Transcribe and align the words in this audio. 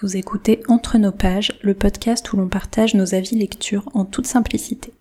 Vous 0.00 0.16
écoutez 0.16 0.60
Entre 0.66 0.98
nos 0.98 1.12
pages, 1.12 1.56
le 1.62 1.72
podcast 1.72 2.32
où 2.32 2.36
l'on 2.36 2.48
partage 2.48 2.94
nos 2.94 3.14
avis 3.14 3.36
lecture 3.36 3.88
en 3.94 4.04
toute 4.04 4.26
simplicité. 4.26 4.92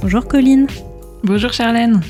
Bonjour 0.00 0.26
Colline. 0.26 0.68
Bonjour 1.22 1.52
Charlène. 1.52 2.00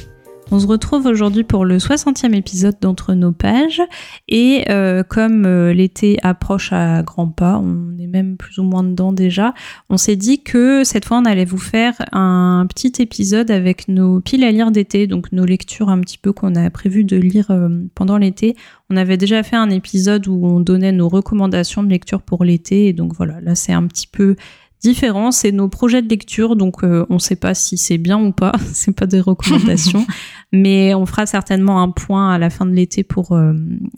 On 0.52 0.58
se 0.58 0.66
retrouve 0.66 1.06
aujourd'hui 1.06 1.44
pour 1.44 1.64
le 1.64 1.78
60e 1.78 2.34
épisode 2.34 2.74
d'Entre 2.80 3.14
nos 3.14 3.30
pages. 3.30 3.80
Et 4.26 4.64
euh, 4.68 5.04
comme 5.04 5.46
euh, 5.46 5.72
l'été 5.72 6.18
approche 6.24 6.72
à 6.72 7.04
grands 7.04 7.28
pas, 7.28 7.56
on 7.62 7.96
est 8.00 8.08
même 8.08 8.36
plus 8.36 8.58
ou 8.58 8.64
moins 8.64 8.82
dedans 8.82 9.12
déjà, 9.12 9.54
on 9.90 9.96
s'est 9.96 10.16
dit 10.16 10.42
que 10.42 10.82
cette 10.82 11.04
fois 11.04 11.18
on 11.18 11.24
allait 11.24 11.44
vous 11.44 11.56
faire 11.56 11.94
un 12.10 12.66
petit 12.68 13.00
épisode 13.00 13.52
avec 13.52 13.86
nos 13.86 14.20
piles 14.20 14.42
à 14.42 14.50
lire 14.50 14.72
d'été, 14.72 15.06
donc 15.06 15.30
nos 15.30 15.44
lectures 15.44 15.88
un 15.88 16.00
petit 16.00 16.18
peu 16.18 16.32
qu'on 16.32 16.56
a 16.56 16.68
prévu 16.70 17.04
de 17.04 17.16
lire 17.16 17.52
euh, 17.52 17.68
pendant 17.94 18.18
l'été. 18.18 18.56
On 18.90 18.96
avait 18.96 19.16
déjà 19.16 19.44
fait 19.44 19.54
un 19.54 19.70
épisode 19.70 20.26
où 20.26 20.44
on 20.44 20.58
donnait 20.58 20.90
nos 20.90 21.08
recommandations 21.08 21.84
de 21.84 21.88
lecture 21.88 22.22
pour 22.22 22.42
l'été. 22.42 22.88
Et 22.88 22.92
donc 22.92 23.14
voilà, 23.14 23.40
là 23.40 23.54
c'est 23.54 23.72
un 23.72 23.86
petit 23.86 24.08
peu 24.08 24.34
différent, 24.80 25.30
c'est 25.30 25.52
nos 25.52 25.68
projets 25.68 26.02
de 26.02 26.08
lecture, 26.08 26.56
donc 26.56 26.82
euh, 26.82 27.06
on 27.10 27.14
ne 27.14 27.18
sait 27.18 27.36
pas 27.36 27.54
si 27.54 27.76
c'est 27.76 27.98
bien 27.98 28.18
ou 28.18 28.32
pas, 28.32 28.52
c'est 28.72 28.94
pas 28.94 29.06
des 29.06 29.20
recommandations, 29.20 30.06
mais 30.52 30.94
on 30.94 31.06
fera 31.06 31.26
certainement 31.26 31.82
un 31.82 31.90
point 31.90 32.32
à 32.32 32.38
la 32.38 32.50
fin 32.50 32.66
de 32.66 32.72
l'été 32.72 33.02
pour, 33.02 33.32
euh, 33.32 33.52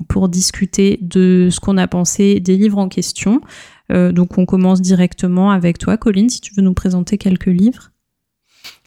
pour 0.08 0.28
discuter 0.28 0.98
de 1.00 1.48
ce 1.50 1.60
qu'on 1.60 1.78
a 1.78 1.86
pensé 1.86 2.40
des 2.40 2.56
livres 2.56 2.78
en 2.78 2.88
question. 2.88 3.40
Euh, 3.92 4.12
donc 4.12 4.38
on 4.38 4.46
commence 4.46 4.80
directement 4.80 5.50
avec 5.50 5.78
toi, 5.78 5.96
Colline, 5.96 6.28
si 6.28 6.40
tu 6.40 6.54
veux 6.54 6.62
nous 6.62 6.74
présenter 6.74 7.18
quelques 7.18 7.46
livres. 7.46 7.90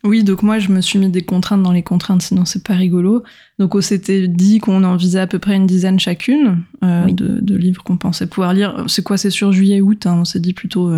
Oui, 0.04 0.24
donc 0.24 0.44
moi 0.44 0.60
je 0.60 0.72
me 0.72 0.82
suis 0.82 1.00
mis 1.00 1.10
des 1.10 1.24
contraintes 1.24 1.64
dans 1.64 1.72
les 1.72 1.82
contraintes, 1.82 2.22
sinon 2.22 2.46
c'est 2.46 2.64
pas 2.64 2.76
rigolo. 2.76 3.24
Donc 3.58 3.74
on 3.74 3.82
s'était 3.82 4.28
dit 4.28 4.60
qu'on 4.60 4.84
en 4.84 4.96
visait 4.96 5.20
à 5.20 5.28
peu 5.28 5.40
près 5.40 5.56
une 5.56 5.66
dizaine 5.66 6.00
chacune 6.00 6.64
de, 6.84 7.56
livres 7.56 7.84
qu'on 7.84 7.98
pensait 7.98 8.28
pouvoir 8.28 8.54
lire. 8.54 8.86
C'est 8.88 9.04
quoi, 9.04 9.18
c'est 9.18 9.32
sur 9.32 9.52
juillet-août, 9.52 10.06
hein, 10.06 10.18
on 10.20 10.26
s'est 10.26 10.40
dit 10.40 10.54
plutôt 10.54 10.92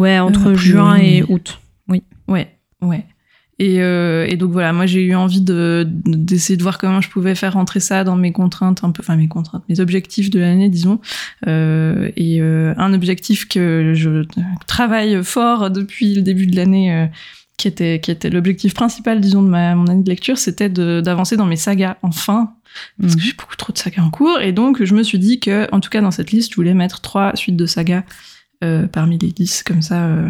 Ouais, 0.00 0.18
entre 0.18 0.54
juin 0.54 0.96
et 0.96 1.22
août. 1.28 1.60
Oui. 1.88 2.02
Ouais, 2.26 2.56
ouais. 2.80 3.04
Et, 3.60 3.82
euh, 3.82 4.26
et, 4.26 4.38
donc 4.38 4.52
voilà, 4.52 4.72
moi 4.72 4.86
j'ai 4.86 5.02
eu 5.02 5.14
envie 5.14 5.42
de 5.42 5.86
d'essayer 5.86 6.56
de, 6.56 6.62
voir 6.62 6.78
comment 6.78 7.02
je 7.02 7.10
pouvais 7.10 7.34
faire 7.34 7.52
rentrer 7.52 7.78
ça 7.78 8.04
dans 8.04 8.16
mes 8.16 8.32
contraintes, 8.32 8.82
un 8.84 8.90
peu, 8.90 9.02
enfin 9.02 9.16
mes 9.16 9.28
contraintes, 9.28 9.62
mes 9.68 9.80
objectifs 9.80 10.30
de 10.30 10.40
l'année, 10.40 10.70
disons. 10.70 10.98
Euh, 11.46 12.10
et 12.16 12.40
euh, 12.40 12.72
un 12.78 12.94
objectif 12.94 13.46
que 13.46 13.92
je 13.94 14.24
travaille 14.66 15.22
fort 15.22 15.70
depuis 15.70 16.14
le 16.14 16.22
début 16.22 16.46
de 16.46 16.56
l'année, 16.56 16.90
euh, 16.90 17.06
qui 17.58 17.68
était 17.68 18.00
qui 18.00 18.10
était 18.10 18.30
l'objectif 18.30 18.72
principal, 18.72 19.20
disons, 19.20 19.42
de 19.42 19.48
ma 19.48 19.74
mon 19.74 19.88
année 19.88 20.04
de 20.04 20.08
lecture, 20.08 20.38
c'était 20.38 20.70
d'avancer 20.70 21.36
dans 21.36 21.46
mes 21.46 21.56
sagas 21.56 21.98
enfin. 22.00 22.54
Parce 22.98 23.14
que 23.14 23.18
mhm. 23.18 23.26
j'ai 23.26 23.32
beaucoup 23.34 23.56
trop 23.56 23.74
de 23.74 23.78
sagas 23.78 24.02
en 24.02 24.10
cours, 24.10 24.40
et 24.40 24.52
donc 24.52 24.82
je 24.82 24.94
me 24.94 25.02
suis 25.02 25.18
dit 25.18 25.38
que, 25.38 25.68
en 25.70 25.80
tout 25.80 25.90
cas 25.90 26.00
dans 26.00 26.12
cette 26.12 26.30
liste, 26.30 26.52
je 26.52 26.56
voulais 26.56 26.72
mettre 26.72 27.02
trois 27.02 27.36
suites 27.36 27.56
de 27.56 27.66
sagas 27.66 28.04
euh, 28.62 28.86
parmi 28.86 29.16
les 29.16 29.30
10, 29.30 29.62
comme 29.62 29.80
ça, 29.80 30.04
euh, 30.04 30.28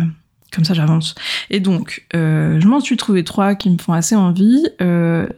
comme 0.53 0.65
ça 0.65 0.73
j'avance. 0.73 1.17
Et 1.51 1.59
donc, 1.59 2.07
euh, 2.15 2.61
je 2.61 2.69
m'en 2.69 2.79
suis 2.79 2.97
trouvé 2.97 3.25
trois 3.25 3.57
qui 3.57 3.69
me 3.69 3.77
font 3.77 3.93
assez 3.93 4.15
envie. 4.15 4.65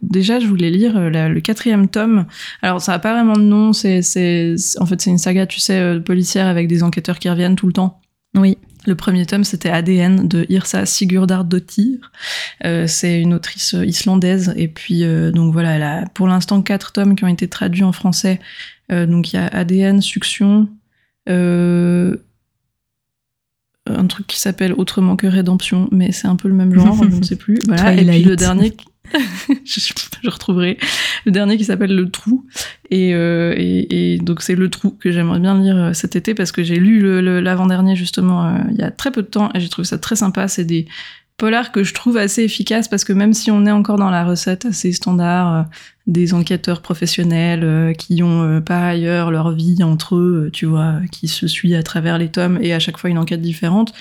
déjà, 0.02 0.40
je 0.40 0.46
voulais 0.46 0.70
lire 0.70 1.10
le 1.10 1.40
quatrième 1.40 1.88
tome. 1.88 2.26
Alors, 2.60 2.82
ça 2.82 2.92
n'a 2.92 2.98
pas 2.98 3.14
vraiment 3.14 3.34
de 3.34 3.42
nom, 3.42 3.72
c'est, 3.72 4.02
c'est, 4.02 4.56
en 4.78 4.84
fait, 4.84 5.00
c'est 5.00 5.10
une 5.10 5.18
saga, 5.18 5.46
tu 5.46 5.58
sais, 5.58 6.00
policière 6.00 6.46
avec 6.46 6.68
des 6.68 6.82
enquêteurs 6.82 7.18
qui 7.18 7.30
reviennent 7.30 7.56
tout 7.56 7.66
le 7.66 7.72
temps. 7.72 8.00
Oui. 8.34 8.58
Le 8.84 8.96
premier 8.96 9.24
tome, 9.24 9.44
c'était 9.44 9.70
ADN 9.70 10.26
de 10.26 10.44
Irsa 10.48 10.84
Sigurdardottir. 10.86 12.10
Euh, 12.64 12.88
c'est 12.88 13.20
une 13.20 13.32
autrice 13.32 13.74
islandaise. 13.74 14.52
Et 14.56 14.68
puis, 14.68 15.04
donc 15.32 15.52
voilà, 15.52 15.76
elle 15.76 15.82
a 15.82 16.04
pour 16.14 16.26
l'instant 16.26 16.60
quatre 16.62 16.92
tomes 16.92 17.14
qui 17.14 17.24
ont 17.24 17.28
été 17.28 17.48
traduits 17.48 17.84
en 17.84 17.92
français. 17.92 18.38
donc 18.90 19.32
il 19.32 19.36
y 19.36 19.38
a 19.38 19.46
ADN, 19.46 20.02
Suction, 20.02 20.68
euh, 21.28 22.16
un 23.96 24.06
truc 24.06 24.26
qui 24.26 24.40
s'appelle 24.40 24.72
Autrement 24.76 25.16
que 25.16 25.26
Rédemption, 25.26 25.88
mais 25.90 26.12
c'est 26.12 26.28
un 26.28 26.36
peu 26.36 26.48
le 26.48 26.54
même 26.54 26.74
genre, 26.74 26.96
je 27.02 27.16
ne 27.16 27.22
sais 27.22 27.36
plus. 27.36 27.58
Voilà. 27.66 27.94
Et 27.94 28.04
puis 28.04 28.22
le 28.24 28.36
dernier, 28.36 28.74
je, 29.64 30.30
retrouverai 30.30 30.78
le 31.24 31.32
dernier 31.32 31.56
qui 31.56 31.64
s'appelle 31.64 31.94
Le 31.94 32.10
Trou. 32.10 32.44
Et, 32.90 33.14
euh, 33.14 33.54
et, 33.56 34.14
et 34.14 34.18
donc 34.18 34.42
c'est 34.42 34.54
Le 34.54 34.68
Trou 34.68 34.90
que 34.90 35.10
j'aimerais 35.10 35.40
bien 35.40 35.58
lire 35.60 35.76
euh, 35.76 35.92
cet 35.92 36.16
été 36.16 36.34
parce 36.34 36.52
que 36.52 36.62
j'ai 36.62 36.76
lu 36.76 37.20
l'avant-dernier 37.40 37.96
justement 37.96 38.46
euh, 38.46 38.58
il 38.70 38.76
y 38.76 38.82
a 38.82 38.90
très 38.90 39.10
peu 39.10 39.22
de 39.22 39.28
temps 39.28 39.50
et 39.54 39.60
j'ai 39.60 39.68
trouvé 39.68 39.86
ça 39.86 39.98
très 39.98 40.16
sympa. 40.16 40.48
C'est 40.48 40.64
des 40.64 40.86
polar 41.38 41.72
que 41.72 41.82
je 41.82 41.94
trouve 41.94 42.16
assez 42.16 42.42
efficace 42.42 42.88
parce 42.88 43.04
que 43.04 43.12
même 43.12 43.32
si 43.32 43.50
on 43.50 43.66
est 43.66 43.72
encore 43.72 43.96
dans 43.96 44.10
la 44.10 44.24
recette 44.24 44.66
assez 44.66 44.92
standard 44.92 45.66
des 46.06 46.34
enquêteurs 46.34 46.82
professionnels 46.82 47.62
euh, 47.62 47.92
qui 47.92 48.22
ont 48.22 48.42
euh, 48.42 48.60
par 48.60 48.82
ailleurs 48.82 49.30
leur 49.30 49.52
vie 49.52 49.82
entre 49.82 50.16
eux, 50.16 50.50
tu 50.52 50.66
vois, 50.66 50.94
qui 51.12 51.28
se 51.28 51.46
suit 51.46 51.74
à 51.74 51.82
travers 51.82 52.18
les 52.18 52.28
tomes 52.28 52.58
et 52.60 52.74
à 52.74 52.78
chaque 52.78 52.98
fois 52.98 53.10
une 53.10 53.18
enquête 53.18 53.40
différente, 53.40 53.92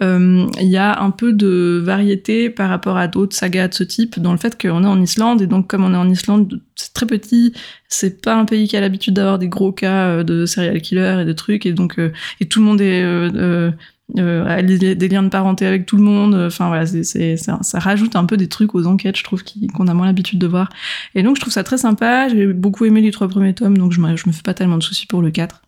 il 0.00 0.48
y 0.60 0.76
a 0.76 1.00
un 1.00 1.10
peu 1.10 1.32
de 1.32 1.80
variété 1.84 2.50
par 2.50 2.68
rapport 2.68 2.96
à 2.96 3.08
d'autres 3.08 3.34
sagas 3.34 3.68
de 3.68 3.74
ce 3.74 3.84
type 3.84 4.20
dans 4.20 4.32
le 4.32 4.38
fait 4.38 4.60
qu'on 4.60 4.84
est 4.84 4.88
en 4.88 5.00
Islande 5.00 5.42
et 5.42 5.46
donc 5.46 5.66
comme 5.66 5.84
on 5.84 5.94
est 5.94 5.96
en 5.96 6.08
Islande, 6.08 6.60
c'est 6.76 6.92
très 6.92 7.06
petit, 7.06 7.52
c'est 7.88 8.22
pas 8.22 8.36
un 8.36 8.44
pays 8.44 8.68
qui 8.68 8.76
a 8.76 8.80
l'habitude 8.80 9.14
d'avoir 9.14 9.38
des 9.38 9.48
gros 9.48 9.72
cas 9.72 10.22
de 10.22 10.46
serial 10.46 10.80
killers 10.80 11.18
et 11.22 11.24
de 11.24 11.32
trucs 11.32 11.66
et 11.66 11.72
donc 11.72 11.98
et 12.40 12.46
tout 12.46 12.60
le 12.60 12.66
monde 12.66 12.80
est 12.80 13.72
euh, 14.16 14.62
des 14.62 15.08
liens 15.08 15.22
de 15.22 15.28
parenté 15.28 15.66
avec 15.66 15.84
tout 15.84 15.96
le 15.96 16.02
monde. 16.02 16.34
Enfin 16.34 16.68
voilà, 16.68 16.86
ça, 16.86 17.58
ça, 17.62 17.78
rajoute 17.78 18.16
un 18.16 18.24
peu 18.24 18.38
des 18.38 18.48
trucs 18.48 18.74
aux 18.74 18.86
enquêtes, 18.86 19.18
je 19.18 19.24
trouve, 19.24 19.42
qu'on 19.74 19.86
a 19.86 19.92
moins 19.92 20.06
l'habitude 20.06 20.38
de 20.38 20.46
voir. 20.46 20.70
Et 21.14 21.22
donc 21.22 21.36
je 21.36 21.42
ça 21.50 21.64
très 21.64 21.78
sympa. 21.78 22.28
J'ai 22.28 22.46
beaucoup 22.46 22.84
aimé 22.84 23.00
les 23.00 23.10
trois 23.10 23.28
premiers 23.28 23.54
tomes, 23.54 23.76
donc 23.76 23.92
je 23.92 24.00
me, 24.00 24.16
je 24.16 24.26
me 24.26 24.32
fais 24.32 24.42
pas 24.42 24.54
tellement 24.54 24.78
de 24.78 24.82
soucis 24.82 25.06
pour 25.06 25.22
le 25.22 25.30
4. 25.30 25.62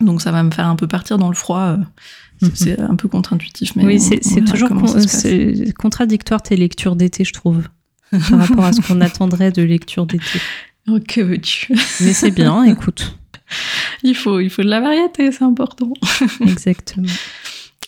Donc 0.00 0.20
ça 0.20 0.30
va 0.30 0.42
me 0.42 0.50
faire 0.50 0.66
un 0.66 0.76
peu 0.76 0.86
partir 0.86 1.18
dans 1.18 1.28
le 1.28 1.34
froid. 1.34 1.76
Euh, 2.42 2.48
c'est 2.54 2.78
un 2.78 2.96
peu 2.96 3.08
contre-intuitif, 3.08 3.76
mais 3.76 3.84
oui, 3.84 4.00
c'est, 4.00 4.20
toujours 4.44 4.68
contradictoire 5.78 6.42
tes 6.42 6.56
lectures 6.56 6.94
d'été, 6.94 7.24
je 7.24 7.32
trouve, 7.32 7.62
par 8.10 8.38
rapport 8.40 8.64
à 8.64 8.72
ce 8.74 8.82
qu'on 8.82 9.00
attendrait 9.00 9.52
de 9.52 9.62
lecture 9.62 10.06
d'été. 10.06 10.24
Oh, 10.88 11.00
que 11.00 11.20
veux-tu? 11.20 11.74
Mais 12.00 12.12
c'est 12.12 12.30
bien, 12.30 12.62
écoute. 12.62 13.18
il 14.04 14.14
faut, 14.14 14.38
il 14.38 14.50
faut 14.50 14.62
de 14.62 14.68
la 14.68 14.80
variété, 14.80 15.32
c'est 15.32 15.42
important. 15.42 15.92
Exactement. 16.40 17.08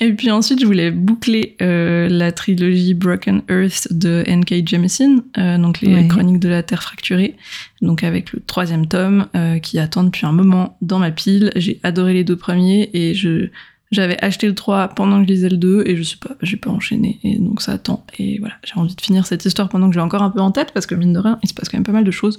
Et 0.00 0.12
puis 0.12 0.30
ensuite, 0.30 0.60
je 0.60 0.66
voulais 0.66 0.92
boucler 0.92 1.56
euh, 1.60 2.08
la 2.08 2.30
trilogie 2.30 2.94
Broken 2.94 3.42
Earth 3.48 3.88
de 3.90 4.22
N.K. 4.26 4.68
Jemisin, 4.68 5.24
euh, 5.38 5.58
donc 5.58 5.80
les 5.80 6.06
chroniques 6.06 6.38
de 6.38 6.48
la 6.48 6.62
Terre 6.62 6.82
fracturée, 6.82 7.36
donc 7.82 8.04
avec 8.04 8.32
le 8.32 8.40
troisième 8.40 8.86
tome 8.86 9.26
euh, 9.34 9.58
qui 9.58 9.78
attend 9.80 10.04
depuis 10.04 10.24
un 10.24 10.32
moment 10.32 10.76
dans 10.82 11.00
ma 11.00 11.10
pile. 11.10 11.50
J'ai 11.56 11.80
adoré 11.82 12.14
les 12.14 12.22
deux 12.22 12.36
premiers 12.36 12.90
et 12.92 13.14
je 13.14 13.48
j'avais 13.90 14.22
acheté 14.22 14.46
le 14.46 14.54
3 14.54 14.88
pendant 14.88 15.22
que 15.22 15.26
je 15.26 15.32
lisais 15.32 15.48
le 15.48 15.56
2 15.56 15.84
et 15.86 15.96
je 15.96 16.02
sais 16.02 16.18
pas, 16.18 16.36
j'ai 16.42 16.58
pas 16.58 16.70
enchaîné 16.70 17.18
et 17.24 17.38
donc 17.38 17.62
ça 17.62 17.72
attend. 17.72 18.04
Et 18.18 18.38
voilà, 18.38 18.54
j'ai 18.62 18.78
envie 18.78 18.94
de 18.94 19.00
finir 19.00 19.26
cette 19.26 19.44
histoire 19.46 19.68
pendant 19.70 19.88
que 19.88 19.94
j'ai 19.94 20.00
encore 20.00 20.22
un 20.22 20.30
peu 20.30 20.40
en 20.40 20.50
tête 20.50 20.72
parce 20.72 20.86
que 20.86 20.94
mine 20.94 21.14
de 21.14 21.18
rien, 21.18 21.38
il 21.42 21.48
se 21.48 21.54
passe 21.54 21.68
quand 21.70 21.78
même 21.78 21.84
pas 21.84 21.92
mal 21.92 22.04
de 22.04 22.10
choses. 22.10 22.38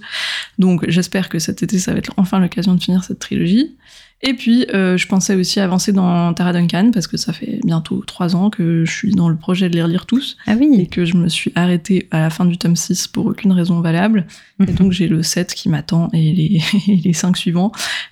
Donc 0.60 0.88
j'espère 0.88 1.28
que 1.28 1.40
cet 1.40 1.64
été, 1.64 1.80
ça 1.80 1.94
va 1.94 1.98
être 1.98 2.14
enfin 2.18 2.40
l'occasion 2.40 2.76
de 2.76 2.82
finir 2.82 3.04
cette 3.04 3.20
trilogie. 3.20 3.76
Et 4.22 4.34
puis, 4.34 4.66
euh, 4.74 4.98
je 4.98 5.08
pensais 5.08 5.36
aussi 5.36 5.62
avancer 5.62 5.94
dans 5.94 6.34
Tara 6.34 6.52
Duncan, 6.52 6.92
parce 6.94 7.08
que 7.08 7.16
ça 7.16 7.32
fait 7.32 7.62
bientôt 7.64 8.04
trois 8.06 8.36
ans 8.36 8.50
que 8.50 8.84
je 8.84 8.92
suis 8.92 9.12
dans 9.12 9.30
le 9.30 9.38
projet 9.38 9.70
de 9.70 9.76
les 9.76 9.84
relire 9.84 10.06
tous. 10.06 10.36
Ah 10.46 10.56
oui. 10.60 10.70
Et 10.78 10.88
que 10.88 11.06
je 11.06 11.16
me 11.16 11.30
suis 11.30 11.54
arrêtée 11.56 12.08
à 12.12 12.20
la 12.20 12.30
fin 12.30 12.44
du 12.44 12.58
tome 12.58 12.76
6 12.76 13.08
pour 13.08 13.28
aucune 13.28 13.54
raison 13.54 13.80
valable. 13.80 14.26
Et 14.68 14.74
donc, 14.74 14.92
j'ai 14.92 15.08
le 15.08 15.24
7 15.24 15.54
qui 15.54 15.70
m'attend 15.70 16.10
et 16.12 16.34
les, 16.34 16.62
les 17.04 17.14
5 17.14 17.38
suivants. 17.38 17.72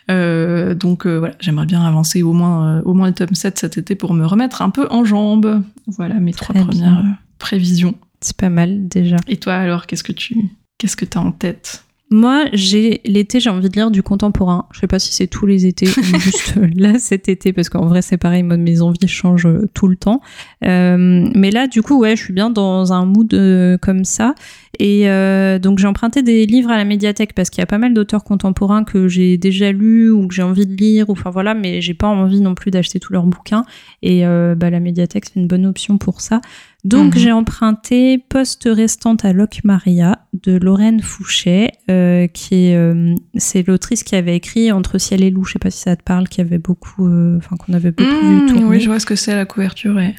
Euh, 0.09 0.75
donc, 0.75 1.05
euh, 1.05 1.19
voilà, 1.19 1.35
j'aimerais 1.41 1.65
bien 1.65 1.81
avancer 1.81 2.23
au 2.23 2.31
moins, 2.31 2.81
au 2.83 2.93
moins 2.93 3.07
le 3.07 3.13
tome 3.13 3.35
7 3.35 3.59
cet 3.59 3.77
été 3.77 3.95
pour 3.95 4.13
me 4.13 4.25
remettre 4.25 4.61
un 4.61 4.69
peu 4.69 4.87
en 4.89 5.03
jambes. 5.03 5.61
Voilà 5.87 6.15
mes 6.15 6.33
trois 6.33 6.55
premières 6.55 7.03
prévisions. 7.37 7.95
C'est 8.21 8.37
pas 8.37 8.49
mal, 8.49 8.87
déjà. 8.87 9.17
Et 9.27 9.37
toi, 9.37 9.55
alors, 9.55 9.85
qu'est-ce 9.87 10.03
que 10.03 10.13
tu, 10.13 10.37
qu'est-ce 10.77 10.95
que 10.95 11.05
t'as 11.05 11.19
en 11.19 11.33
tête? 11.33 11.83
Moi, 12.09 12.45
j'ai 12.53 13.01
l'été, 13.03 13.41
j'ai 13.41 13.49
envie 13.49 13.69
de 13.69 13.75
lire 13.75 13.91
du 13.91 14.01
contemporain. 14.01 14.65
Je 14.71 14.79
sais 14.79 14.87
pas 14.87 14.97
si 14.97 15.13
c'est 15.13 15.27
tous 15.27 15.45
les 15.45 15.65
étés 15.65 15.87
ou 15.87 16.03
juste 16.19 16.55
là 16.75 16.99
cet 16.99 17.27
été, 17.27 17.51
parce 17.51 17.67
qu'en 17.67 17.85
vrai, 17.85 18.01
c'est 18.01 18.17
pareil, 18.17 18.43
mes 18.43 18.81
envies 18.81 19.07
changent 19.07 19.45
euh, 19.45 19.69
tout 19.73 19.89
le 19.89 19.97
temps. 19.97 20.21
Euh, 20.63 21.29
mais 21.35 21.51
là, 21.51 21.67
du 21.67 21.81
coup, 21.81 21.99
ouais, 21.99 22.15
je 22.15 22.23
suis 22.23 22.33
bien 22.33 22.49
dans 22.49 22.93
un 22.93 23.05
mood 23.05 23.33
euh, 23.33 23.77
comme 23.77 24.05
ça. 24.05 24.35
Et 24.79 25.09
euh, 25.09 25.59
donc, 25.59 25.79
j'ai 25.79 25.87
emprunté 25.87 26.21
des 26.21 26.45
livres 26.45 26.69
à 26.69 26.77
la 26.77 26.85
médiathèque 26.85 27.33
parce 27.33 27.49
qu'il 27.49 27.61
y 27.61 27.63
a 27.63 27.67
pas 27.67 27.77
mal 27.77 27.93
d'auteurs 27.93 28.23
contemporains 28.23 28.85
que 28.85 29.09
j'ai 29.09 29.37
déjà 29.37 29.73
lus 29.73 30.09
ou 30.09 30.27
que 30.27 30.33
j'ai 30.33 30.43
envie 30.43 30.65
de 30.65 30.75
lire. 30.75 31.09
Ou, 31.09 31.11
enfin 31.11 31.29
voilà, 31.29 31.55
mais 31.55 31.81
j'ai 31.81 31.93
pas 31.93 32.07
envie 32.07 32.39
non 32.39 32.55
plus 32.55 32.71
d'acheter 32.71 33.01
tous 33.01 33.11
leurs 33.11 33.25
bouquins. 33.25 33.65
Et 34.01 34.21
bah, 34.23 34.69
la 34.69 34.79
médiathèque, 34.79 35.25
c'est 35.25 35.39
une 35.39 35.47
bonne 35.47 35.65
option 35.65 35.97
pour 35.97 36.21
ça. 36.21 36.39
Donc 36.87 37.15
Mhm. 37.15 37.21
j'ai 37.21 37.31
emprunté 37.31 38.17
Poste 38.29 38.67
restante 38.71 39.25
à 39.25 39.33
Locke 39.33 39.59
Maria 39.63 40.19
de 40.43 40.53
Lorraine 40.57 41.01
Fouché, 41.01 41.71
euh, 41.91 42.27
qui 42.27 42.67
est 42.67 42.75
euh, 42.77 43.13
c'est 43.35 43.67
l'autrice 43.67 44.03
qui 44.03 44.15
avait 44.15 44.35
écrit 44.37 44.71
Entre 44.71 44.97
ciel 44.97 45.21
et 45.23 45.29
loup. 45.29 45.43
Je 45.43 45.53
sais 45.53 45.59
pas 45.59 45.69
si 45.71 45.79
ça 45.81 45.95
te 45.95 46.03
parle, 46.03 46.27
qui 46.29 46.39
avait 46.39 46.59
beaucoup, 46.59 47.07
euh, 47.07 47.37
enfin 47.37 47.57
qu'on 47.57 47.73
avait 47.73 47.91
beaucoup 47.91 48.25
vu 48.25 48.37
Mmh, 48.37 48.45
tourner. 48.45 48.65
oui, 48.65 48.79
je 48.79 48.87
vois 48.87 48.99
ce 48.99 49.05
que 49.05 49.15
c'est 49.15 49.35
la 49.35 49.45
couverture. 49.45 49.95
Ouais. 49.95 50.15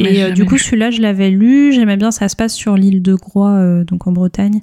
Mais 0.00 0.14
Et 0.16 0.22
euh, 0.24 0.30
du 0.30 0.44
coup, 0.44 0.54
lu. 0.54 0.60
celui-là, 0.60 0.90
je 0.90 1.00
l'avais 1.00 1.30
lu. 1.30 1.72
J'aimais 1.72 1.96
bien. 1.96 2.10
Ça 2.10 2.28
se 2.28 2.36
passe 2.36 2.54
sur 2.54 2.76
l'île 2.76 3.02
de 3.02 3.14
Groix, 3.14 3.50
euh, 3.52 3.84
donc 3.84 4.06
en 4.06 4.12
Bretagne. 4.12 4.60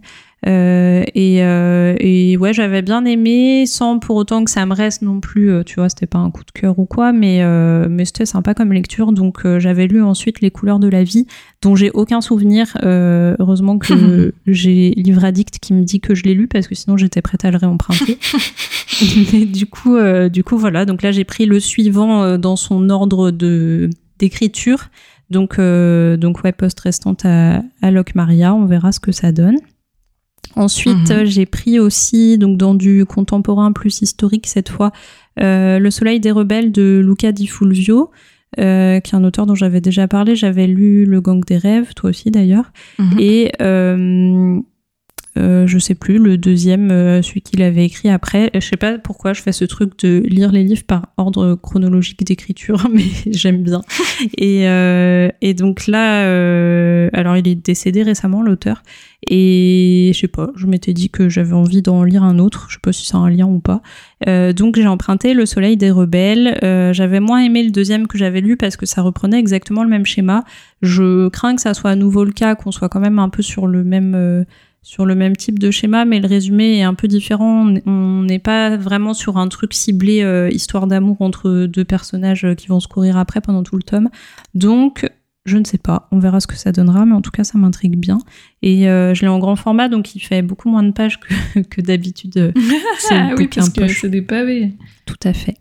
Euh, 0.48 1.04
et, 1.16 1.44
euh, 1.44 1.96
et 2.00 2.38
ouais, 2.38 2.54
j'avais 2.54 2.84
bien 2.84 3.04
aimé, 3.06 3.66
sans 3.66 3.98
pour 3.98 4.16
autant 4.16 4.44
que 4.44 4.52
ça 4.52 4.64
me 4.68 4.76
reste 4.76 5.02
non 5.02 5.20
plus. 5.20 5.50
euh, 5.50 5.64
tu 5.64 5.76
vois, 5.76 5.90
c'était 5.90 6.06
pas 6.06 6.20
un 6.20 6.30
coup 6.30 6.44
de 6.44 6.52
cœur 6.52 6.78
ou 6.78 6.86
quoi, 6.86 7.14
mais 7.14 7.40
euh, 7.42 7.88
mais 7.90 8.06
c'était 8.06 8.28
sympa 8.28 8.54
comme 8.54 8.72
lecture. 8.72 9.12
Donc 9.12 9.40
euh, 9.46 9.60
j'avais 9.60 9.88
lu 9.88 10.04
ensuite 10.04 10.42
Les 10.42 10.52
couleurs 10.52 10.78
de 10.78 10.88
la 10.88 11.04
vie, 11.04 11.26
dont 11.64 11.76
j'ai 11.76 11.90
aucun 11.90 12.22
souvenir. 12.22 12.78
Euh, 12.84 13.36
heureusement 13.40 13.80
que 13.80 14.34
j'ai 14.46 14.92
Livre 14.92 15.26
Addict 15.26 15.58
qui 15.60 15.74
me 15.74 15.82
dit 15.82 16.00
que 16.00 16.14
je 16.14 16.24
l'ai 16.24 16.36
lu 16.36 16.48
parce 16.48 16.68
que 16.68 16.76
sinon 16.76 16.96
j'étais 16.96 17.24
prête 17.24 17.44
à 17.44 17.50
le 17.50 17.58
réemprunter. 17.58 18.20
mais 19.34 19.46
du 19.46 19.66
coup, 19.66 19.96
euh, 19.96 20.30
du 20.30 20.44
coup 20.44 20.58
voilà. 20.58 20.86
Donc 20.86 21.02
là, 21.02 21.12
j'ai 21.12 21.24
pris 21.24 21.48
le 21.48 21.60
suivant 21.60 22.38
dans 22.38 22.56
son 22.56 22.90
ordre 22.92 23.32
de 23.32 23.90
d'écriture. 24.20 24.90
Donc, 25.30 25.58
euh, 25.60 26.18
donc 26.18 26.44
ouais, 26.44 26.52
poste 26.52 26.80
restante 26.82 27.26
à, 27.26 27.64
à 27.82 27.92
Locke 27.92 28.16
Maria, 28.16 28.54
on 28.54 28.66
verra 28.66 28.92
ce 28.92 29.00
que 29.00 29.12
ça 29.12 29.32
donne. 29.32 29.58
Ensuite, 30.56 31.10
Mhm. 31.10 31.18
euh, 31.18 31.26
j'ai 31.26 31.46
pris 31.46 31.80
aussi, 31.80 32.38
donc 32.38 32.58
dans 32.58 32.76
du 32.76 33.06
contemporain 33.06 33.72
plus 33.72 34.02
historique 34.02 34.48
cette 34.48 34.70
fois, 34.70 34.92
euh, 35.42 35.80
Le 35.80 35.92
Soleil 35.92 36.20
des 36.20 36.32
Rebelles 36.32 36.72
de 36.72 37.02
Luca 37.06 37.32
Di 37.32 37.48
Fulvio, 37.48 38.12
euh, 38.60 39.00
qui 39.02 39.14
est 39.16 39.18
un 39.18 39.24
auteur 39.26 39.46
dont 39.48 39.56
j'avais 39.56 39.82
déjà 39.82 40.08
parlé. 40.08 40.36
J'avais 40.36 40.68
lu 40.68 41.06
Le 41.06 41.20
Gang 41.20 41.44
des 41.44 41.58
Rêves, 41.58 41.94
toi 41.96 42.12
aussi 42.12 42.32
d'ailleurs. 42.32 42.72
Mhm. 43.00 43.20
Et 43.20 43.52
euh, 45.38 45.56
euh, 45.66 45.68
je 45.68 45.80
sais 45.80 45.96
plus, 45.96 46.18
le 46.18 46.38
deuxième, 46.38 46.92
euh, 46.92 47.22
celui 47.22 47.42
qu'il 47.42 47.62
avait 47.62 47.86
écrit 47.86 48.10
après. 48.10 48.50
Je 48.54 48.60
sais 48.60 48.78
pas 48.78 48.98
pourquoi 48.98 49.34
je 49.34 49.42
fais 49.42 49.52
ce 49.52 49.66
truc 49.66 49.98
de 50.00 50.24
lire 50.28 50.52
les 50.52 50.64
livres 50.64 50.84
par 50.86 51.08
ordre 51.18 51.56
chronologique 51.56 52.24
d'écriture, 52.26 52.88
mais 52.94 53.06
j'aime 53.28 53.64
bien. 53.64 53.82
Et, 54.38 54.68
euh, 54.68 55.30
et 55.42 55.54
donc 55.54 55.88
là, 55.88 56.26
euh, 56.26 57.10
alors 57.14 57.38
il 57.38 57.48
est 57.48 57.56
décédé 57.56 58.04
récemment, 58.04 58.42
l'auteur. 58.42 58.82
Et 59.28 60.12
je 60.14 60.20
sais 60.20 60.28
pas, 60.28 60.52
je 60.56 60.68
m'étais 60.68 60.94
dit 60.94 61.10
que 61.10 61.30
j'avais 61.30 61.54
envie 61.54 61.82
d'en 61.82 62.04
lire 62.04 62.24
un 62.24 62.38
autre. 62.38 62.68
Je 62.70 62.76
sais 62.76 62.80
pas 62.82 62.94
si 62.94 63.06
c'est 63.08 63.16
un 63.16 63.30
lien 63.30 63.48
ou 63.48 63.60
pas. 63.60 63.82
Euh, 64.28 64.54
donc 64.54 64.76
j'ai 64.76 64.88
emprunté 64.88 65.34
Le 65.34 65.46
Soleil 65.46 65.78
des 65.78 65.90
Rebelles. 65.90 66.60
Euh, 66.64 66.94
j'avais 66.94 67.20
moins 67.20 67.40
aimé 67.40 67.64
le 67.64 67.72
deuxième 67.72 68.08
que 68.08 68.18
j'avais 68.18 68.42
lu 68.42 68.56
parce 68.56 68.78
que 68.78 68.86
ça 68.86 69.02
reprenait 69.02 69.40
exactement 69.40 69.84
le 69.84 69.90
même 69.90 70.06
schéma. 70.06 70.44
Je 70.84 71.28
crains 71.30 71.56
que 71.56 71.62
ça 71.62 71.74
soit 71.74 71.90
à 71.92 71.96
nouveau 71.96 72.24
le 72.24 72.34
cas, 72.34 72.54
qu'on 72.54 72.72
soit 72.72 72.90
quand 72.90 73.00
même 73.00 73.18
un 73.18 73.30
peu 73.30 73.42
sur 73.42 73.66
le 73.66 73.84
même 73.84 74.14
euh, 74.16 74.44
sur 74.86 75.08
le 75.08 75.16
même 75.16 75.36
type 75.36 75.58
de 75.58 75.72
schéma, 75.72 76.06
mais 76.06 76.20
le 76.20 76.28
résumé 76.28 76.78
est 76.78 76.84
un 76.84 76.94
peu 76.94 77.08
différent. 77.08 77.74
On- 77.88 78.22
n'est 78.22 78.40
pas 78.40 78.78
vraiment 78.78 79.14
sur 79.16 79.38
un 79.38 79.48
truc 79.48 79.74
ciblé 79.74 80.22
euh, 80.22 80.50
histoire 80.52 80.86
d'amour 80.88 81.18
entre 81.22 81.66
deux 81.66 81.84
personnages 81.84 82.46
euh, 82.46 82.54
qui 82.56 82.68
vont 82.68 82.80
se 82.80 82.88
courir 82.88 83.18
après 83.18 83.42
pendant 83.42 83.62
tout 83.64 83.76
le 83.78 83.84
tome. 83.84 84.10
Donc 84.54 85.10
je 85.46 85.58
ne 85.58 85.64
sais 85.64 85.78
pas, 85.80 86.08
on 86.12 86.18
verra 86.20 86.40
ce 86.40 86.48
que 86.48 86.56
ça 86.56 86.72
donnera, 86.72 87.06
mais 87.06 87.14
en 87.14 87.22
tout 87.22 87.32
cas 87.32 87.44
ça 87.44 87.58
m'intrigue 87.58 87.98
bien. 87.98 88.20
Et 88.62 88.88
euh, 88.88 89.14
je 89.16 89.22
l'ai 89.22 89.28
en 89.28 89.38
grand 89.40 89.56
format, 89.56 89.90
donc 89.90 90.16
il 90.16 90.20
fait 90.20 90.42
beaucoup 90.44 90.70
moins 90.70 90.84
de 90.84 90.92
pages 90.92 91.20
que, 91.20 91.60
que 91.70 91.82
d'habitude. 91.82 92.54
C'est 93.00 93.16
Ah 93.16 93.32
oui, 93.38 93.48
parce 93.48 93.70
que 93.70 93.88
c'est 93.88 94.10
des 94.10 94.22
pavés. 94.22 94.74
Tout 95.06 95.20
à 95.24 95.34
fait. 95.34 95.56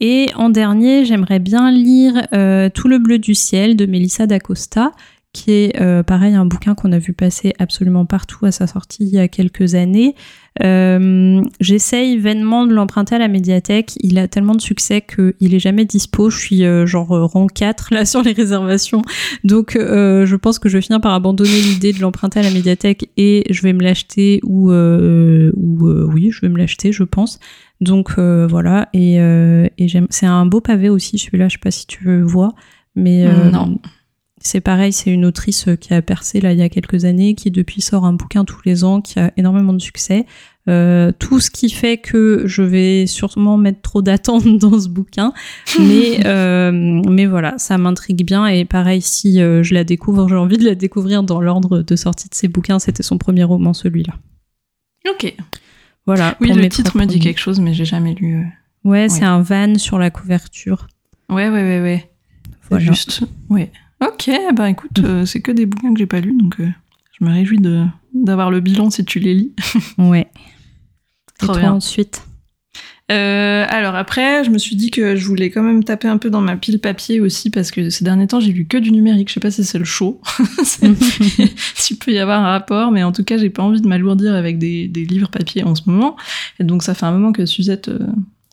Et 0.00 0.26
en 0.34 0.50
dernier, 0.50 1.04
j'aimerais 1.04 1.38
bien 1.38 1.70
lire 1.70 2.26
euh, 2.34 2.68
Tout 2.68 2.88
le 2.88 2.98
bleu 2.98 3.18
du 3.18 3.34
ciel 3.34 3.76
de 3.76 3.86
Melissa 3.86 4.26
d'Acosta, 4.26 4.90
qui 5.34 5.50
est 5.50 5.80
euh, 5.80 6.02
pareil 6.02 6.34
un 6.34 6.46
bouquin 6.46 6.74
qu'on 6.74 6.92
a 6.92 6.98
vu 6.98 7.12
passer 7.12 7.52
absolument 7.58 8.06
partout 8.06 8.46
à 8.46 8.52
sa 8.52 8.66
sortie 8.66 9.04
il 9.04 9.10
y 9.10 9.18
a 9.18 9.28
quelques 9.28 9.74
années. 9.74 10.14
Euh, 10.62 11.42
J'essaye 11.60 12.16
vainement 12.18 12.64
de 12.64 12.72
l'emprunter 12.72 13.16
à 13.16 13.18
la 13.18 13.26
médiathèque. 13.26 13.94
Il 14.00 14.18
a 14.18 14.28
tellement 14.28 14.54
de 14.54 14.60
succès 14.60 15.02
qu'il 15.02 15.54
est 15.54 15.58
jamais 15.58 15.84
dispo. 15.84 16.30
Je 16.30 16.38
suis 16.38 16.64
euh, 16.64 16.86
genre 16.86 17.12
euh, 17.12 17.24
rang 17.24 17.48
4 17.48 17.92
là 17.92 18.04
sur 18.04 18.22
les 18.22 18.32
réservations. 18.32 19.02
Donc 19.42 19.72
je 19.74 20.36
pense 20.36 20.58
que 20.58 20.68
je 20.68 20.78
vais 20.78 20.82
finir 20.82 21.00
par 21.00 21.12
abandonner 21.12 21.60
l'idée 21.60 21.92
de 21.92 22.00
l'emprunter 22.00 22.40
à 22.40 22.42
la 22.42 22.50
médiathèque 22.50 23.10
et 23.16 23.44
je 23.50 23.62
vais 23.62 23.72
me 23.72 23.82
l'acheter 23.82 24.40
ou, 24.44 24.70
ou 24.70 26.12
oui, 26.12 26.30
je 26.30 26.40
vais 26.40 26.48
me 26.48 26.58
l'acheter, 26.58 26.92
je 26.92 27.02
pense. 27.02 27.40
Donc 27.80 28.18
voilà, 28.18 28.88
et, 28.92 29.16
et. 29.16 29.86
C'est 30.10 30.26
un 30.26 30.46
beau 30.46 30.60
pavé 30.60 30.88
aussi 30.88 31.18
celui-là. 31.18 31.48
Je 31.48 31.54
sais 31.54 31.60
pas 31.60 31.72
si 31.72 31.86
tu 31.86 32.22
vois, 32.22 32.54
mais 32.94 33.26
Non. 33.50 33.78
C'est 34.44 34.60
pareil. 34.60 34.92
C'est 34.92 35.10
une 35.10 35.24
autrice 35.24 35.68
qui 35.80 35.92
a 35.92 36.02
percé 36.02 36.40
là 36.40 36.52
il 36.52 36.58
y 36.58 36.62
a 36.62 36.68
quelques 36.68 37.04
années, 37.04 37.34
qui 37.34 37.50
depuis 37.50 37.80
sort 37.80 38.04
un 38.04 38.12
bouquin 38.12 38.44
tous 38.44 38.60
les 38.64 38.84
ans, 38.84 39.00
qui 39.00 39.18
a 39.18 39.32
énormément 39.36 39.72
de 39.72 39.80
succès. 39.80 40.26
Euh, 40.66 41.12
tout 41.18 41.40
ce 41.40 41.50
qui 41.50 41.68
fait 41.68 41.98
que 41.98 42.44
je 42.46 42.62
vais 42.62 43.06
sûrement 43.06 43.58
mettre 43.58 43.82
trop 43.82 44.00
d'attentes 44.00 44.46
dans 44.58 44.78
ce 44.80 44.88
bouquin, 44.88 45.32
mais 45.78 46.20
euh, 46.26 46.70
mais 46.72 47.26
voilà, 47.26 47.58
ça 47.58 47.76
m'intrigue 47.76 48.24
bien 48.24 48.46
et 48.46 48.64
pareil 48.64 49.02
si 49.02 49.42
euh, 49.42 49.62
je 49.62 49.74
la 49.74 49.84
découvre, 49.84 50.26
j'ai 50.26 50.36
envie 50.36 50.56
de 50.56 50.64
la 50.64 50.74
découvrir 50.74 51.22
dans 51.22 51.40
l'ordre 51.40 51.82
de 51.82 51.96
sortie 51.96 52.28
de 52.28 52.34
ses 52.34 52.48
bouquins. 52.48 52.78
C'était 52.78 53.02
son 53.02 53.18
premier 53.18 53.44
roman 53.44 53.74
celui-là. 53.74 54.14
Ok. 55.10 55.34
Voilà. 56.06 56.36
Oui, 56.40 56.52
le 56.52 56.68
titre 56.68 56.96
me 56.96 57.04
dit 57.04 57.18
quelque 57.18 57.40
chose, 57.40 57.60
mais 57.60 57.74
j'ai 57.74 57.84
jamais 57.84 58.14
lu. 58.14 58.36
euh. 58.36 58.88
Ouais, 58.88 59.08
c'est 59.08 59.24
un 59.24 59.40
van 59.40 59.78
sur 59.78 59.98
la 59.98 60.10
couverture. 60.10 60.86
Ouais, 61.30 61.48
ouais, 61.48 61.62
ouais, 61.62 61.80
ouais. 61.80 62.10
Voilà. 62.68 62.84
Juste. 62.84 63.22
Ouais. 63.48 63.70
Ok, 64.00 64.30
bah 64.54 64.70
écoute, 64.70 64.98
euh, 65.02 65.24
c'est 65.24 65.40
que 65.40 65.52
des 65.52 65.66
bouquins 65.66 65.92
que 65.92 65.98
j'ai 65.98 66.06
pas 66.06 66.20
lus, 66.20 66.36
donc 66.36 66.60
euh, 66.60 66.68
je 67.18 67.24
me 67.24 67.30
réjouis 67.32 67.58
de 67.58 67.84
d'avoir 68.12 68.50
le 68.50 68.60
bilan 68.60 68.90
si 68.90 69.04
tu 69.04 69.18
les 69.18 69.34
lis. 69.34 69.52
Ouais. 69.98 70.28
Et 71.42 71.46
Trop 71.46 71.52
toi 71.52 71.60
bien. 71.60 71.72
ensuite? 71.72 72.22
Euh, 73.12 73.66
alors 73.68 73.96
après, 73.96 74.44
je 74.44 74.50
me 74.50 74.56
suis 74.56 74.76
dit 74.76 74.90
que 74.90 75.14
je 75.14 75.26
voulais 75.26 75.50
quand 75.50 75.62
même 75.62 75.84
taper 75.84 76.08
un 76.08 76.16
peu 76.16 76.30
dans 76.30 76.40
ma 76.40 76.56
pile 76.56 76.78
papier 76.80 77.20
aussi 77.20 77.50
parce 77.50 77.70
que 77.70 77.90
ces 77.90 78.02
derniers 78.02 78.26
temps 78.26 78.40
j'ai 78.40 78.52
lu 78.52 78.66
que 78.66 78.78
du 78.78 78.92
numérique. 78.92 79.28
Je 79.28 79.34
sais 79.34 79.40
pas 79.40 79.50
si 79.50 79.62
c'est 79.64 79.78
le 79.78 79.84
show, 79.84 80.20
s'il 80.64 81.98
peut 81.98 82.12
y 82.12 82.18
avoir 82.18 82.40
un 82.40 82.50
rapport, 82.50 82.90
mais 82.92 83.02
en 83.02 83.12
tout 83.12 83.24
cas 83.24 83.36
j'ai 83.36 83.50
pas 83.50 83.62
envie 83.62 83.80
de 83.82 83.88
m'alourdir 83.88 84.34
avec 84.34 84.58
des, 84.58 84.88
des 84.88 85.04
livres 85.04 85.28
papier 85.28 85.64
en 85.64 85.74
ce 85.74 85.82
moment. 85.86 86.16
Et 86.60 86.64
donc 86.64 86.82
ça 86.82 86.94
fait 86.94 87.04
un 87.04 87.12
moment 87.12 87.32
que 87.32 87.44
Suzette, 87.46 87.88
euh, 87.88 87.98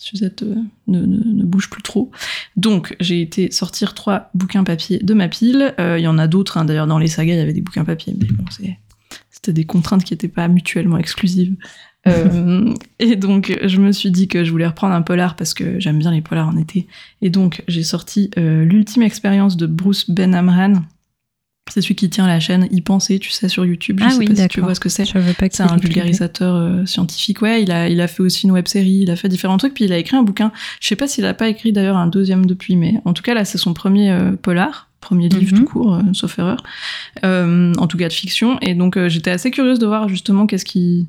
Suzette 0.02 0.44
euh, 0.44 0.56
ne, 0.88 1.00
ne- 1.02 1.24
ne 1.34 1.44
bouge 1.44 1.70
plus 1.70 1.82
trop. 1.84 2.12
Donc 2.58 2.96
j'ai 3.00 3.22
été 3.22 3.52
sortir 3.52 3.94
trois 3.94 4.30
bouquins 4.34 4.64
papier 4.64 5.00
de 5.00 5.14
ma 5.14 5.28
pile. 5.28 5.74
Euh, 5.80 5.98
Il 6.00 6.04
y 6.04 6.08
en 6.08 6.18
a 6.18 6.28
d'autres, 6.28 6.58
hein. 6.58 6.66
d'ailleurs 6.66 6.88
dans 6.88 6.98
les 6.98 7.08
sagas 7.08 7.34
il 7.34 7.38
y 7.38 7.42
avait 7.42 7.54
des 7.54 7.62
bouquins 7.62 7.86
papier, 7.86 8.14
mais 8.20 8.26
bon 8.28 8.44
c'était 9.30 9.54
des 9.54 9.66
contraintes 9.66 10.04
qui 10.04 10.14
n'étaient 10.14 10.28
pas 10.28 10.48
mutuellement 10.48 10.98
exclusives. 10.98 11.56
Euh, 12.08 12.74
et 12.98 13.16
donc, 13.16 13.56
je 13.64 13.80
me 13.80 13.92
suis 13.92 14.10
dit 14.10 14.28
que 14.28 14.44
je 14.44 14.50
voulais 14.50 14.66
reprendre 14.66 14.96
un 14.96 15.04
polar 15.04 15.36
parce 15.36 15.54
que 15.54 15.80
j'aime 15.80 16.00
bien 16.00 16.10
les 16.10 16.22
polars 16.24 16.48
en 16.48 16.58
été. 16.58 16.88
Et 17.22 17.30
donc, 17.30 17.62
j'ai 17.68 17.84
sorti 17.84 18.32
l'ultime 18.38 19.04
expérience 19.04 19.56
de 19.56 19.68
Bruce 19.68 20.10
Ben 20.10 20.34
Amran. 20.34 20.82
C'est 21.74 21.82
celui 21.82 21.96
qui 21.96 22.10
tient 22.10 22.28
la 22.28 22.40
chaîne 22.42 22.68
Y 22.70 22.82
penser, 22.82 23.18
tu 23.20 23.32
sais, 23.32 23.48
sur 23.48 23.66
YouTube. 23.66 24.00
Je 24.00 24.06
Ah 24.06 24.10
sais 24.10 24.18
oui, 24.18 24.28
pas 24.28 24.36
si 24.36 24.48
tu 24.50 24.60
vois 24.62 24.76
ce 24.76 24.80
que 24.82 24.90
c'est. 24.90 25.06
C'est 25.06 25.62
un 25.64 25.78
vulgarisateur 25.78 26.56
euh, 26.56 26.86
scientifique. 26.86 27.42
Ouais, 27.42 27.64
il 27.64 27.72
a, 27.72 27.88
il 27.88 28.02
a 28.02 28.08
fait 28.08 28.22
aussi 28.22 28.46
une 28.46 28.52
web 28.52 28.68
série, 28.68 29.00
il 29.04 29.10
a 29.12 29.16
fait 29.16 29.30
différents 29.30 29.58
trucs, 29.58 29.74
puis 29.74 29.86
il 29.86 29.94
a 29.94 29.98
écrit 29.98 30.18
un 30.18 30.24
bouquin. 30.24 30.52
Je 30.82 30.88
sais 30.88 30.96
pas 30.98 31.08
s'il 31.08 31.26
a 31.26 31.34
pas 31.34 31.48
écrit 31.48 31.72
d'ailleurs 31.72 31.96
un 31.98 32.08
deuxième 32.08 32.46
depuis, 32.46 32.76
mais 32.76 32.96
en 33.06 33.14
tout 33.14 33.24
cas, 33.24 33.34
là, 33.34 33.46
c'est 33.46 33.58
son 33.58 33.74
premier 33.74 34.12
euh, 34.12 34.34
polar, 34.34 34.90
premier 35.00 35.30
livre 35.30 35.54
Mhm. 35.54 35.60
tout 35.60 35.66
court, 35.66 35.96
euh, 35.96 36.02
sauf 36.14 36.38
erreur. 36.40 36.62
Euh, 37.24 37.74
en 37.78 37.88
tout 37.88 37.98
cas 37.98 38.08
de 38.10 38.14
fiction. 38.14 38.60
Et 38.62 38.76
donc, 38.76 38.98
euh, 38.98 39.08
j'étais 39.08 39.32
assez 39.32 39.50
curieuse 39.50 39.80
de 39.80 39.86
voir 39.88 40.10
justement 40.10 40.48
qu'est-ce 40.48 40.66
qui 40.66 41.08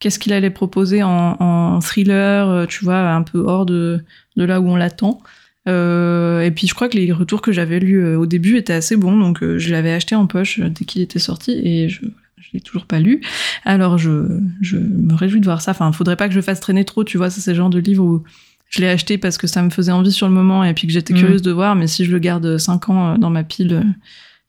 qu'est-ce 0.00 0.20
qu'il 0.20 0.32
allait 0.32 0.50
proposer 0.50 1.02
en, 1.02 1.36
en 1.40 1.80
thriller, 1.80 2.66
tu 2.68 2.84
vois, 2.84 3.00
un 3.10 3.22
peu 3.22 3.40
hors 3.40 3.66
de, 3.66 4.04
de 4.36 4.44
là 4.44 4.60
où 4.60 4.68
on 4.68 4.76
l'attend. 4.76 5.20
Euh, 5.68 6.40
et 6.42 6.50
puis 6.50 6.66
je 6.66 6.74
crois 6.74 6.88
que 6.88 6.96
les 6.96 7.12
retours 7.12 7.42
que 7.42 7.52
j'avais 7.52 7.78
lus 7.78 8.02
euh, 8.02 8.18
au 8.18 8.26
début 8.26 8.56
étaient 8.56 8.72
assez 8.72 8.96
bons, 8.96 9.16
donc 9.18 9.42
euh, 9.42 9.58
je 9.58 9.70
l'avais 9.70 9.92
acheté 9.92 10.14
en 10.14 10.26
poche 10.26 10.60
dès 10.60 10.84
qu'il 10.84 11.02
était 11.02 11.18
sorti 11.18 11.52
et 11.52 11.88
je 11.88 12.00
je 12.40 12.48
l'ai 12.54 12.60
toujours 12.60 12.86
pas 12.86 12.98
lu. 13.00 13.20
Alors 13.66 13.98
je, 13.98 14.38
je 14.62 14.78
me 14.78 15.12
réjouis 15.14 15.40
de 15.40 15.44
voir 15.44 15.60
ça. 15.60 15.72
Enfin, 15.72 15.92
faudrait 15.92 16.16
pas 16.16 16.28
que 16.28 16.34
je 16.34 16.40
fasse 16.40 16.60
traîner 16.60 16.84
trop, 16.86 17.04
tu 17.04 17.18
vois, 17.18 17.28
ça 17.28 17.40
c'est 17.42 17.50
le 17.50 17.56
genre 17.56 17.68
de 17.68 17.78
livre 17.78 18.02
où 18.02 18.22
je 18.70 18.80
l'ai 18.80 18.88
acheté 18.88 19.18
parce 19.18 19.36
que 19.36 19.46
ça 19.46 19.62
me 19.62 19.68
faisait 19.70 19.92
envie 19.92 20.12
sur 20.12 20.26
le 20.28 20.32
moment 20.32 20.64
et 20.64 20.72
puis 20.72 20.86
que 20.86 20.92
j'étais 20.92 21.12
curieuse 21.12 21.42
de 21.42 21.50
voir, 21.50 21.74
mais 21.76 21.86
si 21.86 22.04
je 22.06 22.10
le 22.10 22.18
garde 22.18 22.56
5 22.56 22.88
ans 22.88 23.18
dans 23.18 23.28
ma 23.28 23.44
pile, 23.44 23.82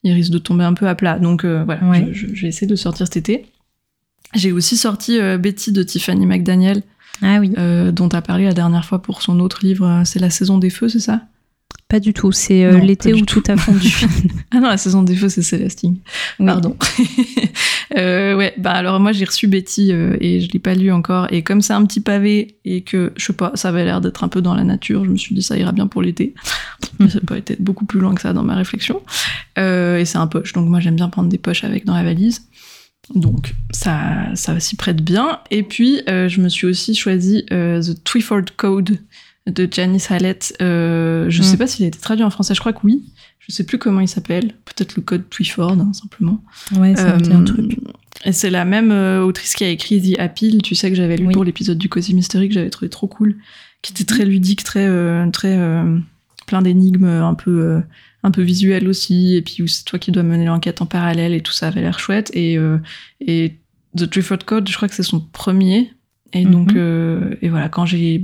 il 0.03 0.13
risque 0.13 0.31
de 0.31 0.37
tomber 0.37 0.63
un 0.63 0.73
peu 0.73 0.87
à 0.87 0.95
plat. 0.95 1.19
Donc 1.19 1.43
euh, 1.43 1.63
voilà, 1.65 1.83
Ouais. 1.89 2.07
je, 2.13 2.27
je- 2.27 2.35
je 2.35 2.41
vais 2.43 2.47
essayer 2.47 2.67
de 2.67 2.71
le 2.73 2.77
sortir 2.77 3.05
cet 3.07 3.17
été. 3.17 3.47
J'ai 4.35 4.51
aussi 4.53 4.77
sorti 4.77 5.19
euh, 5.19 5.37
Betty 5.37 5.71
de 5.73 5.83
Tiffany 5.83 6.25
McDaniel, 6.25 6.83
Ah 7.21 7.37
oui. 7.39 7.51
euh, 7.57 7.91
dont 7.91 8.09
tu 8.09 8.15
as 8.15 8.21
parlé 8.21 8.45
la 8.45 8.53
dernière 8.53 8.85
fois 8.85 9.01
pour 9.01 9.21
son 9.21 9.39
autre 9.39 9.59
livre, 9.63 9.85
euh, 9.85 10.01
c'est 10.05 10.19
La 10.19 10.29
saison 10.29 10.57
des 10.57 10.69
feux, 10.69 10.89
c'est 10.89 10.99
ça? 10.99 11.21
Pas 11.87 11.99
du 11.99 12.13
tout, 12.13 12.31
c'est 12.31 12.71
l'été 12.81 13.13
où 13.15 13.25
tout. 13.25 13.41
a 13.47 13.57
fondu. 13.57 13.91
ah 14.51 14.59
non, 14.59 14.69
la 14.69 14.77
saison 14.77 15.01
des 15.01 15.15
feux, 15.15 15.29
c'est 15.29 15.41
Célestine. 15.41 15.97
Pardon. 16.37 16.75
ouais, 17.95 18.53
bah 18.59 18.71
alors 18.71 18.99
moi 18.99 19.11
j'ai 19.11 19.25
reçu 19.25 19.47
Betty 19.47 19.91
et 19.91 20.39
je 20.39 20.51
l'ai 20.51 20.59
pas 20.59 20.75
lu 20.75 20.91
encore. 20.91 21.25
Et 21.31 21.41
comme 21.41 21.61
c'est 21.61 21.73
un 21.73 21.83
petit 21.85 21.99
pavé 21.99 22.57
et 22.63 22.81
que, 22.81 23.11
je 23.15 23.25
sais 23.25 23.33
pas, 23.33 23.51
ça 23.55 23.69
avait 23.69 23.85
l'air 23.85 24.01
d'être 24.01 24.23
un 24.23 24.27
peu 24.27 24.39
dans 24.39 24.53
la 24.53 24.63
nature, 24.63 25.03
je 25.03 25.09
me 25.09 25.17
suis 25.17 25.33
dit 25.33 25.41
ça 25.41 25.57
ira 25.57 25.71
bien 25.71 25.87
pour 25.87 26.03
l'été. 26.03 26.35
Mais 26.99 27.09
ça 27.09 27.21
peut 27.25 27.37
être 27.37 27.59
beaucoup 27.59 27.85
plus 27.85 27.99
loin 27.99 28.13
que 28.13 28.21
ça 28.21 28.33
dans 28.33 28.43
ma 28.43 28.53
réflexion. 28.53 29.01
et 29.57 30.03
c'est 30.05 30.19
un 30.19 30.27
poche, 30.27 30.53
donc 30.53 30.69
moi 30.69 30.79
j'aime 30.79 30.95
bien 30.95 31.09
prendre 31.09 31.29
des 31.29 31.39
poches 31.39 31.63
avec 31.63 31.85
dans 31.85 31.95
la 31.95 32.03
valise. 32.03 32.43
Donc 33.15 33.55
ça, 33.71 34.27
ça 34.35 34.59
s'y 34.59 34.75
prête 34.75 35.01
bien. 35.01 35.39
Et 35.51 35.63
puis 35.63 36.01
euh, 36.09 36.27
je 36.27 36.41
me 36.41 36.49
suis 36.49 36.67
aussi 36.67 36.95
choisi 36.95 37.45
euh, 37.51 37.81
The 37.81 38.03
Twyford 38.03 38.45
Code 38.55 38.99
de 39.47 39.67
Janice 39.69 40.11
Hallett. 40.11 40.55
Euh, 40.61 41.29
je 41.29 41.39
ne 41.39 41.43
sais 41.43 41.55
mm. 41.55 41.57
pas 41.57 41.67
s'il 41.67 41.85
a 41.85 41.87
été 41.87 41.99
traduit 41.99 42.23
en 42.23 42.29
français, 42.29 42.53
je 42.53 42.59
crois 42.59 42.73
que 42.73 42.81
oui. 42.83 43.03
Je 43.39 43.53
sais 43.53 43.63
plus 43.63 43.79
comment 43.79 43.99
il 43.99 44.07
s'appelle. 44.07 44.53
Peut-être 44.65 44.95
le 44.95 45.01
code 45.01 45.27
Twyford, 45.27 45.71
hein, 45.71 45.91
simplement. 45.93 46.43
Ouais, 46.75 46.93
c'est 46.95 47.31
un 47.31 47.43
truc. 47.43 47.79
Et 48.25 48.31
c'est 48.31 48.51
la 48.51 48.63
même 48.63 48.91
autrice 49.23 49.55
qui 49.55 49.63
a 49.63 49.69
écrit 49.69 49.99
The 50.01 50.19
Appeal, 50.19 50.61
tu 50.61 50.75
sais 50.75 50.89
que 50.89 50.95
j'avais 50.95 51.17
lu 51.17 51.29
pour 51.29 51.43
l'épisode 51.43 51.79
du 51.79 51.89
Cozy 51.89 52.13
Mystery 52.13 52.49
que 52.49 52.53
j'avais 52.53 52.69
trouvé 52.69 52.89
trop 52.89 53.07
cool, 53.07 53.37
qui 53.81 53.93
était 53.93 54.03
très 54.03 54.25
ludique, 54.25 54.63
très 54.63 54.87
très 55.31 55.57
plein 56.49 56.61
d'énigmes, 56.61 57.05
un 57.05 57.35
peu 57.35 57.81
un 58.23 58.31
peu 58.31 58.41
visuel 58.41 58.87
aussi, 58.87 59.35
et 59.35 59.41
puis 59.41 59.67
c'est 59.67 59.85
toi 59.85 59.99
qui 59.99 60.11
dois 60.11 60.23
mener 60.23 60.45
l'enquête 60.45 60.81
en 60.81 60.85
parallèle 60.85 61.33
et 61.33 61.41
tout 61.41 61.53
ça 61.53 61.67
avait 61.67 61.81
l'air 61.81 61.99
chouette. 61.99 62.31
Et, 62.33 62.57
euh, 62.57 62.77
et 63.21 63.55
The 63.95 64.09
Trifford 64.09 64.45
Code, 64.45 64.67
je 64.67 64.75
crois 64.75 64.89
que 64.89 64.95
c'est 64.95 65.03
son 65.03 65.21
premier. 65.21 65.93
Et 66.33 66.45
donc, 66.45 66.73
mhm. 66.73 66.77
euh, 66.77 67.35
et 67.41 67.49
voilà, 67.49 67.69
quand 67.69 67.85
j'ai 67.85 68.17
euh, 68.17 68.21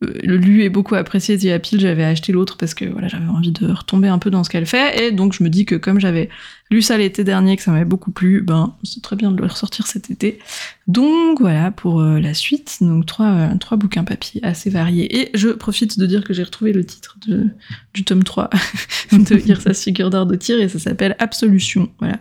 le 0.00 0.36
lu 0.38 0.62
et 0.62 0.70
beaucoup 0.70 0.94
apprécié 0.94 1.36
The 1.36 1.46
Appeal, 1.46 1.78
j'avais 1.78 2.04
acheté 2.04 2.32
l'autre 2.32 2.56
parce 2.56 2.72
que 2.72 2.86
voilà, 2.86 3.08
j'avais 3.08 3.26
envie 3.26 3.52
de 3.52 3.70
retomber 3.70 4.08
un 4.08 4.18
peu 4.18 4.30
dans 4.30 4.44
ce 4.44 4.50
qu'elle 4.50 4.64
fait. 4.64 5.04
Et 5.04 5.12
donc 5.12 5.34
je 5.34 5.44
me 5.44 5.50
dis 5.50 5.66
que 5.66 5.74
comme 5.74 6.00
j'avais 6.00 6.30
lu 6.70 6.80
ça 6.80 6.96
l'été 6.96 7.22
dernier, 7.22 7.56
que 7.56 7.62
ça 7.62 7.70
m'avait 7.70 7.84
beaucoup 7.84 8.10
plu, 8.10 8.40
ben 8.40 8.74
c'est 8.82 9.02
très 9.02 9.14
bien 9.14 9.30
de 9.30 9.38
le 9.38 9.46
ressortir 9.46 9.86
cet 9.86 10.10
été. 10.10 10.38
Donc 10.86 11.40
voilà 11.40 11.70
pour 11.70 12.00
euh, 12.00 12.18
la 12.18 12.32
suite. 12.32 12.78
Donc 12.80 13.04
trois, 13.04 13.26
euh, 13.26 13.54
trois 13.60 13.76
bouquins 13.76 14.04
papier 14.04 14.42
assez 14.42 14.70
variés. 14.70 15.20
Et 15.20 15.30
je 15.34 15.48
profite 15.48 15.98
de 15.98 16.06
dire 16.06 16.24
que 16.24 16.32
j'ai 16.32 16.44
retrouvé 16.44 16.72
le 16.72 16.84
titre 16.84 17.18
de, 17.26 17.48
du 17.92 18.04
tome 18.04 18.24
3 18.24 18.48
de 19.12 19.48
Irsa 19.48 19.74
Sigurdar 19.74 20.24
de 20.24 20.36
tir 20.36 20.58
et 20.60 20.68
ça 20.68 20.78
s'appelle 20.78 21.14
Absolution. 21.18 21.90
Voilà. 21.98 22.20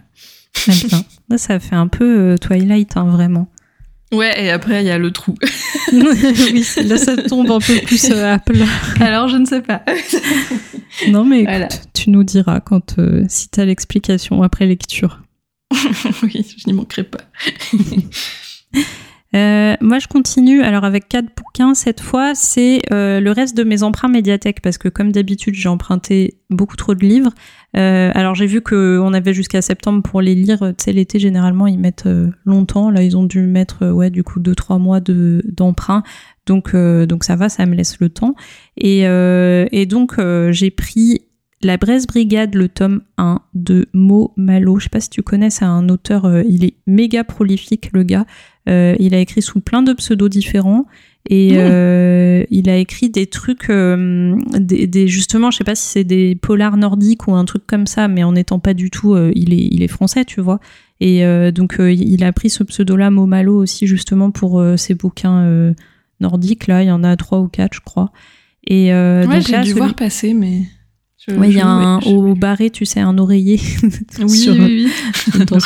Ça 1.37 1.59
fait 1.59 1.75
un 1.75 1.87
peu 1.87 2.35
Twilight, 2.41 2.97
hein, 2.97 3.05
vraiment. 3.05 3.49
Ouais, 4.11 4.43
et 4.43 4.49
après, 4.49 4.83
il 4.83 4.87
y 4.87 4.91
a 4.91 4.97
le 4.97 5.11
trou. 5.11 5.35
oui, 5.93 6.65
là, 6.83 6.97
ça 6.97 7.15
tombe 7.15 7.51
un 7.51 7.59
peu 7.59 7.75
plus 7.85 8.09
euh, 8.09 8.33
à 8.33 8.39
plat. 8.39 8.65
Alors, 8.99 9.27
je 9.27 9.37
ne 9.37 9.45
sais 9.45 9.61
pas. 9.61 9.83
non, 11.09 11.25
mais 11.25 11.67
tu 11.93 12.09
nous 12.09 12.23
diras 12.23 12.59
quand, 12.59 12.97
euh, 12.97 13.23
si 13.27 13.49
tu 13.49 13.59
as 13.59 13.65
l'explication 13.65 14.41
après 14.41 14.65
lecture. 14.65 15.21
oui, 16.23 16.55
je 16.57 16.65
n'y 16.65 16.73
manquerai 16.73 17.03
pas. 17.03 17.19
Euh, 19.35 19.75
moi, 19.79 19.99
je 19.99 20.07
continue. 20.07 20.61
Alors, 20.61 20.83
avec 20.83 21.07
quatre 21.07 21.27
bouquins, 21.35 21.75
cette 21.75 22.01
fois, 22.01 22.33
c'est 22.33 22.81
euh, 22.91 23.19
le 23.19 23.31
reste 23.31 23.55
de 23.55 23.63
mes 23.63 23.83
emprunts 23.83 24.07
médiathèques, 24.07 24.61
parce 24.61 24.77
que 24.77 24.89
comme 24.89 25.11
d'habitude, 25.11 25.53
j'ai 25.53 25.69
emprunté 25.69 26.39
beaucoup 26.49 26.75
trop 26.75 26.95
de 26.95 27.05
livres. 27.05 27.31
Euh, 27.77 28.11
alors, 28.15 28.33
j'ai 28.33 28.47
vu 28.47 28.61
qu'on 28.61 29.13
avait 29.13 29.33
jusqu'à 29.33 29.61
septembre 29.61 30.01
pour 30.01 30.21
les 30.21 30.33
lire. 30.33 30.59
Tu 30.59 30.83
sais, 30.83 30.93
l'été, 30.93 31.19
généralement, 31.19 31.67
ils 31.67 31.79
mettent 31.79 32.09
longtemps. 32.45 32.89
Là, 32.89 33.03
ils 33.03 33.15
ont 33.17 33.25
dû 33.25 33.41
mettre, 33.41 33.87
ouais, 33.91 34.09
du 34.09 34.23
coup, 34.23 34.39
deux, 34.39 34.55
trois 34.55 34.79
mois 34.79 34.99
de, 34.99 35.43
d'emprunt. 35.45 36.03
Donc, 36.47 36.75
donc, 36.75 37.23
ça 37.23 37.35
va, 37.35 37.49
ça 37.49 37.67
me 37.67 37.75
laisse 37.75 37.99
le 37.99 38.09
temps. 38.09 38.33
Et, 38.77 39.01
et 39.03 39.85
donc, 39.85 40.15
j'ai 40.49 40.71
pris 40.71 41.21
la 41.61 41.77
Bresse 41.77 42.07
Brigade, 42.07 42.55
le 42.55 42.69
tome 42.69 43.01
1 43.17 43.41
de 43.53 43.87
Mo 43.93 44.33
Malo. 44.37 44.79
Je 44.79 44.85
sais 44.85 44.89
pas 44.89 45.01
si 45.01 45.09
tu 45.09 45.21
connais, 45.21 45.49
c'est 45.49 45.65
un 45.65 45.89
auteur, 45.89 46.41
il 46.47 46.63
est 46.63 46.75
méga 46.87 47.23
prolifique, 47.23 47.89
le 47.93 48.03
gars. 48.03 48.25
Euh, 48.69 48.95
il 48.99 49.15
a 49.15 49.19
écrit 49.19 49.41
sous 49.41 49.59
plein 49.59 49.81
de 49.81 49.93
pseudos 49.93 50.29
différents. 50.29 50.85
Et 51.29 51.53
mmh. 51.53 51.57
euh, 51.57 52.43
il 52.49 52.69
a 52.69 52.77
écrit 52.77 53.09
des 53.09 53.27
trucs, 53.27 53.69
euh, 53.69 54.35
des, 54.57 55.07
justement, 55.07 55.51
je 55.51 55.57
sais 55.57 55.63
pas 55.63 55.75
si 55.75 55.85
c'est 55.85 56.03
des 56.03 56.35
polars 56.35 56.77
nordiques 56.77 57.27
ou 57.27 57.35
un 57.35 57.45
truc 57.45 57.67
comme 57.67 57.87
ça, 57.87 58.07
mais 58.07 58.23
en 58.23 58.35
étant 58.35 58.59
pas 58.59 58.73
du 58.73 58.89
tout, 58.89 59.17
il, 59.35 59.53
est, 59.53 59.67
il 59.71 59.83
est 59.83 59.87
français, 59.87 60.25
tu 60.25 60.41
vois. 60.41 60.59
Et 61.01 61.23
donc 61.51 61.77
il 61.79 62.23
a 62.23 62.31
pris 62.33 62.49
ce 62.49 62.63
pseudo-là, 62.63 63.09
Momalo, 63.09 63.55
aussi 63.57 63.87
justement 63.87 64.31
pour 64.31 64.63
ses 64.77 64.95
bouquins 64.95 65.73
nordiques. 66.19 66.67
Là, 66.67 66.83
il 66.83 66.87
y 66.87 66.91
en 66.91 67.03
a 67.03 67.15
trois 67.15 67.39
ou 67.39 67.47
quatre, 67.47 67.73
je 67.73 67.81
crois. 67.81 68.11
Et 68.65 68.91
ouais, 68.91 69.41
j'ai 69.41 69.61
dû 69.61 69.73
voir 69.73 69.95
passer, 69.95 70.33
mais. 70.33 70.63
Oui, 71.37 71.49
il 71.49 71.57
y 71.57 71.59
a 71.59 71.67
un, 71.67 71.99
au 72.01 72.35
barré, 72.35 72.69
tu 72.69 72.85
sais, 72.85 72.99
un 72.99 73.17
oreiller. 73.17 73.59
oui, 74.19 74.49
oui, 74.49 74.57
oui. 74.59 75.45
Dans 75.45 75.59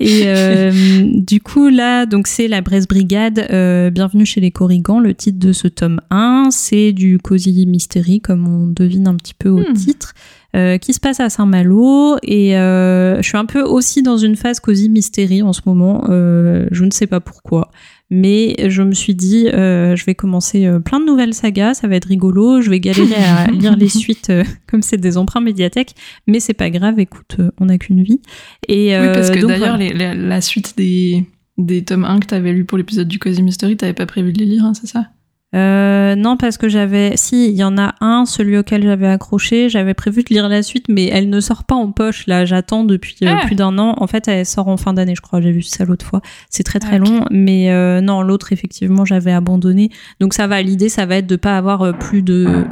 et 0.00 0.22
euh, 0.26 0.72
du 1.14 1.40
coup, 1.40 1.68
là, 1.68 2.06
donc 2.06 2.26
c'est 2.26 2.48
la 2.48 2.60
Bresse 2.60 2.88
Brigade, 2.88 3.46
euh, 3.50 3.90
Bienvenue 3.90 4.26
chez 4.26 4.40
les 4.40 4.50
Corrigans, 4.50 5.00
le 5.00 5.14
titre 5.14 5.38
de 5.38 5.52
ce 5.52 5.68
tome 5.68 6.00
1. 6.10 6.48
C'est 6.50 6.92
du 6.92 7.18
Cozy 7.18 7.66
Mystery, 7.66 8.20
comme 8.20 8.46
on 8.48 8.66
devine 8.66 9.06
un 9.06 9.14
petit 9.14 9.34
peu 9.34 9.48
au 9.48 9.60
hmm. 9.60 9.74
titre. 9.74 10.14
Euh, 10.56 10.78
qui 10.78 10.92
se 10.92 11.00
passe 11.00 11.18
à 11.18 11.30
Saint-Malo 11.30 12.16
et 12.22 12.50
je 12.52 13.22
suis 13.22 13.36
un 13.36 13.44
peu 13.44 13.62
aussi 13.62 14.04
dans 14.04 14.18
une 14.18 14.36
phase 14.36 14.60
Cozy 14.60 14.88
Mystery 14.88 15.42
en 15.42 15.52
ce 15.52 15.62
moment. 15.66 16.04
je 16.08 16.84
ne 16.84 16.90
sais 16.90 17.08
pas 17.08 17.20
pourquoi. 17.20 17.70
Mais 18.10 18.54
je 18.68 18.82
me 18.82 18.92
suis 18.92 19.14
dit, 19.14 19.48
euh, 19.48 19.96
je 19.96 20.04
vais 20.04 20.14
commencer 20.14 20.66
euh, 20.66 20.78
plein 20.78 21.00
de 21.00 21.06
nouvelles 21.06 21.34
sagas, 21.34 21.74
ça 21.74 21.88
va 21.88 21.96
être 21.96 22.04
rigolo. 22.04 22.60
Je 22.60 22.70
vais 22.70 22.78
galérer 22.78 23.14
à 23.14 23.46
lire 23.50 23.76
les 23.76 23.88
suites 23.88 24.30
euh, 24.30 24.44
comme 24.66 24.82
c'est 24.82 24.98
des 24.98 25.16
emprunts 25.16 25.40
médiathèques, 25.40 25.94
mais 26.26 26.38
c'est 26.38 26.54
pas 26.54 26.70
grave. 26.70 26.98
Écoute, 26.98 27.38
on 27.58 27.66
n'a 27.66 27.78
qu'une 27.78 28.02
vie. 28.02 28.20
Et 28.68 28.96
oui, 28.98 29.06
parce 29.12 29.30
que 29.30 29.44
d'ailleurs, 29.44 29.78
la 29.78 30.40
suite 30.40 30.76
des, 30.76 31.24
des 31.56 31.84
tomes 31.84 32.04
1 32.04 32.20
que 32.20 32.26
tu 32.26 32.34
avais 32.34 32.52
lu 32.52 32.64
pour 32.64 32.78
l'épisode 32.78 33.08
du 33.08 33.18
Cozy 33.18 33.42
Mystery, 33.42 33.76
t'avais 33.76 33.94
pas 33.94 34.06
prévu 34.06 34.32
de 34.32 34.38
les 34.38 34.46
lire, 34.46 34.64
hein, 34.64 34.74
c'est 34.74 34.86
ça? 34.86 35.08
Euh, 35.54 36.16
non, 36.16 36.36
parce 36.36 36.58
que 36.58 36.68
j'avais. 36.68 37.16
Si, 37.16 37.48
il 37.48 37.54
y 37.54 37.62
en 37.62 37.78
a 37.78 37.94
un, 38.00 38.26
celui 38.26 38.58
auquel 38.58 38.82
j'avais 38.82 39.06
accroché. 39.06 39.68
J'avais 39.68 39.94
prévu 39.94 40.22
de 40.24 40.28
lire 40.30 40.48
la 40.48 40.62
suite, 40.62 40.86
mais 40.88 41.06
elle 41.06 41.30
ne 41.30 41.40
sort 41.40 41.64
pas 41.64 41.76
en 41.76 41.92
poche. 41.92 42.26
Là, 42.26 42.44
j'attends 42.44 42.84
depuis 42.84 43.16
euh, 43.22 43.28
ah. 43.30 43.46
plus 43.46 43.54
d'un 43.54 43.78
an. 43.78 43.94
En 43.98 44.06
fait, 44.06 44.26
elle 44.26 44.44
sort 44.46 44.68
en 44.68 44.76
fin 44.76 44.92
d'année, 44.92 45.14
je 45.14 45.20
crois. 45.20 45.40
J'ai 45.40 45.52
vu 45.52 45.62
ça 45.62 45.84
l'autre 45.84 46.04
fois. 46.04 46.22
C'est 46.50 46.64
très 46.64 46.80
très 46.80 46.98
long. 46.98 47.24
Mais 47.30 47.70
euh, 47.70 48.00
non, 48.00 48.22
l'autre, 48.22 48.52
effectivement, 48.52 49.04
j'avais 49.04 49.32
abandonné. 49.32 49.90
Donc 50.18 50.34
ça 50.34 50.46
va. 50.46 50.60
L'idée, 50.60 50.88
ça 50.88 51.06
va 51.06 51.16
être 51.16 51.26
de 51.26 51.36
pas 51.36 51.56
avoir 51.56 51.96
plus 51.98 52.22
de 52.22 52.64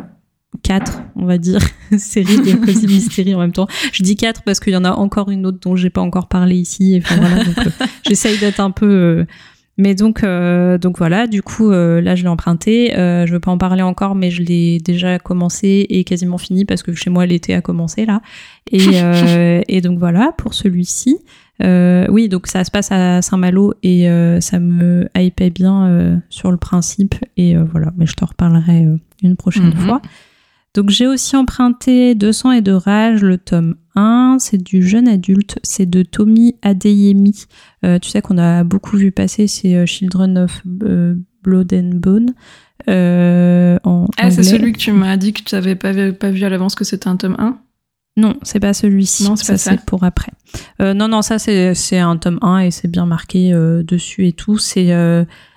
quatre, 0.62 1.02
on 1.16 1.24
va 1.24 1.38
dire, 1.38 1.60
séries 1.98 2.36
de 2.38 2.64
Cozy 2.64 2.86
Mystery 2.86 3.34
en 3.34 3.38
même 3.38 3.52
temps. 3.52 3.68
Je 3.92 4.02
dis 4.02 4.16
quatre 4.16 4.42
parce 4.42 4.60
qu'il 4.60 4.72
y 4.72 4.76
en 4.76 4.84
a 4.84 4.92
encore 4.92 5.30
une 5.30 5.46
autre 5.46 5.58
dont 5.62 5.76
j'ai 5.76 5.88
pas 5.90 6.02
encore 6.02 6.28
parlé 6.28 6.56
ici. 6.56 7.00
Enfin, 7.02 7.16
voilà, 7.16 7.42
j'essaye 8.06 8.38
d'être 8.38 8.60
un 8.60 8.70
peu 8.70 9.24
mais 9.82 9.96
donc, 9.96 10.22
euh, 10.22 10.78
donc 10.78 10.96
voilà, 10.96 11.26
du 11.26 11.42
coup, 11.42 11.72
euh, 11.72 12.00
là, 12.00 12.14
je 12.14 12.22
l'ai 12.22 12.28
emprunté. 12.28 12.96
Euh, 12.96 13.26
je 13.26 13.32
veux 13.32 13.40
pas 13.40 13.50
en 13.50 13.58
parler 13.58 13.82
encore, 13.82 14.14
mais 14.14 14.30
je 14.30 14.40
l'ai 14.40 14.78
déjà 14.78 15.18
commencé 15.18 15.86
et 15.90 16.04
quasiment 16.04 16.38
fini 16.38 16.64
parce 16.64 16.84
que 16.84 16.94
chez 16.94 17.10
moi, 17.10 17.26
l'été 17.26 17.52
a 17.52 17.60
commencé 17.62 18.06
là. 18.06 18.22
Et, 18.70 18.78
et 19.68 19.80
donc 19.80 19.98
voilà, 19.98 20.30
pour 20.38 20.54
celui-ci. 20.54 21.18
oui, 21.60 22.28
donc 22.28 22.46
ça 22.46 22.62
se 22.62 22.70
passe 22.70 22.92
à 22.92 23.22
Saint-Malo 23.22 23.74
et 23.82 24.06
ça 24.40 24.60
me 24.60 25.08
hypait 25.16 25.50
bien 25.50 26.22
sur 26.28 26.52
le 26.52 26.58
principe. 26.58 27.16
Et 27.36 27.56
voilà, 27.56 27.92
mais 27.96 28.06
je 28.06 28.14
te 28.14 28.24
reparlerai 28.24 28.86
une 29.24 29.34
prochaine 29.34 29.74
mhm. 29.74 29.76
fois. 29.78 30.00
Donc 30.74 30.88
j'ai 30.88 31.06
aussi 31.06 31.36
emprunté 31.36 32.14
200 32.14 32.52
et 32.52 32.60
de 32.62 32.72
rage, 32.72 33.22
le 33.22 33.36
tome 33.36 33.76
1, 33.94 34.38
c'est 34.40 34.56
du 34.56 34.86
jeune 34.86 35.06
adulte, 35.06 35.58
c'est 35.62 35.88
de 35.88 36.02
Tommy 36.02 36.56
Adeyemi. 36.62 37.44
Euh, 37.84 37.98
tu 37.98 38.08
sais 38.08 38.22
qu'on 38.22 38.38
a 38.38 38.64
beaucoup 38.64 38.96
vu 38.96 39.12
passer, 39.12 39.46
c'est 39.48 39.74
euh, 39.74 39.84
Children 39.84 40.38
of 40.38 40.62
euh, 40.82 41.14
Blood 41.42 41.74
and 41.74 41.90
Bone. 41.96 42.34
ah, 42.88 44.30
c'est 44.30 44.42
celui 44.42 44.72
que 44.72 44.78
tu 44.78 44.92
m'as 44.92 45.18
dit 45.18 45.34
que 45.34 45.42
tu 45.42 45.54
n'avais 45.54 45.74
pas, 45.74 45.92
pas 46.12 46.30
vu 46.30 46.42
à 46.42 46.48
l'avance 46.48 46.74
que 46.74 46.84
c'était 46.84 47.08
un 47.08 47.16
tome 47.16 47.36
1 47.38 47.58
non, 48.18 48.34
c'est 48.42 48.60
pas 48.60 48.74
celui-ci. 48.74 49.24
Non, 49.24 49.36
c'est 49.36 49.56
ça. 49.56 49.70
C'est 49.70 49.86
pour 49.86 50.04
après. 50.04 50.32
non, 50.78 51.08
non, 51.08 51.22
ça 51.22 51.38
c'est 51.38 51.98
un 51.98 52.18
tome 52.18 52.38
1 52.42 52.58
et 52.58 52.70
c'est 52.70 52.88
bien 52.88 53.06
marqué 53.06 53.52
dessus 53.86 54.26
et 54.26 54.34
tout. 54.34 54.58
C'est 54.58 54.94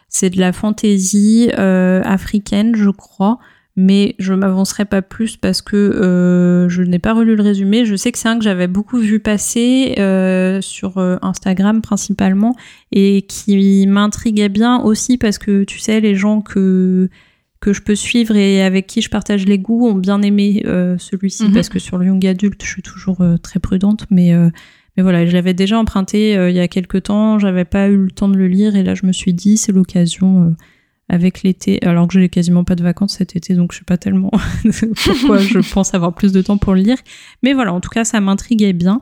c'est 0.08 0.30
de 0.30 0.40
la 0.40 0.54
fantaisie 0.54 1.52
africaine, 1.52 2.74
je 2.78 2.90
crois 2.92 3.40
mais 3.76 4.16
je 4.20 4.34
m'avancerai 4.34 4.86
pas 4.86 5.02
plus 5.02 5.36
parce 5.36 5.62
que 5.62 5.76
euh, 5.76 6.70
je 6.70 6.82
n'ai 6.82 7.00
pas 7.00 7.14
relu 7.14 7.36
le 7.36 7.44
résumé. 7.44 7.86
Je 7.86 7.96
sais 7.96 8.12
que 8.12 8.18
c'est 8.18 8.30
un 8.30 8.38
que 8.38 8.44
j'avais 8.44 8.68
beaucoup 8.68 9.00
vu 9.00 9.20
passer 9.20 9.96
euh, 10.00 10.62
sur 10.62 10.98
euh, 10.98 11.18
Instagram 11.22 11.82
principalement 11.82 12.56
et 12.94 13.24
qui 13.24 13.86
m'intriguait 13.88 14.50
bien 14.50 14.80
aussi 14.80 15.18
parce 15.18 15.38
que 15.38 15.66
tu 15.66 15.80
sais 15.80 16.00
les 16.00 16.16
gens 16.16 16.42
que 16.42 17.10
que 17.60 17.74
je 17.74 17.82
peux 17.82 17.96
suivre 17.96 18.36
et 18.36 18.62
avec 18.62 18.86
qui 18.86 19.02
je 19.02 19.10
partage 19.10 19.46
les 19.46 19.58
goûts 19.58 19.88
ont 19.88 19.96
bien 19.96 20.22
aimé 20.22 20.62
celui-ci 21.00 21.46
mhm. 21.46 21.54
parce 21.54 21.70
que 21.70 21.80
sur 21.80 21.98
le 21.98 22.06
young 22.06 22.24
adulte 22.28 22.62
je 22.64 22.68
suis 22.68 22.84
toujours 22.84 23.26
très 23.42 23.60
prudente 23.60 24.06
mais 24.12 24.36
mais 24.96 25.02
voilà 25.02 25.26
je 25.26 25.32
l'avais 25.32 25.56
déjà 25.56 25.80
emprunté 25.80 26.34
il 26.34 26.56
y 26.56 26.60
a 26.60 26.68
quelques 26.68 27.04
temps 27.04 27.40
j'avais 27.40 27.66
pas 27.66 27.88
eu 27.88 27.96
le 27.96 28.12
temps 28.12 28.28
de 28.28 28.38
le 28.38 28.48
lire 28.48 28.76
et 28.76 28.84
là 28.84 28.94
je 28.94 29.08
me 29.08 29.12
suis 29.12 29.34
dit 29.34 29.58
c'est 29.58 29.72
l'occasion 29.72 30.56
avec 31.08 31.44
l'été, 31.44 31.80
alors 31.86 32.08
que 32.08 32.20
j'ai 32.20 32.30
quasiment 32.30 32.64
pas 32.64 32.76
de 32.76 32.84
vacances 32.84 33.18
cet 33.18 33.36
été, 33.36 33.54
donc 33.54 33.74
je 33.74 33.80
sais 33.80 33.86
pas 33.86 33.98
tellement 33.98 34.32
pourquoi 35.04 35.38
je 35.38 35.60
pense 35.72 35.94
avoir 35.94 36.16
plus 36.16 36.32
de 36.32 36.42
temps 36.42 36.58
pour 36.58 36.74
le 36.74 36.82
lire. 36.82 36.98
Mais 37.44 37.54
voilà, 37.54 37.74
en 37.74 37.80
tout 37.80 37.90
cas, 37.90 38.04
ça 38.04 38.20
m'intriguait 38.22 38.74
bien. 38.74 39.02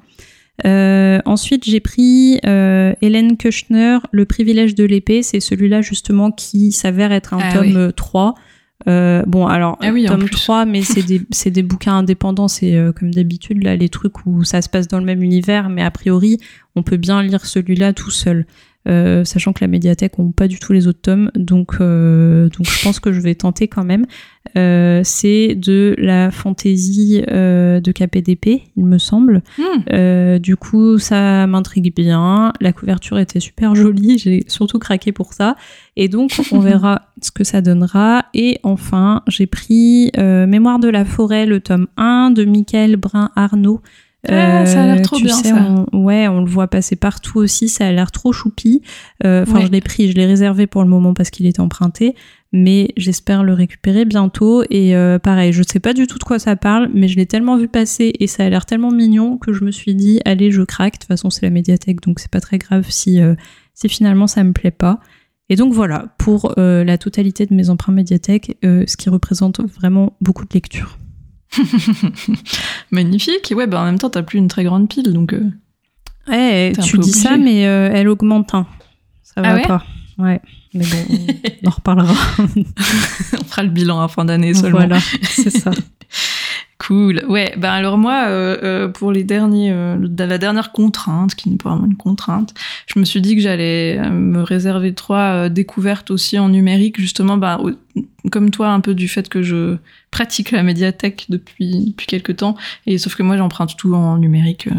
Euh, 0.66 1.20
ensuite, 1.26 1.66
j'ai 1.66 1.80
pris 1.80 2.40
euh, 2.46 2.94
Hélène 3.02 3.38
Kushner, 3.38 4.00
Le 4.12 4.26
privilège 4.26 4.76
de 4.76 4.84
l'épée. 4.84 5.24
C'est 5.24 5.40
celui-là 5.40 5.82
justement 5.82 6.32
qui 6.32 6.72
s'avère 6.72 7.12
être 7.12 7.34
un 7.34 7.40
Ah 7.42 7.54
tome 7.54 7.92
3. 7.94 8.36
Euh, 8.88 9.24
bon, 9.26 9.48
alors, 9.48 9.78
Ah 9.82 9.92
oui, 9.92 10.06
tome 10.06 10.26
plus. 10.26 10.36
3, 10.36 10.66
mais 10.66 10.82
c'est 10.82 11.04
des, 11.04 11.22
des 11.52 11.64
bouquins 11.64 11.98
indépendants. 11.98 12.48
C'est 12.48 12.78
comme 12.98 13.12
d'habitude, 13.12 13.64
là, 13.64 13.76
les 13.76 13.90
trucs 13.90 14.26
où 14.26 14.44
ça 14.44 14.62
se 14.62 14.70
passe 14.70 14.88
dans 14.88 15.00
le 15.00 15.06
même 15.06 15.24
univers, 15.24 15.70
mais 15.70 15.82
a 15.82 15.92
priori, 15.92 16.38
on 16.76 16.84
peut 16.84 16.98
bien 16.98 17.24
lire 17.24 17.46
celui-là 17.46 17.94
tout 17.94 18.12
seul. 18.12 18.46
Euh, 18.88 19.24
sachant 19.24 19.54
que 19.54 19.64
la 19.64 19.68
médiathèque 19.68 20.20
ont 20.20 20.32
pas 20.32 20.48
du 20.48 20.60
tout 20.60 20.74
les 20.74 20.88
autres 20.88 21.02
tomes, 21.02 21.32
donc 21.36 21.76
euh, 21.80 22.50
donc 22.50 22.68
je 22.68 22.84
pense 22.84 23.00
que 23.00 23.14
je 23.14 23.22
vais 23.22 23.36
tenter 23.36 23.68
quand 23.68 23.86
même. 23.86 24.06
Euh, 24.58 25.02
c'est 25.04 25.56
de 25.56 25.96
la 25.98 26.30
fantaisie 26.32 27.24
euh, 27.32 27.80
de 27.80 27.92
KPDP, 27.92 28.64
il 28.76 28.86
me 28.86 28.98
semble. 28.98 29.42
Hmm. 29.58 29.64
Euh, 29.92 30.40
du 30.40 30.56
coup, 30.56 30.98
ça 31.00 31.48
m'intrigue 31.48 31.96
bien. 31.96 32.54
La 32.60 32.74
couverture 32.74 33.18
était 33.20 33.40
super 33.40 33.74
jolie. 33.74 34.18
J'ai 34.18 34.44
surtout 34.48 34.80
craqué 34.80 35.12
pour 35.12 35.34
ça. 35.34 35.56
Et 35.96 36.08
donc, 36.08 36.32
on 36.52 36.60
verra 36.60 37.04
ce 37.22 37.32
que 37.32 37.44
ça 37.44 37.62
donnera. 37.62 38.26
Et 38.34 38.60
enfin, 38.64 39.24
j'ai 39.28 39.48
pris 39.48 40.12
euh, 40.18 40.46
Mémoire 40.46 40.80
de 40.80 40.90
la 40.90 41.06
forêt, 41.06 41.46
le 41.46 41.60
tome 41.60 41.88
1 41.98 42.32
de 42.32 42.44
Michael 42.44 42.98
Brun-Arnaud. 42.98 43.82
Ah, 44.30 44.66
ça 44.66 44.84
a 44.84 44.86
l'air 44.96 45.02
trop 45.02 45.18
tu 45.18 45.24
bien, 45.26 45.36
sais, 45.36 45.50
ça. 45.50 45.56
on- 45.92 46.04
ouais, 46.06 46.28
on 46.30 46.40
le 46.40 46.50
voit 46.50 46.68
passer 46.68 46.96
partout 46.96 47.40
aussi. 47.40 47.68
Ça 47.68 47.88
a 47.88 47.92
l'air 47.92 48.12
trop 48.12 48.32
choupi. 48.32 48.82
Euh, 49.26 49.44
Enfin, 49.44 49.60
Ouais. 49.60 49.66
je 49.66 49.72
l'ai 49.72 49.82
pris, 49.82 50.10
je 50.10 50.16
l'ai 50.16 50.26
réservé 50.26 50.66
pour 50.68 50.82
le 50.84 50.90
moment 50.90 51.14
parce 51.14 51.30
qu'il 51.30 51.46
était 51.46 51.60
emprunté. 51.60 52.16
Mais 52.56 52.90
j'espère 52.98 53.44
le 53.44 53.54
récupérer 53.54 54.06
bientôt. 54.06 54.64
Et 54.70 54.96
euh, 54.96 55.20
pareil, 55.20 55.52
je 55.54 55.64
sais 55.64 55.80
pas 55.80 55.94
du 55.94 56.08
tout 56.08 56.20
de 56.20 56.24
quoi 56.24 56.40
ça 56.40 56.56
parle, 56.56 56.90
mais 56.94 57.08
je 57.08 57.18
l'ai 57.18 57.26
tellement 57.26 57.58
vu 57.58 57.68
passer 57.68 58.14
et 58.20 58.28
ça 58.28 58.46
a 58.46 58.50
l'air 58.50 58.66
tellement 58.66 58.92
mignon 58.92 59.38
que 59.38 59.52
je 59.54 59.64
me 59.66 59.72
suis 59.72 59.96
dit, 59.96 60.20
allez, 60.24 60.52
je 60.52 60.62
craque. 60.62 60.94
De 60.94 60.98
toute 61.00 61.08
façon, 61.08 61.30
c'est 61.30 61.42
la 61.46 61.50
médiathèque, 61.50 62.02
donc 62.02 62.20
c'est 62.20 62.32
pas 62.32 62.42
très 62.42 62.60
grave 62.60 62.86
si, 62.90 63.20
euh, 63.20 63.34
si 63.74 63.90
finalement 63.90 64.28
ça 64.28 64.44
me 64.44 64.54
plaît 64.54 64.72
pas. 64.72 65.00
Et 65.50 65.56
donc 65.58 65.74
voilà, 65.74 66.16
pour 66.18 66.54
euh, 66.58 66.84
la 66.86 66.98
totalité 66.98 67.46
de 67.46 67.54
mes 67.54 67.70
emprunts 67.70 67.92
médiathèque, 67.92 68.56
euh, 68.64 68.84
ce 68.88 68.96
qui 68.98 69.10
représente 69.10 69.60
vraiment 69.60 70.16
beaucoup 70.22 70.46
de 70.46 70.54
lecture. 70.54 70.98
Magnifique. 72.92 73.52
Et 73.52 73.56
ouais, 73.56 73.68
bah 73.68 73.82
en 73.82 73.86
même 73.86 74.00
temps, 74.00 74.10
t'as 74.10 74.24
plus 74.24 74.40
une 74.40 74.48
très 74.48 74.64
grande 74.64 74.90
pile, 74.90 75.14
donc. 75.14 75.34
euh, 75.34 75.42
Ouais, 76.28 76.72
un 76.78 76.82
tu 76.82 76.98
dis 77.00 77.12
ça, 77.12 77.38
mais 77.38 77.66
euh, 77.68 77.90
elle 77.94 78.08
augmente. 78.08 78.54
hein. 78.54 78.66
Ça 79.24 79.42
va 79.42 79.50
Ah 79.52 79.56
ouais? 79.56 79.68
pas. 79.68 79.84
Ouais, 80.18 80.40
mais 80.74 80.86
bon, 80.86 81.06
on 81.64 81.68
en 81.68 81.72
reparlera. 81.72 82.14
on 82.40 83.44
fera 83.46 83.64
le 83.64 83.70
bilan 83.70 84.00
à 84.02 84.08
fin 84.08 84.26
d'année 84.26 84.54
seulement. 84.54 84.78
voilà, 84.80 85.00
c'est 85.24 85.50
ça. 85.50 85.72
Cool. 86.80 87.24
Ouais, 87.28 87.54
ben 87.58 87.72
alors 87.72 87.98
moi, 87.98 88.26
euh, 88.28 88.58
euh, 88.64 88.88
pour 88.90 89.12
les 89.12 89.24
derniers, 89.24 89.72
euh, 89.72 89.96
la 90.18 90.38
dernière 90.38 90.72
contrainte, 90.72 91.36
qui 91.36 91.50
n'est 91.50 91.58
pas 91.58 91.70
vraiment 91.70 91.86
une 91.86 91.96
contrainte, 91.96 92.54
je 92.88 93.00
me 93.00 93.06
suis 93.06 93.22
dit 93.22 93.36
que 93.36 93.42
j'allais 93.42 94.10
me 94.10 94.42
réserver 94.42 94.94
trois 94.94 95.50
découvertes 95.50 96.12
aussi 96.12 96.38
en 96.40 96.50
numérique, 96.50 97.00
justement, 97.00 97.38
ben, 97.38 97.60
comme 98.32 98.52
toi, 98.52 98.70
un 98.70 98.80
peu 98.80 98.96
du 98.96 99.08
fait 99.08 99.30
que 99.30 99.42
je 99.42 99.78
pratique 100.12 100.52
la 100.52 100.64
médiathèque 100.64 101.26
depuis, 101.30 101.92
depuis 101.92 102.08
quelques 102.08 102.38
temps, 102.38 102.56
et 102.86 102.98
sauf 102.98 103.16
que 103.16 103.24
moi, 103.24 103.38
j'emprunte 103.38 103.78
tout 103.78 103.94
en 103.94 104.18
numérique, 104.18 104.68
euh, 104.68 104.74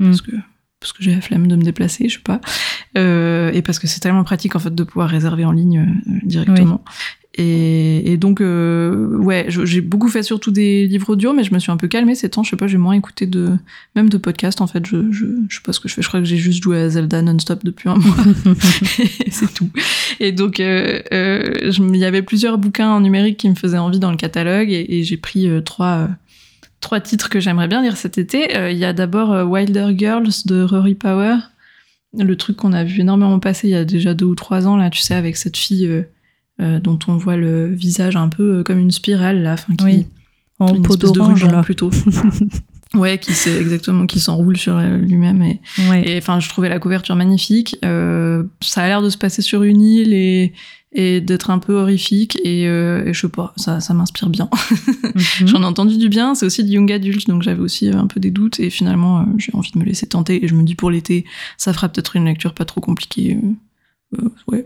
parce 0.00 0.22
que 0.22 0.32
parce 0.80 0.92
que 0.92 1.02
j'ai 1.02 1.14
la 1.14 1.22
flemme 1.22 1.46
de 1.46 1.56
me 1.56 1.62
déplacer, 1.62 2.10
je 2.10 2.16
sais 2.16 2.22
pas, 2.22 2.42
euh, 2.98 3.50
et 3.52 3.62
parce 3.62 3.78
que 3.78 3.86
c'est 3.86 4.00
tellement 4.00 4.22
pratique 4.22 4.54
en 4.54 4.58
fait 4.58 4.74
de 4.74 4.84
pouvoir 4.84 5.08
réserver 5.08 5.46
en 5.46 5.52
ligne 5.52 5.78
euh, 5.78 6.18
directement. 6.24 6.84
Et, 7.36 8.12
et 8.12 8.16
donc, 8.16 8.40
euh, 8.40 9.08
ouais, 9.16 9.46
j'ai 9.48 9.80
beaucoup 9.80 10.08
fait 10.08 10.22
surtout 10.22 10.52
des 10.52 10.86
livres 10.86 11.10
audio, 11.10 11.32
mais 11.32 11.42
je 11.42 11.52
me 11.52 11.58
suis 11.58 11.72
un 11.72 11.76
peu 11.76 11.88
calmée 11.88 12.14
ces 12.14 12.28
temps. 12.30 12.42
Je 12.42 12.50
sais 12.50 12.56
pas, 12.56 12.68
j'ai 12.68 12.78
moins 12.78 12.94
écouté 12.94 13.26
de, 13.26 13.56
même 13.96 14.08
de 14.08 14.18
podcasts 14.18 14.60
en 14.60 14.66
fait. 14.68 14.86
Je, 14.86 15.10
je, 15.10 15.26
je 15.48 15.56
sais 15.56 15.62
pas 15.62 15.72
ce 15.72 15.80
que 15.80 15.88
je 15.88 15.94
fais. 15.94 16.02
Je 16.02 16.08
crois 16.08 16.20
que 16.20 16.26
j'ai 16.26 16.36
juste 16.36 16.62
joué 16.62 16.80
à 16.80 16.88
Zelda 16.88 17.22
non-stop 17.22 17.64
depuis 17.64 17.88
un 17.88 17.96
mois. 17.96 18.16
c'est 19.30 19.52
tout. 19.52 19.68
Et 20.20 20.30
donc, 20.30 20.60
euh, 20.60 21.00
euh, 21.12 21.72
il 21.76 21.96
y 21.96 22.04
avait 22.04 22.22
plusieurs 22.22 22.58
bouquins 22.58 22.90
en 22.90 23.00
numérique 23.00 23.38
qui 23.38 23.48
me 23.50 23.56
faisaient 23.56 23.78
envie 23.78 23.98
dans 23.98 24.12
le 24.12 24.16
catalogue, 24.16 24.70
et, 24.70 24.98
et 24.98 25.02
j'ai 25.02 25.16
pris 25.16 25.48
trois. 25.64 26.08
Trois 26.84 27.00
titres 27.00 27.30
que 27.30 27.40
j'aimerais 27.40 27.66
bien 27.66 27.80
lire 27.80 27.96
cet 27.96 28.18
été. 28.18 28.54
Euh, 28.54 28.70
Il 28.70 28.76
y 28.76 28.84
a 28.84 28.92
d'abord 28.92 29.32
euh, 29.32 29.42
Wilder 29.42 29.92
Girls 29.96 30.28
de 30.44 30.62
Rory 30.62 30.94
Power, 30.94 31.36
le 32.12 32.36
truc 32.36 32.58
qu'on 32.58 32.74
a 32.74 32.84
vu 32.84 33.00
énormément 33.00 33.38
passer 33.38 33.68
il 33.68 33.70
y 33.70 33.74
a 33.74 33.86
déjà 33.86 34.12
deux 34.12 34.26
ou 34.26 34.34
trois 34.34 34.66
ans 34.66 34.76
là, 34.76 34.90
tu 34.90 35.00
sais, 35.00 35.14
avec 35.14 35.38
cette 35.38 35.56
fille 35.56 35.86
euh, 35.86 36.02
euh, 36.60 36.80
dont 36.80 36.98
on 37.08 37.16
voit 37.16 37.36
le 37.36 37.66
visage 37.72 38.16
un 38.16 38.28
peu 38.28 38.58
euh, 38.58 38.62
comme 38.62 38.78
une 38.78 38.90
spirale 38.90 39.42
là, 39.42 39.54
enfin 39.54 39.74
qui 39.76 39.84
Oui. 39.84 40.06
En 40.60 40.72
une 40.74 40.82
peau 40.82 40.96
d'orange, 40.96 41.44
plutôt. 41.62 41.90
ouais, 42.94 43.18
qui 43.18 43.32
c'est 43.32 43.60
exactement 43.60 44.06
qui 44.06 44.20
s'enroule 44.20 44.56
sur 44.56 44.76
euh, 44.76 44.98
lui-même 44.98 45.42
et 45.42 45.60
Ouais. 45.90 46.16
enfin 46.18 46.38
je 46.38 46.48
trouvais 46.48 46.68
la 46.68 46.78
couverture 46.78 47.16
magnifique. 47.16 47.76
Euh, 47.84 48.44
ça 48.60 48.82
a 48.82 48.86
l'air 48.86 49.02
de 49.02 49.10
se 49.10 49.18
passer 49.18 49.42
sur 49.42 49.62
une 49.64 49.82
île 49.82 50.12
et 50.12 50.52
et 50.96 51.20
d'être 51.20 51.50
un 51.50 51.58
peu 51.58 51.74
horrifique 51.74 52.38
et, 52.44 52.68
euh, 52.68 53.04
et 53.04 53.12
je 53.12 53.22
sais 53.22 53.28
pas, 53.28 53.52
ça 53.56 53.80
ça 53.80 53.94
m'inspire 53.94 54.28
bien. 54.28 54.48
Mhm. 55.02 55.12
J'en 55.48 55.62
ai 55.62 55.66
entendu 55.66 55.98
du 55.98 56.08
bien, 56.08 56.36
c'est 56.36 56.46
aussi 56.46 56.62
du 56.62 56.70
young 56.74 56.90
adult, 56.92 57.26
donc 57.26 57.42
j'avais 57.42 57.60
aussi 57.60 57.88
un 57.88 58.06
peu 58.06 58.20
des 58.20 58.30
doutes, 58.30 58.60
et 58.60 58.70
finalement 58.70 59.26
j'ai 59.38 59.50
envie 59.54 59.72
de 59.72 59.78
me 59.80 59.84
laisser 59.84 60.06
tenter, 60.06 60.44
et 60.44 60.46
je 60.46 60.54
me 60.54 60.62
dis 60.62 60.76
pour 60.76 60.92
l'été, 60.92 61.24
ça 61.58 61.72
fera 61.72 61.88
peut-être 61.88 62.14
une 62.14 62.26
lecture 62.26 62.54
pas 62.54 62.64
trop 62.64 62.80
compliquée, 62.80 63.36
euh, 64.16 64.28
ouais, 64.46 64.64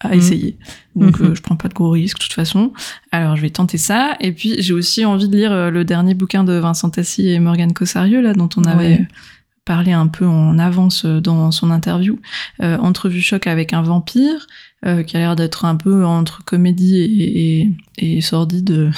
à 0.00 0.08
Mhm. 0.08 0.14
essayer. 0.14 0.56
Donc 0.96 1.20
Mhm. 1.20 1.26
euh, 1.30 1.34
je 1.34 1.42
prends 1.42 1.56
pas 1.56 1.68
de 1.68 1.74
gros 1.74 1.90
risques 1.90 2.18
de 2.18 2.22
toute 2.24 2.32
façon. 2.32 2.72
Alors 3.12 3.36
je 3.36 3.42
vais 3.42 3.50
tenter 3.50 3.78
ça, 3.78 4.16
et 4.20 4.32
puis 4.32 4.56
j'ai 4.62 4.72
aussi 4.72 5.04
envie 5.04 5.28
de 5.28 5.36
lire 5.36 5.52
euh, 5.52 5.70
le 5.70 5.84
dernier 5.84 6.14
bouquin 6.14 6.42
de 6.44 6.54
Vincent 6.54 6.90
Tassi 6.90 7.28
et 7.28 7.38
Morgane 7.40 7.72
Cossarieux, 7.74 8.20
là, 8.22 8.32
dont 8.32 8.48
on 8.56 8.64
avait 8.64 8.78
Ouais. 8.98 9.08
parlé 9.66 9.92
un 9.92 10.06
peu 10.08 10.26
en 10.26 10.58
avance 10.58 11.04
euh, 11.04 11.20
dans 11.20 11.50
son 11.52 11.70
interview, 11.70 12.18
euh, 12.62 12.76
Entrevue 12.78 13.20
choc 13.20 13.46
avec 13.46 13.72
un 13.72 13.82
vampire, 13.82 14.46
euh, 14.86 15.02
qui 15.02 15.16
a 15.16 15.20
l'air 15.20 15.36
d'être 15.36 15.66
un 15.66 15.76
peu 15.76 16.04
entre 16.06 16.42
comédie 16.46 16.96
et, 16.96 17.60
et, 17.98 18.16
et 18.16 18.20
sordide. 18.22 18.90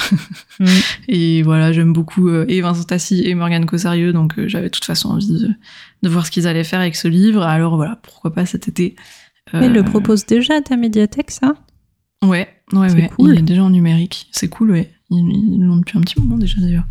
Mhm. 0.60 0.66
Et 1.08 1.42
voilà, 1.42 1.72
j'aime 1.72 1.92
beaucoup 1.92 2.30
et 2.30 2.60
Vincent 2.60 2.84
Tassi 2.84 3.22
et 3.26 3.34
Morgane 3.34 3.66
Cossarieux, 3.66 4.12
donc 4.12 4.34
j'avais 4.46 4.66
de 4.66 4.70
toute 4.70 4.84
façon 4.84 5.08
envie 5.10 5.26
de, 5.26 5.50
de 6.04 6.08
voir 6.08 6.24
ce 6.24 6.30
qu'ils 6.30 6.46
allaient 6.46 6.62
faire 6.64 6.78
avec 6.80 6.94
ce 6.94 7.08
livre. 7.08 7.42
Alors 7.42 7.74
voilà, 7.76 7.98
pourquoi 8.02 8.32
pas 8.32 8.46
cet 8.46 8.68
été. 8.68 8.94
Mais 9.54 9.66
il 9.66 9.72
le 9.72 9.80
Euh, 9.80 9.84
propose 9.84 10.26
déjà 10.26 10.54
à 10.56 10.60
ta 10.60 10.76
médiathèque, 10.76 11.30
ça? 11.30 11.54
Ouais, 12.24 12.48
ouais, 12.72 12.92
ouais. 12.92 13.10
cool. 13.16 13.32
Il 13.34 13.38
est 13.38 13.42
déjà 13.42 13.64
en 13.64 13.70
numérique. 13.70 14.28
C'est 14.30 14.48
cool, 14.48 14.70
ouais. 14.70 14.90
Ils 15.10 15.58
l'ont 15.60 15.76
depuis 15.76 15.98
un 15.98 16.00
petit 16.00 16.18
moment 16.20 16.38
déjà 16.38 16.58
d'ailleurs. 16.60 16.84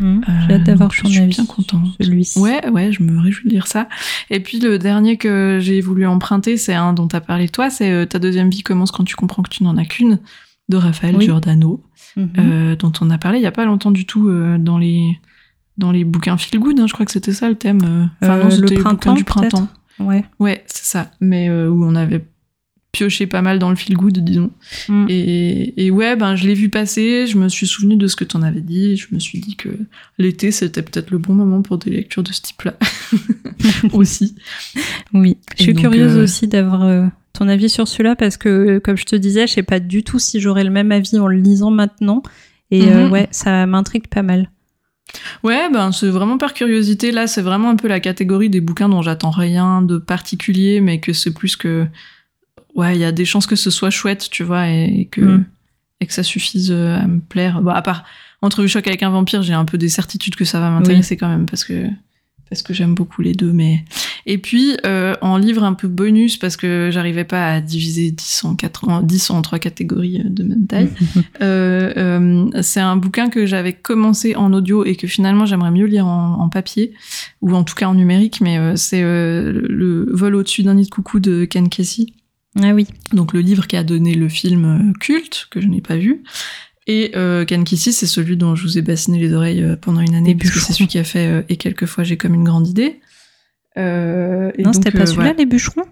Euh, 0.00 0.20
J'ai 0.48 0.54
hâte 0.54 0.64
d'avoir 0.64 0.88
donc 0.88 0.96
je 0.96 1.02
ton 1.02 1.08
suis 1.08 1.18
avis 1.20 1.28
bien 1.34 1.44
contente. 1.46 1.84
sur 1.86 1.94
celui-ci. 2.06 2.38
Ouais, 2.40 2.68
ouais, 2.70 2.90
je 2.90 3.02
me 3.04 3.20
réjouis 3.20 3.44
de 3.48 3.50
lire 3.54 3.68
ça. 3.68 3.88
Et 4.30 4.40
puis 4.40 4.58
le 4.58 4.78
dernier 4.78 5.16
que 5.16 5.58
j'ai 5.60 5.80
voulu 5.80 6.04
emprunter, 6.06 6.56
c'est 6.56 6.74
un 6.74 6.92
dont 6.92 7.06
t'as 7.06 7.20
parlé 7.20 7.48
toi, 7.48 7.70
c'est 7.70 7.90
euh, 7.92 8.04
Ta 8.04 8.18
deuxième 8.18 8.50
vie 8.50 8.62
commence 8.62 8.90
quand 8.90 9.04
tu 9.04 9.14
comprends 9.14 9.42
que 9.44 9.50
tu 9.50 9.62
n'en 9.62 9.76
as 9.76 9.84
qu'une, 9.84 10.18
de 10.68 10.76
Raphaël 10.76 11.14
Oui. 11.16 11.24
Giordano. 11.26 11.82
Mhm. 12.16 12.30
euh, 12.38 12.74
dont 12.76 12.90
on 13.00 13.10
a 13.10 13.18
parlé 13.18 13.38
il 13.38 13.42
y 13.42 13.46
a 13.46 13.52
pas 13.52 13.64
longtemps 13.66 13.90
du 13.92 14.06
tout 14.06 14.28
euh, 14.28 14.56
dans 14.58 14.78
les 14.78 15.18
dans 15.76 15.92
les 15.92 16.02
bouquins 16.04 16.36
feel 16.36 16.58
good. 16.58 16.80
hein, 16.80 16.86
je 16.88 16.92
crois 16.94 17.04
que 17.06 17.12
c'était 17.12 17.32
ça 17.34 17.48
le 17.48 17.54
thème. 17.54 17.80
euh. 17.84 18.04
Enfin 18.22 18.38
Euh, 18.38 18.56
le 18.56 18.66
les 18.66 18.76
bouquins 18.82 19.14
du 19.14 19.22
printemps. 19.24 19.68
Ouais. 20.00 20.24
Ouais, 20.38 20.64
c'est 20.66 20.84
ça. 20.84 21.10
Mais 21.20 21.48
euh, 21.48 21.68
où 21.68 21.84
on 21.84 21.94
avait 21.94 22.24
pioché 22.90 23.26
pas 23.26 23.42
mal 23.42 23.58
dans 23.58 23.68
le 23.70 23.76
feel 23.76 23.96
good, 23.96 24.18
disons. 24.18 24.50
Mm. 24.88 25.06
Et, 25.10 25.84
et 25.86 25.90
ouais, 25.90 26.16
ben 26.16 26.36
je 26.36 26.46
l'ai 26.46 26.54
vu 26.54 26.68
passer. 26.70 27.26
Je 27.26 27.36
me 27.36 27.48
suis 27.48 27.66
souvenu 27.66 27.96
de 27.96 28.06
ce 28.06 28.16
que 28.16 28.24
t'en 28.24 28.42
avais 28.42 28.60
dit. 28.62 28.96
Je 28.96 29.08
me 29.12 29.18
suis 29.18 29.38
dit 29.40 29.56
que 29.56 29.68
l'été 30.18 30.50
c'était 30.50 30.82
peut-être 30.82 31.10
le 31.10 31.18
bon 31.18 31.34
moment 31.34 31.60
pour 31.62 31.78
des 31.78 31.90
lectures 31.90 32.22
de 32.22 32.32
ce 32.32 32.40
type-là 32.40 32.74
aussi. 33.92 34.34
Oui, 35.12 35.36
je 35.56 35.62
suis 35.64 35.74
donc, 35.74 35.82
curieuse 35.82 36.16
euh, 36.16 36.22
aussi 36.24 36.48
d'avoir 36.48 36.82
euh, 36.84 37.06
ton 37.34 37.48
avis 37.48 37.68
sur 37.68 37.86
celui-là 37.86 38.16
parce 38.16 38.36
que, 38.36 38.78
comme 38.78 38.96
je 38.96 39.04
te 39.04 39.16
disais, 39.16 39.46
je 39.46 39.52
sais 39.54 39.62
pas 39.62 39.80
du 39.80 40.02
tout 40.02 40.18
si 40.18 40.40
j'aurais 40.40 40.64
le 40.64 40.70
même 40.70 40.90
avis 40.92 41.18
en 41.18 41.26
le 41.28 41.36
lisant 41.36 41.70
maintenant. 41.70 42.22
Et 42.70 42.82
euh, 42.90 43.06
Mhm. 43.06 43.12
ouais, 43.12 43.28
ça 43.30 43.66
m'intrigue 43.66 44.08
pas 44.08 44.22
mal. 44.22 44.50
Ouais, 45.42 45.70
ben 45.72 45.92
c'est 45.92 46.08
vraiment 46.08 46.38
par 46.38 46.52
curiosité. 46.54 47.10
Là, 47.12 47.26
c'est 47.26 47.42
vraiment 47.42 47.70
un 47.70 47.76
peu 47.76 47.88
la 47.88 48.00
catégorie 48.00 48.50
des 48.50 48.60
bouquins 48.60 48.88
dont 48.88 49.02
j'attends 49.02 49.30
rien 49.30 49.82
de 49.82 49.98
particulier, 49.98 50.80
mais 50.80 51.00
que 51.00 51.12
c'est 51.12 51.32
plus 51.32 51.56
que 51.56 51.86
ouais, 52.74 52.94
il 52.96 53.00
y 53.00 53.04
a 53.04 53.12
des 53.12 53.24
chances 53.24 53.46
que 53.46 53.56
ce 53.56 53.70
soit 53.70 53.90
chouette, 53.90 54.28
tu 54.30 54.44
vois, 54.44 54.68
et, 54.68 55.00
et 55.00 55.04
que 55.06 55.20
Mm. 55.20 55.44
et 56.00 56.06
que 56.06 56.12
ça 56.12 56.22
suffise 56.22 56.70
euh, 56.70 56.96
à 56.98 57.06
me 57.06 57.20
plaire. 57.20 57.60
Bon, 57.62 57.70
à 57.70 57.82
part 57.82 58.04
Entrevue 58.40 58.68
choc 58.68 58.86
avec 58.86 59.02
un 59.02 59.10
vampire, 59.10 59.42
j'ai 59.42 59.52
un 59.54 59.64
peu 59.64 59.78
des 59.78 59.88
certitudes 59.88 60.36
que 60.36 60.44
ça 60.44 60.60
va 60.60 60.70
m'intéresser 60.70 61.16
quand 61.16 61.26
même 61.28 61.46
parce 61.46 61.64
que 61.64 61.86
parce 62.48 62.62
que 62.62 62.72
j'aime 62.72 62.94
beaucoup 62.94 63.22
les 63.22 63.32
deux. 63.32 63.52
Mais 63.52 63.84
et 64.26 64.38
puis 64.38 64.76
euh, 64.86 65.14
en 65.22 65.36
livre 65.36 65.64
un 65.64 65.74
peu 65.74 65.88
bonus 65.88 66.36
parce 66.36 66.56
que 66.56 66.90
j'arrivais 66.92 67.24
pas 67.24 67.54
à 67.54 67.60
diviser 67.60 68.10
10 68.10 68.44
en 68.44 68.54
quatre, 68.54 68.88
en 68.88 69.02
10 69.02 69.30
en 69.30 69.42
trois 69.42 69.58
catégories 69.58 70.20
euh, 70.20 70.28
de 70.28 70.42
même 70.42 70.66
taille. 70.66 70.90
Euh, 71.40 71.92
euh, 71.96 72.62
c'est 72.62 72.80
un 72.80 72.96
bouquin 72.96 73.28
que 73.28 73.46
j'avais 73.46 73.72
commencé 73.72 74.34
en 74.34 74.52
audio 74.52 74.84
et 74.84 74.96
que 74.96 75.06
finalement 75.06 75.46
j'aimerais 75.46 75.70
mieux 75.70 75.86
lire 75.86 76.06
en, 76.06 76.40
en 76.40 76.48
papier 76.48 76.94
ou 77.42 77.54
en 77.54 77.62
tout 77.64 77.74
cas 77.74 77.86
en 77.86 77.94
numérique, 77.94 78.40
mais 78.40 78.76
c'est 78.76 79.02
le 79.02 80.08
vol 80.10 80.34
au-dessus 80.34 80.62
d'un 80.62 80.74
nid 80.74 80.84
de 80.84 80.90
coucou 80.90 81.20
de 81.20 81.44
Ken 81.44 81.68
Kesey. 81.68 82.06
Ah 82.60 82.72
oui. 82.72 82.86
Donc 83.12 83.32
le 83.32 83.40
livre 83.40 83.66
qui 83.66 83.76
a 83.76 83.84
donné 83.84 84.14
le 84.14 84.28
film 84.28 84.92
culte, 84.98 85.46
que 85.50 85.60
je 85.60 85.68
n'ai 85.68 85.80
pas 85.80 85.96
vu. 85.96 86.22
Et 86.88 87.12
euh, 87.14 87.44
Ken 87.44 87.64
Kesey, 87.64 87.92
c'est 87.92 88.06
celui 88.06 88.36
dont 88.36 88.56
je 88.56 88.62
vous 88.64 88.78
ai 88.78 88.82
bassiné 88.82 89.18
les 89.18 89.32
oreilles 89.34 89.62
euh, 89.62 89.76
pendant 89.76 90.00
une 90.00 90.14
année, 90.14 90.34
puisque 90.34 90.58
c'est 90.58 90.72
celui 90.72 90.88
qui 90.88 90.98
a 90.98 91.04
fait 91.04 91.26
euh, 91.28 91.42
Et 91.48 91.56
quelquefois 91.56 92.02
j'ai 92.02 92.16
comme 92.16 92.34
une 92.34 92.44
grande 92.44 92.66
idée. 92.66 93.00
Euh, 93.76 94.50
et 94.58 94.62
non, 94.62 94.72
c'était 94.72 94.90
pas 94.90 95.00
euh, 95.02 95.06
celui-là, 95.06 95.24
voilà. 95.26 95.38
les 95.38 95.46
bûcherons? 95.46 95.84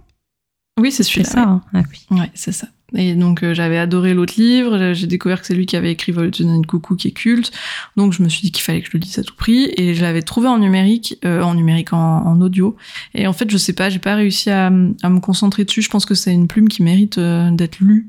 Oui, 0.80 0.90
c'est 0.90 1.02
C'est 1.02 1.10
celui-là. 1.22 1.28
ça. 1.30 1.42
hein. 1.42 1.62
Ah 1.72 1.82
oui. 1.90 2.18
Ouais, 2.18 2.30
c'est 2.34 2.52
ça. 2.52 2.68
Et 2.94 3.14
donc 3.14 3.42
euh, 3.42 3.52
j'avais 3.52 3.78
adoré 3.78 4.14
l'autre 4.14 4.34
livre, 4.38 4.92
j'ai 4.92 5.06
découvert 5.08 5.40
que 5.40 5.46
c'est 5.48 5.54
lui 5.54 5.66
qui 5.66 5.76
avait 5.76 5.90
écrit 5.90 6.12
Voltune 6.12 6.64
Coucou 6.64 6.94
qui 6.94 7.08
est 7.08 7.12
culte, 7.12 7.50
donc 7.96 8.12
je 8.12 8.22
me 8.22 8.28
suis 8.28 8.42
dit 8.42 8.52
qu'il 8.52 8.62
fallait 8.62 8.80
que 8.80 8.86
je 8.86 8.92
le 8.96 9.00
lise 9.00 9.18
à 9.18 9.24
tout 9.24 9.34
prix, 9.34 9.72
et 9.76 9.92
je 9.94 10.02
l'avais 10.02 10.22
trouvé 10.22 10.46
en 10.46 10.58
numérique, 10.58 11.18
en 11.24 11.54
numérique, 11.54 11.92
en, 11.92 11.98
en 12.24 12.40
audio, 12.40 12.76
et 13.12 13.26
en 13.26 13.32
fait 13.32 13.50
je 13.50 13.56
sais 13.56 13.72
pas, 13.72 13.90
j'ai 13.90 13.98
pas 13.98 14.14
réussi 14.14 14.50
à, 14.50 14.66
à 14.66 14.70
me 15.10 15.18
concentrer 15.18 15.64
dessus, 15.64 15.82
je 15.82 15.90
pense 15.90 16.06
que 16.06 16.14
c'est 16.14 16.32
une 16.32 16.46
plume 16.46 16.68
qui 16.68 16.84
mérite 16.84 17.18
d'être 17.18 17.80
lue 17.80 18.08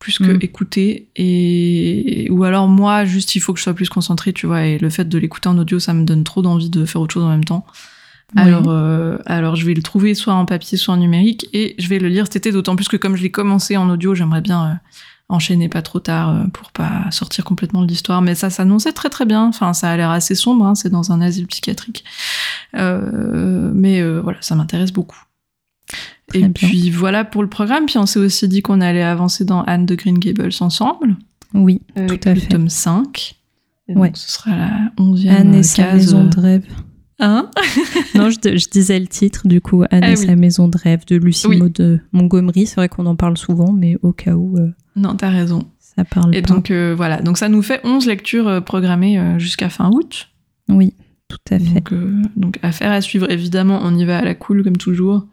plus 0.00 0.18
que 0.18 0.32
Mm. 0.32 0.38
écoutée, 0.40 1.06
et 1.14 2.26
ou 2.30 2.42
alors 2.42 2.66
moi 2.66 3.04
juste 3.04 3.36
il 3.36 3.40
faut 3.40 3.52
que 3.52 3.58
je 3.60 3.62
sois 3.64 3.74
plus 3.74 3.88
concentrée, 3.88 4.32
tu 4.32 4.46
vois, 4.46 4.64
et 4.64 4.78
le 4.78 4.90
fait 4.90 5.08
de 5.08 5.18
l'écouter 5.18 5.48
en 5.48 5.56
audio 5.58 5.78
ça 5.78 5.92
me 5.94 6.04
donne 6.04 6.24
trop 6.24 6.42
d'envie 6.42 6.70
de 6.70 6.84
faire 6.84 7.00
autre 7.00 7.14
chose 7.14 7.22
en 7.24 7.28
même 7.28 7.44
temps. 7.44 7.64
Alors, 8.36 8.68
euh, 8.68 9.18
alors 9.26 9.56
je 9.56 9.66
vais 9.66 9.74
le 9.74 9.82
trouver 9.82 10.14
soit 10.14 10.34
en 10.34 10.46
papier, 10.46 10.78
soit 10.78 10.94
en 10.94 10.98
numérique, 10.98 11.48
et 11.52 11.74
je 11.78 11.88
vais 11.88 11.98
le 11.98 12.08
lire 12.08 12.24
cet 12.26 12.36
été, 12.36 12.52
d'autant 12.52 12.76
plus 12.76 12.88
que 12.88 12.96
comme 12.96 13.16
je 13.16 13.22
l'ai 13.22 13.30
commencé 13.32 13.76
en 13.76 13.90
audio, 13.90 14.14
j'aimerais 14.14 14.40
bien 14.40 14.64
euh, 14.66 14.74
enchaîner 15.28 15.68
pas 15.68 15.82
trop 15.82 15.98
tard 15.98 16.30
euh, 16.30 16.44
pour 16.52 16.70
pas 16.70 17.10
sortir 17.10 17.44
complètement 17.44 17.82
de 17.82 17.88
l'histoire. 17.88 18.22
Mais 18.22 18.36
ça 18.36 18.48
s'annonçait 18.48 18.92
très 18.92 19.08
très 19.10 19.26
bien. 19.26 19.46
Enfin, 19.46 19.72
ça 19.72 19.90
a 19.90 19.96
l'air 19.96 20.10
assez 20.10 20.36
sombre. 20.36 20.64
hein, 20.64 20.76
c'est 20.76 20.90
dans 20.90 21.10
un 21.10 21.20
asile 21.20 21.46
psychiatrique, 21.48 22.04
Euh, 22.76 23.70
mais 23.74 24.00
voilà, 24.20 24.38
ça 24.40 24.54
m'intéresse 24.54 24.92
beaucoup. 24.92 25.18
Très 26.30 26.38
et 26.40 26.42
bien. 26.48 26.50
puis 26.52 26.90
voilà 26.90 27.24
pour 27.24 27.42
le 27.42 27.48
programme. 27.48 27.86
Puis 27.86 27.98
on 27.98 28.06
s'est 28.06 28.18
aussi 28.18 28.48
dit 28.48 28.62
qu'on 28.62 28.80
allait 28.80 29.02
avancer 29.02 29.44
dans 29.44 29.62
Anne 29.62 29.84
de 29.86 29.94
Green 29.94 30.18
Gables 30.18 30.50
ensemble, 30.60 31.16
Oui, 31.54 31.82
avec 31.94 32.20
tout 32.22 32.28
à 32.28 32.34
le 32.34 32.40
fait. 32.40 32.48
tome 32.48 32.68
5. 32.68 33.34
Et 33.88 33.94
donc, 33.94 34.02
Ouais. 34.02 34.10
Ce 34.14 34.30
sera 34.32 34.56
la 34.56 34.70
onzième 34.98 35.34
Anne 35.36 35.54
et 35.54 35.62
sa 35.62 35.92
maison 35.94 36.24
de 36.24 36.40
rêve. 36.40 36.64
Hein 37.22 37.50
non, 38.14 38.30
je, 38.30 38.36
je 38.56 38.68
disais 38.70 38.98
le 38.98 39.06
titre, 39.06 39.46
du 39.46 39.60
coup, 39.60 39.82
Anne 39.90 40.00
Ah 40.04 40.10
et 40.12 40.16
oui. 40.16 40.26
sa 40.26 40.36
maison 40.36 40.68
de 40.68 40.78
rêve 40.78 41.04
de 41.06 41.16
Lucie 41.16 41.46
Oui. 41.48 41.58
Maud 41.58 41.72
de 41.72 42.00
Montgomery. 42.12 42.66
C'est 42.66 42.76
vrai 42.76 42.88
qu'on 42.88 43.04
en 43.06 43.16
parle 43.16 43.36
souvent, 43.36 43.72
mais 43.72 43.96
au 44.02 44.12
cas 44.12 44.34
où 44.34 44.56
euh, 44.56 44.70
non, 44.96 45.14
t'as 45.16 45.28
raison. 45.30 45.64
ça 45.80 46.04
parle 46.04 46.34
Et 46.34 46.40
pas. 46.42 46.54
donc 46.54 46.70
euh, 46.70 46.94
voilà, 46.96 47.20
donc 47.20 47.36
ça 47.36 47.48
nous 47.50 47.60
fait 47.62 47.80
11 47.84 48.06
lectures 48.06 48.48
euh, 48.48 48.60
programmées 48.62 49.18
euh, 49.18 49.38
jusqu'à 49.38 49.68
fin 49.68 49.90
août. 49.90 50.28
Oui, 50.70 50.94
tout 51.28 51.36
à 51.50 51.58
fait. 51.58 51.74
Donc, 51.74 51.92
euh, 51.92 52.22
donc 52.36 52.58
affaire 52.62 52.90
à 52.92 53.00
suivre. 53.02 53.30
Évidemment, 53.30 53.80
on 53.82 53.94
y 53.98 54.04
va 54.06 54.18
à 54.18 54.24
la 54.24 54.34
cool 54.34 54.62
comme 54.64 54.76
toujours. 54.78 55.26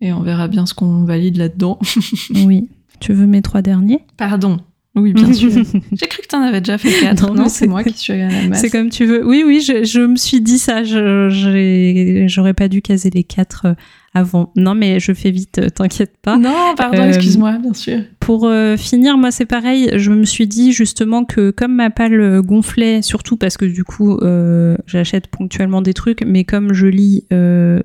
Et 0.00 0.12
on 0.12 0.20
verra 0.20 0.48
bien 0.48 0.66
ce 0.66 0.74
qu'on 0.74 1.04
valide 1.04 1.36
là-dedans. 1.36 1.78
Oui. 2.34 2.68
Tu 3.00 3.12
veux 3.12 3.26
mes 3.26 3.42
trois 3.42 3.60
derniers? 3.62 4.00
Pardon. 4.16 4.58
Oui, 4.94 5.12
bien 5.12 5.30
sûr. 5.32 5.50
J'ai 5.92 6.06
cru 6.06 6.22
que 6.22 6.28
t'en 6.28 6.40
avais 6.40 6.60
déjà 6.62 6.78
fait 6.78 6.90
4. 7.00 7.26
Non, 7.28 7.34
Non, 7.34 7.48
c'est 7.50 7.66
moi 7.66 7.84
qui 7.84 7.92
suis 7.92 8.14
à 8.14 8.28
la 8.28 8.48
masse. 8.48 8.60
C'est 8.62 8.70
comme 8.70 8.88
tu 8.88 9.04
veux. 9.04 9.26
Oui, 9.26 9.42
oui, 9.46 9.60
je, 9.60 9.84
je 9.84 10.00
me 10.00 10.16
suis 10.16 10.40
dit 10.40 10.58
ça. 10.58 10.82
J'aurais 10.84 12.54
pas 12.54 12.68
dû 12.68 12.80
caser 12.80 13.10
les 13.10 13.22
quatre 13.24 13.66
euh, 13.66 13.74
avant. 14.16 14.50
Non, 14.56 14.74
mais 14.74 14.98
je 15.00 15.12
fais 15.12 15.30
vite, 15.30 15.58
euh, 15.58 15.68
t'inquiète 15.68 16.14
pas. 16.22 16.38
Non, 16.38 16.74
pardon, 16.76 17.02
Euh, 17.02 17.08
excuse-moi, 17.08 17.58
bien 17.58 17.74
sûr. 17.74 17.98
Pour 18.20 18.46
euh, 18.46 18.76
finir, 18.76 19.18
moi 19.18 19.30
c'est 19.30 19.46
pareil, 19.46 19.90
je 19.96 20.10
me 20.10 20.24
suis 20.24 20.46
dit 20.46 20.72
justement 20.72 21.24
que 21.24 21.50
comme 21.50 21.74
ma 21.74 21.90
palle 21.90 22.40
gonflait, 22.42 23.02
surtout 23.02 23.36
parce 23.36 23.56
que 23.56 23.64
du 23.66 23.84
coup 23.84 24.16
euh, 24.18 24.76
j'achète 24.86 25.28
ponctuellement 25.28 25.82
des 25.82 25.94
trucs, 25.94 26.22
mais 26.26 26.44
comme 26.44 26.72
je 26.72 26.86
lis 26.86 27.24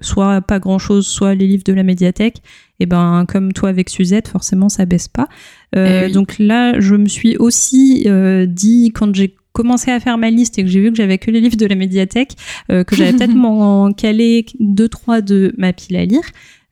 soit 0.02 0.42
pas 0.42 0.60
grand 0.60 0.80
chose, 0.80 1.06
soit 1.08 1.36
les 1.36 1.48
livres 1.48 1.64
de 1.66 1.74
la 1.74 1.84
médiathèque, 1.84 2.42
et 2.80 2.86
ben 2.88 3.26
comme 3.28 3.54
toi 3.54 3.70
avec 3.70 3.90
Suzette, 3.90 4.28
forcément 4.28 4.70
ça 4.70 4.86
baisse 4.86 5.08
pas. 5.08 5.28
Euh, 5.76 6.02
Eh 6.04 6.06
oui. 6.08 6.12
Donc 6.12 6.38
là, 6.40 6.80
je 6.80 6.96
me 6.96 7.08
suis 7.08 7.38
aussi 7.38 8.04
euh, 8.08 8.46
dit 8.48 8.92
quand 8.94 9.14
j'ai 9.16 9.36
commencé 9.54 9.92
à 9.92 10.00
faire 10.00 10.18
ma 10.18 10.30
liste 10.30 10.58
et 10.60 10.64
que 10.64 10.70
j'ai 10.70 10.82
vu 10.82 10.92
que 10.92 10.96
j'avais 10.98 11.18
que 11.18 11.32
les 11.32 11.42
livres 11.42 11.58
de 11.58 11.66
la 11.66 11.76
médiathèque, 11.76 12.36
euh, 12.72 12.84
que 12.84 12.96
j'allais 12.96 13.14
peut-être 13.14 13.36
m'en 13.36 13.92
caler 13.92 14.46
deux 14.60 14.90
trois 14.90 15.22
de 15.22 15.54
ma 15.58 15.74
pile 15.74 15.98
à 15.98 16.06
lire, 16.06 16.24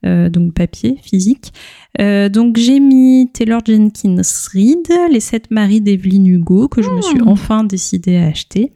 euh, 0.05 0.29
donc 0.29 0.53
papier, 0.53 0.97
physique. 1.01 1.51
Euh, 1.99 2.29
donc 2.29 2.57
j'ai 2.57 2.79
mis 2.79 3.29
Taylor 3.33 3.61
Jenkins 3.65 4.21
Reid, 4.53 4.87
Les 5.11 5.19
sept 5.19 5.51
maris 5.51 5.81
d'Evelyn 5.81 6.25
Hugo, 6.25 6.67
que 6.67 6.81
je 6.81 6.89
me 6.89 7.01
suis 7.01 7.19
Hmm. 7.19 7.27
enfin 7.27 7.63
décidée 7.63 8.17
à 8.17 8.27
acheter. 8.27 8.73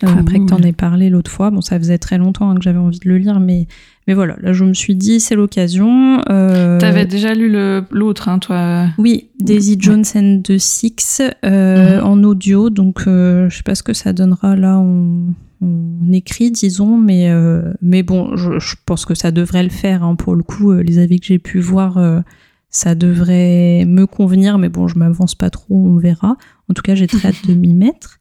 Cool. 0.00 0.10
après 0.10 0.38
que 0.38 0.44
t'en 0.44 0.58
aies 0.58 0.72
parlé 0.72 1.10
l'autre 1.10 1.30
fois, 1.30 1.50
bon 1.50 1.60
ça 1.60 1.76
faisait 1.76 1.98
très 1.98 2.18
longtemps 2.18 2.50
hein, 2.50 2.54
que 2.54 2.62
j'avais 2.62 2.78
envie 2.78 3.00
de 3.00 3.08
le 3.08 3.18
lire, 3.18 3.40
mais 3.40 3.66
mais 4.08 4.14
voilà, 4.14 4.36
là 4.40 4.52
je 4.52 4.64
me 4.64 4.72
suis 4.74 4.96
dit 4.96 5.20
c'est 5.20 5.36
l'occasion. 5.36 6.20
Euh, 6.30 6.80
T'avais 6.80 7.04
déjà 7.06 7.34
lu 7.34 7.54
l'autre, 7.92 8.28
hein, 8.28 8.38
toi. 8.40 8.86
oui, 8.98 9.28
Daisy. 9.38 9.76
Jones 9.78 10.04
and 10.16 10.40
the 10.42 10.58
Six 10.58 11.20
euh, 11.44 12.00
Mhm. 12.00 12.04
en 12.06 12.22
audio, 12.24 12.70
donc 12.70 13.04
euh, 13.06 13.48
je 13.50 13.58
sais 13.58 13.62
pas 13.62 13.74
ce 13.76 13.82
que 13.84 13.92
ça 13.92 14.12
donnera 14.12 14.56
là 14.56 14.78
en, 14.78 15.26
en 15.62 16.12
écrit, 16.12 16.50
disons, 16.50 16.96
mais 16.96 17.30
mais 17.82 18.02
bon, 18.02 18.34
je, 18.36 18.58
je 18.58 18.74
pense 18.86 19.04
que 19.04 19.14
ça 19.14 19.30
devrait 19.30 19.62
le 19.62 19.68
faire. 19.70 20.02
hein, 20.02 20.14
pour 20.16 20.34
le 20.34 20.42
coup, 20.42 20.72
les 20.72 20.98
avis 20.98 21.20
que 21.20 21.26
j'ai 21.26 21.38
pu 21.38 21.60
voir, 21.60 21.98
ça 22.70 22.94
devrait 22.94 23.84
me 23.86 24.06
convenir, 24.06 24.58
mais 24.58 24.68
bon, 24.68 24.88
je 24.88 24.98
m'avance 24.98 25.34
pas 25.34 25.50
trop, 25.50 25.74
on 25.76 25.96
verra. 25.96 26.36
En 26.70 26.74
tout 26.74 26.82
cas, 26.82 26.94
j'ai 26.94 27.06
très 27.06 27.28
hâte 27.28 27.46
de 27.48 27.54
m'y 27.54 27.72
mettre. 27.74 28.17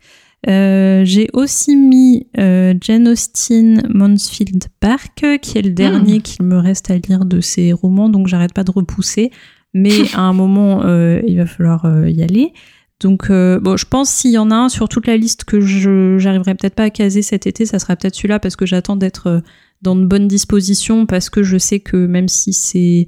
Euh, 0.48 1.04
j'ai 1.04 1.28
aussi 1.34 1.76
mis 1.76 2.28
euh, 2.38 2.74
Jane 2.80 3.08
Austen 3.08 3.84
Mansfield 3.94 4.66
Park, 4.80 5.26
qui 5.42 5.58
est 5.58 5.62
le 5.62 5.72
dernier 5.72 6.22
qu'il 6.22 6.46
me 6.46 6.58
reste 6.58 6.90
à 6.90 6.98
lire 6.98 7.26
de 7.26 7.42
ses 7.42 7.74
romans, 7.74 8.10
donc 8.10 8.28
j'arrête 8.28 8.54
pas 8.54 8.64
de 8.64 8.72
repousser. 8.72 9.32
Mais 9.74 10.04
à 10.14 10.22
un 10.22 10.34
moment, 10.34 10.84
euh, 10.86 11.22
il 11.28 11.38
va 11.38 11.46
falloir 11.46 12.08
y 12.08 12.24
aller. 12.24 12.54
Donc, 13.00 13.30
bon, 13.30 13.78
je 13.78 13.86
pense 13.86 14.10
s'il 14.10 14.32
y 14.32 14.38
en 14.38 14.50
a 14.50 14.56
un 14.56 14.70
sur 14.70 14.90
toute 14.90 15.06
la 15.06 15.18
liste 15.18 15.44
que 15.44 15.60
je 15.60 16.18
j'arriverai 16.18 16.56
peut-être 16.56 16.74
pas 16.74 16.86
à 16.86 16.90
caser 16.90 17.22
cet 17.22 17.46
été, 17.46 17.66
ça 17.66 17.78
sera 17.78 17.96
peut-être 17.96 18.16
celui-là 18.16 18.40
parce 18.40 18.56
que 18.56 18.66
j'attends 18.66 18.96
d'être 18.96 19.44
dans 19.84 19.96
de 19.96 20.04
bonnes 20.04 20.28
dispositions 20.28 21.06
parce 21.06 21.30
que 21.30 21.44
je 21.44 21.60
sais 21.60 21.80
que 21.80 22.08
même 22.08 22.28
si 22.28 22.54
c'est 22.54 23.08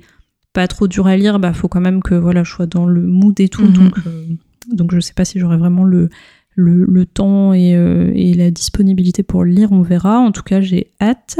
pas 0.53 0.67
trop 0.67 0.87
dur 0.87 1.07
à 1.07 1.17
lire, 1.17 1.39
bah 1.39 1.53
faut 1.53 1.67
quand 1.67 1.81
même 1.81 2.03
que 2.03 2.13
voilà, 2.13 2.43
je 2.43 2.51
sois 2.51 2.67
dans 2.67 2.85
le 2.85 3.01
mood 3.01 3.39
et 3.39 3.49
tout. 3.49 3.63
Mhm. 3.63 3.73
Donc, 3.73 3.95
donc 4.71 4.93
je 4.93 4.99
sais 4.99 5.13
pas 5.13 5.25
si 5.25 5.39
j'aurai 5.39 5.57
vraiment 5.57 5.83
le 5.83 6.09
le, 6.59 6.85
le 6.85 7.05
temps 7.05 7.53
et, 7.53 7.75
euh, 7.75 8.11
et 8.13 8.33
la 8.33 8.51
disponibilité 8.51 9.23
pour 9.23 9.43
le 9.43 9.51
lire, 9.51 9.71
on 9.71 9.81
verra. 9.81 10.19
En 10.19 10.31
tout 10.31 10.43
cas, 10.43 10.61
j'ai 10.61 10.91
hâte. 11.01 11.39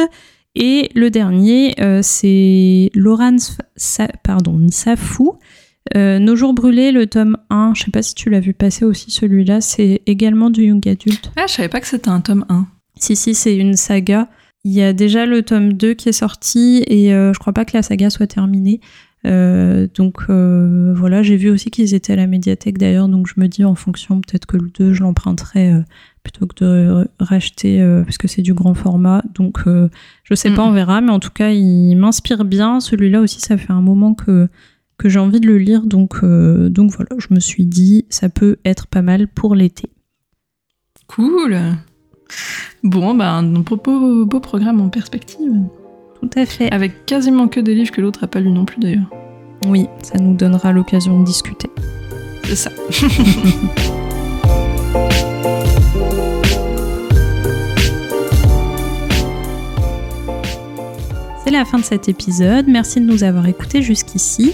Et 0.55 0.89
le 0.95 1.09
dernier, 1.11 1.75
euh, 1.79 1.99
c'est 2.01 2.89
Laurence 2.95 3.57
Sa 3.75 4.07
pardon, 4.23 4.57
Nsafou. 4.57 5.37
Euh, 5.95 6.19
Nos 6.19 6.35
jours 6.35 6.53
brûlés, 6.53 6.91
le 6.91 7.07
tome 7.07 7.37
1, 7.49 7.73
je 7.75 7.83
sais 7.83 7.91
pas 7.91 8.01
si 8.01 8.15
tu 8.15 8.29
l'as 8.29 8.39
vu 8.39 8.53
passer 8.53 8.85
aussi 8.85 9.11
celui-là, 9.11 9.61
c'est 9.61 10.01
également 10.05 10.49
du 10.49 10.65
young 10.65 10.85
adulte. 10.87 11.31
Ah, 11.35 11.45
je 11.47 11.53
savais 11.53 11.69
pas 11.69 11.79
que 11.81 11.87
c'était 11.87 12.09
un 12.09 12.21
tome 12.21 12.45
1. 12.49 12.67
Si, 12.97 13.15
si, 13.15 13.33
c'est 13.33 13.55
une 13.55 13.75
saga. 13.75 14.27
Il 14.65 14.73
y 14.73 14.81
a 14.81 14.91
déjà 14.91 15.25
le 15.25 15.41
tome 15.41 15.73
2 15.73 15.93
qui 15.93 16.09
est 16.09 16.13
sorti 16.13 16.83
et 16.87 17.13
euh, 17.13 17.31
je 17.33 17.39
crois 17.39 17.53
pas 17.53 17.63
que 17.63 17.75
la 17.77 17.81
saga 17.81 18.09
soit 18.09 18.27
terminée. 18.27 18.81
Euh, 19.25 19.87
donc 19.93 20.17
euh, 20.29 20.93
voilà, 20.95 21.23
j'ai 21.23 21.35
vu 21.35 21.49
aussi 21.49 21.71
qu'ils 21.71 21.93
étaient 21.93 22.13
à 22.13 22.15
la 22.15 22.27
médiathèque 22.27 22.77
d'ailleurs, 22.77 23.09
donc 23.09 23.27
je 23.27 23.33
me 23.37 23.47
dis 23.47 23.65
en 23.65 23.75
fonction, 23.75 24.21
peut-être 24.21 24.45
que 24.45 24.55
le 24.55 24.69
2 24.69 24.93
je 24.93 25.03
l'emprunterai 25.03 25.73
euh, 25.73 25.81
plutôt 26.23 26.47
que 26.47 26.63
de 26.63 27.07
racheter 27.19 27.81
parce 28.05 28.17
que 28.17 28.27
c'est 28.27 28.41
du 28.41 28.53
grand 28.53 28.73
format. 28.73 29.23
Donc 29.33 29.63
je 29.65 30.35
sais 30.35 30.51
pas, 30.51 30.63
on 30.63 30.71
verra, 30.71 31.01
mais 31.01 31.11
en 31.11 31.19
tout 31.19 31.31
cas 31.31 31.51
il 31.51 31.95
m'inspire 31.95 32.45
bien. 32.45 32.79
Celui-là 32.79 33.21
aussi, 33.21 33.39
ça 33.39 33.57
fait 33.57 33.71
un 33.71 33.81
moment 33.81 34.13
que, 34.13 34.47
que 34.97 35.09
j'ai 35.09 35.19
envie 35.19 35.39
de 35.39 35.47
le 35.47 35.57
lire, 35.57 35.85
donc, 35.85 36.23
donc 36.23 36.91
voilà, 36.91 37.09
je 37.17 37.33
me 37.33 37.39
suis 37.39 37.65
dit 37.65 38.05
ça 38.09 38.29
peut 38.29 38.57
être 38.65 38.87
pas 38.87 39.01
mal 39.01 39.27
pour 39.27 39.55
l'été. 39.55 39.89
Cool. 41.07 41.57
Bon, 42.83 43.15
bah, 43.15 43.31
un 43.31 43.43
beau 43.43 44.39
programme 44.39 44.81
en 44.81 44.89
perspective. 44.89 45.53
Tout 46.21 46.29
à 46.35 46.45
fait. 46.45 46.71
Avec 46.71 47.05
quasiment 47.05 47.47
que 47.47 47.59
des 47.59 47.75
livres 47.75 47.91
que 47.91 48.01
l'autre 48.01 48.23
a 48.23 48.27
pas 48.27 48.39
lu 48.39 48.51
non 48.51 48.65
plus 48.65 48.79
d'ailleurs. 48.79 49.09
Oui, 49.67 49.87
ça 50.03 50.17
nous 50.19 50.33
donnera 50.33 50.71
l'occasion 50.71 51.19
de 51.19 51.25
discuter. 51.25 51.69
C'est 52.45 52.55
ça. 52.55 52.71
C'est 61.49 61.55
la 61.55 61.65
fin 61.65 61.79
de 61.79 61.83
cet 61.83 62.07
épisode. 62.09 62.67
Merci 62.67 63.01
de 63.01 63.05
nous 63.05 63.23
avoir 63.23 63.47
écoutés 63.47 63.81
jusqu'ici. 63.81 64.53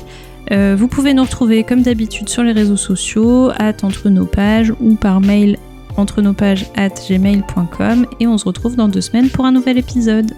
Euh, 0.51 0.77
vous 0.79 0.87
pouvez 0.87 1.13
nous 1.13 1.23
retrouver 1.23 1.63
comme 1.63 1.81
d'habitude 1.81 2.29
sur 2.29 2.41
les 2.41 2.53
réseaux 2.53 2.77
sociaux, 2.77 3.49
at 3.57 3.73
entre 3.83 4.09
nos 4.09 4.25
pages 4.25 4.73
ou 4.79 4.95
par 4.95 5.19
mail 5.19 5.57
entre 5.97 6.21
nos 6.21 6.33
pages 6.33 6.67
at 6.75 6.89
gmail.com 7.09 8.05
et 8.19 8.27
on 8.27 8.37
se 8.37 8.45
retrouve 8.45 8.75
dans 8.75 8.87
deux 8.87 9.01
semaines 9.01 9.29
pour 9.29 9.45
un 9.45 9.51
nouvel 9.51 9.77
épisode. 9.77 10.31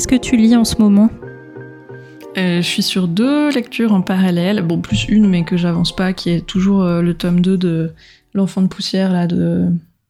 Qu'est-ce 0.00 0.08
que 0.08 0.16
tu 0.16 0.38
lis 0.38 0.56
en 0.56 0.64
ce 0.64 0.76
moment 0.78 1.10
Euh, 2.38 2.62
je 2.62 2.66
suis 2.66 2.82
sur 2.82 3.06
deux 3.06 3.50
lectures 3.52 3.92
en 3.92 4.00
parallèle, 4.00 4.62
bon 4.62 4.80
plus 4.80 5.04
une 5.10 5.28
mais 5.28 5.44
que 5.44 5.58
j'avance 5.58 5.94
pas, 5.94 6.14
qui 6.14 6.30
est 6.30 6.40
toujours 6.40 6.82
euh, 6.82 7.02
le 7.02 7.12
tome 7.12 7.42
2 7.42 7.58
de 7.58 7.90
L'enfant 8.32 8.62
de 8.62 8.68
poussière 8.68 9.12
là 9.12 9.26
de 9.26 9.66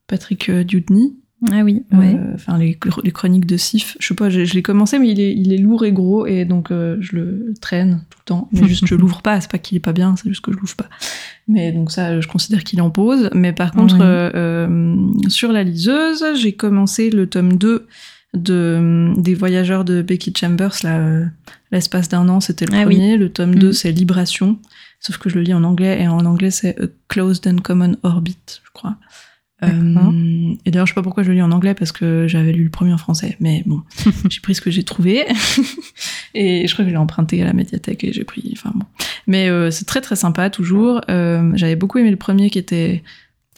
Patrick 0.07 0.47
euh, 0.47 0.63
Dudney. 0.63 1.11
Ah 1.51 1.63
oui, 1.65 1.83
ouais. 1.91 2.17
Enfin 2.35 2.57
les, 2.57 2.79
les 3.03 3.11
chroniques 3.11 3.45
de 3.45 3.57
Sif. 3.57 3.97
Je 3.99 4.07
sais 4.07 4.15
pas, 4.15 4.29
je, 4.29 4.45
je 4.45 4.53
l'ai 4.53 4.61
commencé 4.63 4.97
mais 4.97 5.09
il 5.09 5.19
est, 5.19 5.33
il 5.35 5.51
est 5.51 5.57
lourd 5.57 5.83
et 5.83 5.91
gros 5.91 6.25
et 6.25 6.45
donc 6.45 6.69
je 6.69 7.13
le 7.13 7.53
traîne 7.59 8.05
tout 8.09 8.19
le 8.21 8.25
temps. 8.25 8.49
Mais 8.53 8.65
juste 8.69 8.87
je 8.87 8.95
l'ouvre 9.01 9.21
pas, 9.21 9.41
c'est 9.41 9.51
pas 9.51 9.57
qu'il 9.57 9.75
est 9.75 9.81
pas 9.81 9.91
bien, 9.91 10.15
c'est 10.15 10.29
juste 10.29 10.39
que 10.41 10.53
je 10.53 10.57
l'ouvre 10.57 10.77
pas. 10.77 10.87
Mais 11.49 11.73
donc 11.73 11.91
ça, 11.91 12.21
je 12.21 12.27
considère 12.29 12.63
qu'il 12.63 12.79
est 12.79 12.81
en 12.81 12.91
pause. 12.91 13.29
Mais 13.33 13.51
par 13.51 13.73
contre, 13.73 13.97
Ouais. 13.99 15.29
sur 15.29 15.51
la 15.51 15.65
liseuse, 15.65 16.23
j'ai 16.35 16.53
commencé 16.53 17.09
le 17.09 17.27
tome 17.27 17.57
2 17.57 17.87
de, 18.33 19.11
des 19.17 19.35
voyageurs 19.35 19.83
de 19.85 20.01
Becky 20.01 20.33
Chambers, 20.35 20.73
là, 20.83 20.99
euh, 20.99 21.25
l'espace 21.71 22.07
d'un 22.09 22.29
an, 22.29 22.39
c'était 22.39 22.65
le 22.65 22.73
Ah 22.73 22.85
oui. 22.87 22.95
premier. 22.95 23.17
Le 23.17 23.29
tome 23.29 23.55
2, 23.55 23.67
Mhm. 23.67 23.73
c'est 23.73 23.91
Libration. 23.91 24.57
Sauf 24.99 25.17
que 25.17 25.29
je 25.29 25.35
le 25.35 25.41
lis 25.41 25.53
en 25.53 25.63
anglais, 25.63 26.01
et 26.01 26.07
en 26.07 26.25
anglais, 26.25 26.51
c'est 26.51 26.79
A 26.81 26.85
Closed 27.07 27.45
and 27.47 27.57
Common 27.63 27.95
Orbit, 28.03 28.37
je 28.63 28.69
crois. 28.73 28.95
Euh, 29.63 30.55
et 30.65 30.71
d'ailleurs, 30.71 30.87
je 30.87 30.91
sais 30.91 30.95
pas 30.95 31.03
pourquoi 31.03 31.21
je 31.23 31.29
le 31.29 31.35
lis 31.35 31.41
en 31.41 31.51
anglais, 31.51 31.75
parce 31.75 31.91
que 31.91 32.25
j'avais 32.27 32.51
lu 32.51 32.63
le 32.63 32.69
premier 32.71 32.93
en 32.93 32.97
français. 32.97 33.35
Mais 33.39 33.61
bon, 33.65 33.81
j'ai 34.29 34.39
pris 34.41 34.55
ce 34.55 34.61
que 34.61 34.71
j'ai 34.71 34.83
trouvé. 34.83 35.23
et 36.33 36.67
je 36.67 36.73
crois 36.73 36.83
que 36.85 36.89
je 36.89 36.93
l'ai 36.95 36.99
emprunté 36.99 37.41
à 37.41 37.45
la 37.45 37.53
médiathèque, 37.53 38.03
et 38.03 38.13
j'ai 38.13 38.23
pris... 38.23 38.49
Enfin 38.53 38.71
bon. 38.73 38.85
Mais 39.27 39.49
euh, 39.49 39.69
c'est 39.71 39.85
très 39.85 40.01
très 40.01 40.15
sympa, 40.15 40.49
toujours. 40.49 41.01
Euh, 41.09 41.51
j'avais 41.55 41.75
beaucoup 41.75 41.97
aimé 41.99 42.09
le 42.11 42.17
premier, 42.17 42.49
qui 42.49 42.57
était 42.59 43.03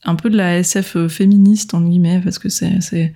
un 0.04 0.16
peu 0.16 0.30
de 0.30 0.36
la 0.36 0.58
SF 0.60 1.08
féministe, 1.08 1.74
en 1.74 1.82
guillemets, 1.82 2.20
parce 2.24 2.40
que 2.40 2.50
c'est... 2.50 3.14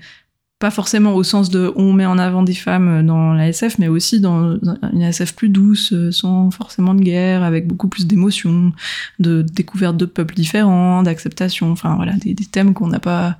pas 0.59 0.71
forcément 0.71 1.13
au 1.13 1.23
sens 1.23 1.49
de 1.49 1.71
on 1.75 1.93
met 1.93 2.05
en 2.05 2.17
avant 2.17 2.41
des 2.43 2.53
femmes 2.55 3.05
dans 3.05 3.33
la 3.33 3.49
SF, 3.49 3.77
mais 3.77 3.87
aussi 3.87 4.19
dans 4.19 4.57
une 4.93 5.01
SF 5.01 5.35
plus 5.35 5.49
douce, 5.49 5.93
sans 6.11 6.49
forcément 6.51 6.93
de 6.95 7.01
guerre, 7.01 7.43
avec 7.43 7.67
beaucoup 7.67 7.87
plus 7.89 8.07
d'émotions, 8.07 8.71
de 9.19 9.43
découverte 9.43 9.97
de 9.97 10.05
peuples 10.05 10.33
différents, 10.35 11.03
d'acceptation, 11.03 11.71
enfin 11.71 11.95
voilà, 11.95 12.13
des, 12.13 12.33
des 12.33 12.45
thèmes 12.45 12.73
qu'on 12.73 12.87
n'a 12.87 12.99
pas 12.99 13.37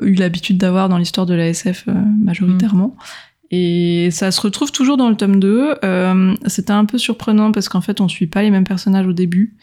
eu 0.00 0.14
l'habitude 0.14 0.56
d'avoir 0.58 0.88
dans 0.88 0.98
l'histoire 0.98 1.26
de 1.26 1.34
la 1.34 1.48
SF 1.48 1.84
euh, 1.88 1.92
majoritairement. 2.22 2.96
Et 3.50 4.08
ça 4.12 4.30
se 4.30 4.40
retrouve 4.40 4.72
toujours 4.72 4.96
dans 4.96 5.10
le 5.10 5.16
tome 5.16 5.38
2. 5.38 5.74
Euh, 5.84 6.34
C'était 6.46 6.72
un 6.72 6.86
peu 6.86 6.96
surprenant 6.96 7.52
parce 7.52 7.68
qu'en 7.68 7.82
fait, 7.82 8.00
on 8.00 8.08
suit 8.08 8.26
pas 8.26 8.42
les 8.42 8.50
mêmes 8.50 8.64
personnages 8.64 9.06
au 9.06 9.12
début. 9.12 9.54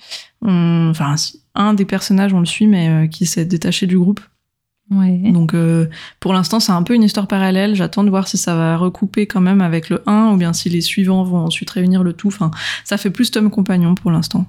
On- 0.44 0.90
Enfin, 0.92 1.16
un 1.56 1.74
des 1.74 1.86
personnages, 1.86 2.34
on 2.34 2.40
le 2.40 2.46
suit, 2.46 2.68
mais 2.68 2.88
euh, 2.90 3.08
qui 3.08 3.26
s'est 3.26 3.46
détaché 3.46 3.88
du 3.88 3.98
groupe. 3.98 4.20
Ouais. 4.92 5.32
Donc 5.32 5.54
euh, 5.54 5.88
pour 6.20 6.34
l'instant, 6.34 6.60
c'est 6.60 6.72
un 6.72 6.82
peu 6.84 6.96
une 6.96 7.04
histoire 7.04 7.28
parallèle. 7.28 7.76
J'attends 7.76 8.04
de 8.04 8.10
voir 8.10 8.28
si 8.28 8.38
ça 8.38 8.56
va 8.56 8.76
recouper 8.78 9.28
quand 9.28 9.42
même 9.42 9.62
avec 9.62 9.90
le 9.90 10.02
1 10.08 10.32
ou 10.34 10.38
bien 10.38 10.52
si 10.54 10.70
les 10.70 10.82
suivants 10.82 11.24
vont 11.24 11.38
ensuite 11.46 11.70
réunir 11.70 12.04
le 12.04 12.14
tout. 12.14 12.30
Enfin, 12.30 12.50
ça 12.84 12.98
fait 12.98 13.12
plus 13.12 13.30
tome 13.32 13.50
compagnon 13.52 13.94
pour 13.96 14.10
l'instant. 14.12 14.48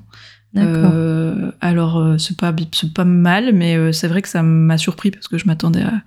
Euh, 0.57 1.53
alors 1.61 1.99
euh, 1.99 2.19
c'est 2.19 2.37
pas 2.37 2.55
c'est 2.73 2.93
pas 2.93 3.05
mal, 3.05 3.53
mais 3.55 3.93
c'est 3.93 4.09
vrai 4.09 4.21
que 4.23 4.29
ça 4.29 4.43
m'a 4.43 4.79
surpris 4.79 5.11
parce 5.11 5.29
que 5.29 5.39
je 5.39 5.47
m'attendais 5.47 5.83
à 5.83 6.03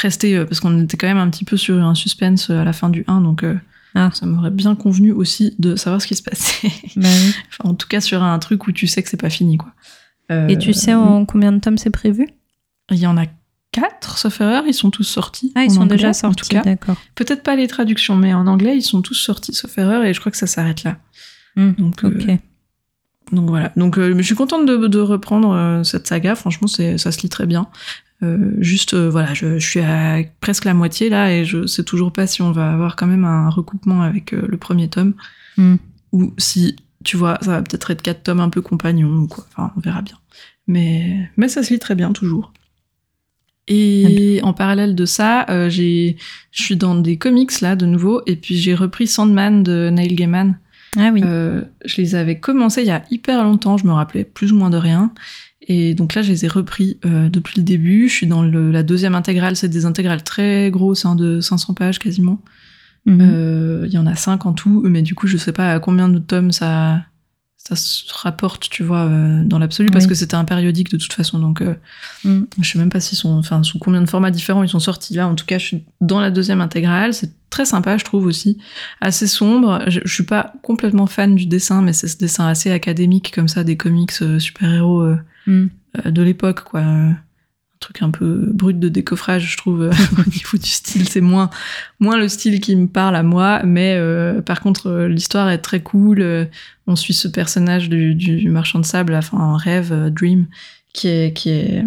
rester 0.00 0.44
parce 0.44 0.58
qu'on 0.60 0.82
était 0.82 0.96
quand 0.96 1.06
même 1.06 1.18
un 1.18 1.30
petit 1.30 1.44
peu 1.44 1.56
sur 1.56 1.76
un 1.82 1.94
suspense 1.94 2.50
à 2.50 2.64
la 2.64 2.72
fin 2.72 2.88
du 2.88 3.04
1, 3.06 3.20
donc 3.20 3.44
euh, 3.44 3.54
Ah. 3.94 4.10
ça 4.12 4.26
m'aurait 4.26 4.50
bien 4.50 4.74
convenu 4.74 5.12
aussi 5.12 5.54
de 5.60 5.76
savoir 5.76 6.02
ce 6.02 6.08
qui 6.08 6.16
se 6.16 6.22
passait. 6.22 6.68
Bah 6.96 7.06
oui. 7.08 7.34
enfin, 7.50 7.70
en 7.70 7.74
tout 7.74 7.86
cas 7.86 8.00
sur 8.00 8.22
un 8.22 8.38
truc 8.40 8.66
où 8.66 8.72
tu 8.72 8.86
sais 8.88 9.02
que 9.02 9.08
c'est 9.08 9.20
pas 9.20 9.30
fini 9.30 9.58
quoi. 9.58 9.72
Et 10.48 10.56
tu 10.58 10.72
sais 10.72 10.94
en 10.94 11.26
combien 11.26 11.52
de 11.52 11.58
tomes 11.60 11.76
c'est 11.78 11.90
prévu? 11.90 12.26
Il 12.90 12.96
y 12.96 13.06
en 13.06 13.16
a 13.16 13.26
quatre, 13.74 14.18
sauf 14.18 14.40
erreur, 14.40 14.64
ils 14.66 14.72
sont 14.74 14.90
tous 14.90 15.02
sortis. 15.04 15.52
Ah, 15.56 15.64
ils 15.64 15.70
sont 15.72 15.80
anglais, 15.82 15.96
déjà 15.96 16.10
En 16.10 16.12
sortis, 16.14 16.48
tout 16.48 16.54
cas, 16.56 16.62
d'accord. 16.62 16.96
peut-être 17.16 17.42
pas 17.42 17.56
les 17.56 17.66
traductions, 17.66 18.14
mais 18.16 18.32
en 18.32 18.46
anglais, 18.46 18.76
ils 18.76 18.82
sont 18.82 19.02
tous 19.02 19.14
sortis, 19.14 19.52
sauf 19.52 19.76
erreur, 19.78 20.04
et 20.04 20.14
je 20.14 20.20
crois 20.20 20.30
que 20.30 20.38
ça 20.38 20.46
s'arrête 20.46 20.84
là. 20.84 20.98
Hmm, 21.56 21.72
Donc, 21.78 22.04
euh, 22.04 22.08
Ok. 22.08 22.38
donc 23.32 23.48
voilà. 23.48 23.72
Donc 23.76 23.98
euh, 23.98 24.14
je 24.16 24.22
suis 24.22 24.34
contente 24.36 24.64
de, 24.66 24.86
de 24.86 24.98
reprendre 25.00 25.52
euh, 25.52 25.82
cette 25.82 26.06
saga. 26.06 26.34
Franchement, 26.36 26.68
c'est, 26.68 26.98
ça 26.98 27.10
se 27.12 27.20
lit 27.22 27.28
très 27.28 27.46
bien. 27.46 27.66
Juste, 28.58 28.94
voilà, 28.94 29.34
je, 29.34 29.58
je 29.58 29.68
suis 29.68 29.80
à 29.80 30.22
presque 30.40 30.64
la 30.64 30.72
moitié 30.72 31.10
là, 31.10 31.30
et 31.30 31.44
je 31.44 31.66
sais 31.66 31.84
toujours 31.84 32.10
pas 32.10 32.26
si 32.26 32.40
on 32.40 32.52
va 32.52 32.72
avoir 32.72 32.96
quand 32.96 33.06
même 33.06 33.26
un 33.26 33.50
recoupement 33.50 34.00
avec 34.00 34.30
le 34.32 34.56
premier 34.56 34.88
tome, 34.88 35.12
Hmm. 35.58 35.76
ou 36.12 36.32
si, 36.38 36.74
tu 37.04 37.16
vois, 37.18 37.38
ça 37.42 37.50
va 37.50 37.62
peut-être 37.62 37.90
être 37.90 38.00
quatre 38.02 38.22
tomes 38.22 38.40
un 38.40 38.48
peu 38.48 38.62
compagnons 38.62 39.14
ou 39.18 39.26
quoi. 39.28 39.44
Enfin, 39.50 39.72
on 39.76 39.80
verra 39.80 40.00
bien. 40.00 40.16
Mais, 40.66 41.28
mais 41.36 41.48
ça 41.48 41.62
se 41.62 41.70
lit 41.74 41.78
très 41.78 41.94
bien 41.94 42.12
toujours. 42.12 42.52
Et 43.68 44.40
en 44.42 44.52
parallèle 44.52 44.94
de 44.94 45.04
ça, 45.06 45.46
euh, 45.48 45.70
j'ai, 45.70 46.16
je 46.50 46.62
suis 46.62 46.76
dans 46.76 46.94
des 46.94 47.16
comics 47.16 47.60
là 47.60 47.76
de 47.76 47.86
nouveau, 47.86 48.20
et 48.26 48.36
puis 48.36 48.56
j'ai 48.56 48.74
repris 48.74 49.06
Sandman 49.06 49.62
de 49.62 49.88
Neil 49.90 50.14
Gaiman. 50.14 50.58
Ah 50.98 51.10
oui. 51.12 51.22
Euh, 51.24 51.62
je 51.84 51.96
les 52.00 52.14
avais 52.14 52.38
commencés 52.38 52.82
il 52.82 52.88
y 52.88 52.90
a 52.90 53.02
hyper 53.10 53.42
longtemps, 53.42 53.76
je 53.76 53.86
me 53.86 53.92
rappelais 53.92 54.24
plus 54.24 54.52
ou 54.52 54.56
moins 54.56 54.70
de 54.70 54.76
rien. 54.76 55.12
Et 55.66 55.94
donc 55.94 56.14
là, 56.14 56.20
je 56.20 56.30
les 56.30 56.44
ai 56.44 56.48
repris 56.48 56.98
euh, 57.06 57.30
depuis 57.30 57.54
le 57.58 57.64
début. 57.64 58.08
Je 58.08 58.12
suis 58.14 58.26
dans 58.26 58.42
le- 58.42 58.70
la 58.70 58.82
deuxième 58.82 59.14
intégrale, 59.14 59.56
c'est 59.56 59.68
des 59.70 59.86
intégrales 59.86 60.22
très 60.22 60.70
grosses, 60.70 61.06
hein, 61.06 61.14
de 61.16 61.40
500 61.40 61.72
pages 61.72 61.98
quasiment. 61.98 62.40
Mhm. 63.06 63.84
Il 63.86 63.92
y 63.92 63.98
en 63.98 64.06
a 64.06 64.14
5 64.14 64.44
en 64.46 64.52
tout, 64.52 64.82
mais 64.84 65.00
du 65.02 65.14
coup, 65.14 65.26
je 65.26 65.36
sais 65.38 65.52
pas 65.52 65.72
à 65.72 65.78
combien 65.80 66.08
de 66.10 66.18
tomes 66.18 66.52
ça, 66.52 67.02
ça 67.66 67.76
se 67.76 68.04
rapporte, 68.12 68.68
tu 68.68 68.82
vois, 68.82 69.04
euh, 69.06 69.42
dans 69.44 69.58
l'absolu, 69.58 69.90
parce 69.90 70.06
que 70.06 70.14
c'était 70.14 70.34
un 70.34 70.44
périodique 70.44 70.90
de 70.90 70.98
toute 70.98 71.14
façon. 71.14 71.38
Donc, 71.38 71.62
euh, 71.62 71.74
Mm. 72.24 72.42
je 72.60 72.70
sais 72.70 72.78
même 72.78 72.90
pas 72.90 73.00
s'ils 73.00 73.16
sont, 73.18 73.38
enfin, 73.38 73.62
sous 73.62 73.78
combien 73.78 74.02
de 74.02 74.08
formats 74.08 74.30
différents 74.30 74.62
ils 74.62 74.68
sont 74.68 74.80
sortis 74.80 75.14
là. 75.14 75.26
En 75.28 75.34
tout 75.34 75.46
cas, 75.46 75.56
je 75.58 75.64
suis 75.64 75.84
dans 76.02 76.20
la 76.20 76.30
deuxième 76.30 76.60
intégrale. 76.60 77.14
C'est 77.14 77.32
très 77.48 77.64
sympa, 77.64 77.96
je 77.96 78.04
trouve 78.04 78.26
aussi. 78.26 78.58
Assez 79.00 79.26
sombre. 79.26 79.82
Je, 79.88 80.00
je 80.04 80.12
suis 80.12 80.24
pas 80.24 80.52
complètement 80.62 81.06
fan 81.06 81.34
du 81.34 81.46
dessin, 81.46 81.80
mais 81.80 81.92
c'est 81.94 82.08
ce 82.08 82.18
dessin 82.18 82.46
assez 82.46 82.70
académique, 82.70 83.32
comme 83.34 83.48
ça, 83.48 83.64
des 83.64 83.76
comics 83.78 84.12
euh, 84.22 84.38
super-héros 84.38 85.00
euh, 85.02 85.16
Mm. 85.46 85.66
de 86.06 86.22
l'époque, 86.22 86.64
quoi. 86.64 86.82
Un 87.84 87.88
truc 87.88 88.02
un 88.02 88.10
peu 88.10 88.48
brut 88.54 88.80
de 88.80 88.88
décoffrage, 88.88 89.52
je 89.52 89.58
trouve, 89.58 89.90
au 90.18 90.30
niveau 90.30 90.56
du 90.56 90.70
style. 90.70 91.06
C'est 91.06 91.20
moins, 91.20 91.50
moins 92.00 92.16
le 92.16 92.28
style 92.28 92.60
qui 92.60 92.74
me 92.76 92.86
parle 92.86 93.14
à 93.14 93.22
moi, 93.22 93.62
mais 93.62 93.96
euh, 93.98 94.40
par 94.40 94.62
contre, 94.62 94.86
euh, 94.86 95.08
l'histoire 95.08 95.50
est 95.50 95.58
très 95.58 95.80
cool. 95.80 96.22
Euh, 96.22 96.46
on 96.86 96.96
suit 96.96 97.12
ce 97.12 97.28
personnage 97.28 97.90
du, 97.90 98.14
du 98.14 98.48
marchand 98.48 98.78
de 98.78 98.86
sable, 98.86 99.14
enfin, 99.14 99.36
un 99.38 99.58
rêve, 99.58 100.10
Dream, 100.10 100.46
qui 100.94 101.08
est, 101.08 101.36
qui 101.36 101.50
est, 101.50 101.84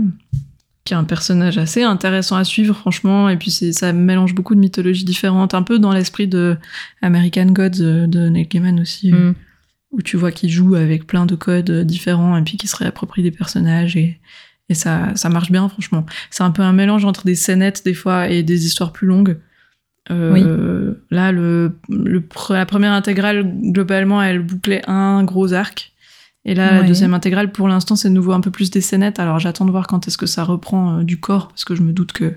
qui 0.86 0.94
est 0.94 0.98
un 0.98 1.04
personnage 1.04 1.58
assez 1.58 1.82
intéressant 1.82 2.36
à 2.36 2.44
suivre, 2.44 2.76
franchement. 2.76 3.28
Et 3.28 3.38
puis, 3.38 3.50
c'est, 3.50 3.74
ça 3.74 3.92
mélange 3.92 4.36
beaucoup 4.36 4.54
de 4.54 4.60
mythologies 4.60 5.06
différentes, 5.06 5.56
un 5.56 5.64
peu 5.64 5.80
dans 5.80 5.94
l'esprit 5.94 6.28
de 6.28 6.58
American 7.02 7.48
Gods 7.48 8.08
de 8.08 8.30
Neil 8.30 8.48
Gaiman 8.48 8.80
aussi, 8.80 9.12
Mm. 9.12 9.34
où 9.94 10.02
tu 10.04 10.16
vois 10.16 10.32
qu'il 10.32 10.52
joue 10.52 10.76
avec 10.76 11.08
plein 11.08 11.26
de 11.26 11.34
codes 11.34 11.72
différents 11.72 12.38
et 12.38 12.44
puis 12.44 12.58
qu'il 12.58 12.70
se 12.70 12.76
réapproprie 12.76 13.24
des 13.24 13.32
personnages 13.32 13.98
et, 13.98 14.20
et 14.70 14.74
ça, 14.74 15.16
ça 15.16 15.30
marche 15.30 15.52
bien, 15.52 15.68
franchement. 15.70 16.06
C'est 16.30 16.44
un 16.44 16.52
peu 16.52 16.62
un 16.62 16.74
mélange 16.74 17.06
entre 17.06 17.24
des 17.26 17.36
scénettes, 17.36 17.84
des 17.86 17.94
fois, 17.94 18.28
et 18.30 18.44
des 18.44 18.66
histoires 18.66 18.92
plus 18.92 19.08
longues. 19.08 19.40
Euh, 20.12 20.94
Là, 21.12 21.32
le, 21.32 21.78
le, 21.90 22.24
la 22.50 22.66
première 22.66 22.92
intégrale, 22.94 23.44
globalement, 23.72 24.22
elle 24.22 24.40
bouclait 24.42 24.82
un 24.88 25.24
gros 25.24 25.54
arc. 25.54 25.94
Et 26.46 26.56
là, 26.56 26.72
la 26.82 26.84
deuxième 26.88 27.14
intégrale, 27.14 27.52
pour 27.52 27.68
l'instant, 27.68 27.98
c'est 27.98 28.08
de 28.10 28.14
nouveau 28.14 28.32
un 28.32 28.40
peu 28.40 28.52
plus 28.52 28.72
des 28.72 28.80
scénettes. 28.80 29.20
Alors, 29.20 29.38
j'attends 29.40 29.66
de 29.66 29.72
voir 29.72 29.86
quand 29.88 30.08
est-ce 30.08 30.18
que 30.18 30.26
ça 30.26 30.44
reprend 30.46 31.00
euh, 31.00 31.04
du 31.04 31.20
corps, 31.20 31.50
parce 31.50 31.66
que 31.66 31.76
je 31.76 31.82
me 31.82 31.92
doute 31.92 32.14
que, 32.14 32.36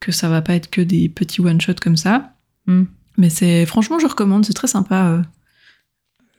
que 0.00 0.10
ça 0.10 0.28
va 0.28 0.42
pas 0.42 0.54
être 0.54 0.68
que 0.68 0.80
des 0.80 1.08
petits 1.08 1.40
one-shots 1.40 1.74
comme 1.80 1.96
ça. 1.96 2.32
Mm. 2.66 2.82
Mais 3.18 3.30
c'est, 3.30 3.66
franchement, 3.66 3.98
je 4.00 4.06
recommande, 4.08 4.44
c'est 4.44 4.52
très 4.52 4.66
sympa. 4.66 5.04
euh. 5.10 5.22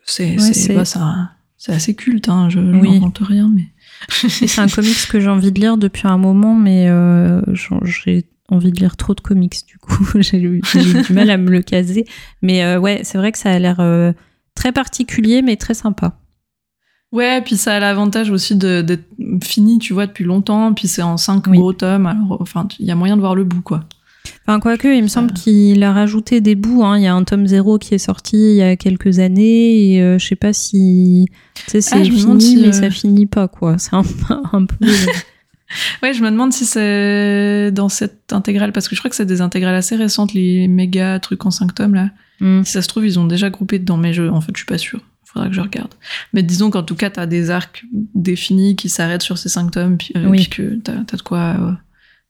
C'est, 0.04 0.38
Ouais, 0.38 0.76
bah, 0.76 0.84
ça- 0.86 1.32
c'est 1.58 1.72
assez 1.74 1.96
culte, 1.96 2.28
hein, 2.28 2.50
je, 2.50 2.60
je 2.60 2.76
Oui. 2.78 3.00
rien, 3.22 3.50
mais. 3.54 3.68
C'est 4.28 4.60
un 4.60 4.68
comics 4.68 5.08
que 5.10 5.20
j'ai 5.20 5.30
envie 5.30 5.52
de 5.52 5.60
lire 5.60 5.78
depuis 5.78 6.08
un 6.08 6.18
moment, 6.18 6.56
mais 6.56 6.90
euh, 6.90 7.42
j'ai 7.84 8.26
envie 8.50 8.72
de 8.72 8.80
lire 8.80 8.98
trop 8.98 9.14
de 9.14 9.22
comics, 9.22 9.66
du 9.68 9.78
coup, 9.78 10.06
j'ai 10.16 10.42
eu, 10.42 10.62
du 11.08 11.14
mal 11.14 11.30
à 11.30 11.38
me 11.38 11.50
le 11.50 11.62
caser. 11.62 12.06
Mais 12.42 12.64
euh, 12.64 12.80
ouais, 12.80 13.02
c'est 13.04 13.18
vrai 13.18 13.32
que 13.32 13.38
ça 13.38 13.52
a 13.52 13.60
l'air 13.60 13.80
euh, 13.80 14.12
très 14.56 14.72
particulier, 14.72 15.42
mais 15.42 15.56
très 15.56 15.74
sympa. 15.74 16.18
Ouais, 17.12 17.42
puis 17.42 17.58
ça 17.58 17.76
a 17.76 17.80
l'avantage 17.80 18.32
aussi 18.32 18.56
d'être 18.56 19.04
fini, 19.44 19.80
tu 19.80 19.94
vois, 19.94 20.08
depuis 20.08 20.24
longtemps. 20.24 20.74
Puis 20.74 20.88
c'est 20.88 21.02
en 21.02 21.18
cinq 21.18 21.48
Oui. 21.48 21.58
gros 21.58 21.74
tomes. 21.74 22.06
Alors, 22.06 22.38
enfin, 22.42 22.68
il 22.80 22.86
y 22.86 22.92
a 22.92 22.96
moyen 22.96 23.18
de 23.18 23.22
voir 23.22 23.36
le 23.36 23.44
bout, 23.44 23.62
quoi. 23.62 23.82
Enfin, 24.48 24.60
quoique, 24.60 24.88
il 24.88 25.04
me 25.04 25.08
semble 25.08 25.34
qu'il 25.34 25.84
a 25.84 25.94
rajouté 25.94 26.42
des 26.42 26.56
bouts. 26.56 26.84
hein. 26.84 26.98
Il 26.98 27.04
y 27.04 27.08
a 27.08 27.14
un 27.14 27.24
tome 27.24 27.46
0 27.48 27.78
qui 27.78 27.94
est 27.94 28.00
sorti 28.00 28.38
il 28.38 28.56
y 28.56 28.62
a 28.64 28.76
quelques 28.76 29.20
années, 29.20 29.94
et 29.96 30.02
euh, 30.02 30.18
je 30.20 30.26
sais 30.28 30.36
pas 30.36 30.52
si. 30.54 31.28
Tu 31.56 31.64
sais, 31.68 31.82
c'est 31.82 31.96
Ah, 31.96 32.04
fini, 32.04 32.42
si, 32.42 32.58
mais 32.58 32.70
euh, 32.70 32.72
ça 32.72 32.90
finit 32.90 33.28
pas, 33.28 33.48
quoi. 33.48 33.78
C'est 33.78 33.94
un, 33.96 34.04
un 34.54 34.66
peu. 34.66 34.76
Ouais, 36.04 36.14
je 36.14 36.22
me 36.22 36.30
demande 36.30 36.52
si 36.52 36.66
c'est 36.66 37.72
dans 37.72 37.88
cette 37.88 38.34
intégrale, 38.34 38.74
parce 38.74 38.90
que 38.90 38.96
je 38.96 39.00
crois 39.00 39.10
que 39.10 39.16
c'est 39.16 39.26
des 39.26 39.40
intégrales 39.40 39.76
assez 39.76 39.96
récentes, 39.96 40.34
les 40.34 40.68
méga 40.68 41.18
trucs 41.22 41.46
en 41.46 41.52
cinq 41.52 41.74
tomes, 41.74 41.94
là. 41.96 42.10
Hmm. 42.42 42.62
Si 42.66 42.74
ça 42.74 42.82
se 42.82 42.90
trouve, 42.90 43.06
ils 43.06 43.18
ont 43.20 43.26
déjà 43.26 43.50
groupé 43.50 43.80
dedans, 43.80 43.96
mais 43.96 44.12
je, 44.12 44.24
en 44.24 44.42
fait, 44.42 44.52
je 44.54 44.60
suis 44.60 44.66
pas 44.66 44.78
sûre. 44.78 45.00
Faudra 45.24 45.48
que 45.48 45.54
je 45.56 45.62
regarde. 45.62 45.94
Mais 46.34 46.44
disons 46.44 46.72
qu'en 46.72 46.84
tout 46.84 46.96
cas, 46.96 47.10
t'as 47.10 47.26
des 47.26 47.52
arcs 47.52 47.86
définis 48.16 48.76
qui 48.76 48.90
s'arrêtent 48.90 49.22
sur 49.22 49.38
ces 49.38 49.48
cinq 49.48 49.72
tomes, 49.72 49.96
puis, 49.98 50.12
euh, 50.18 50.26
Oui. 50.28 50.40
puis 50.40 50.50
que 50.50 50.76
t'as 50.76 50.94
as 51.10 51.16
de 51.16 51.22
quoi, 51.22 51.56
euh, 51.58 51.72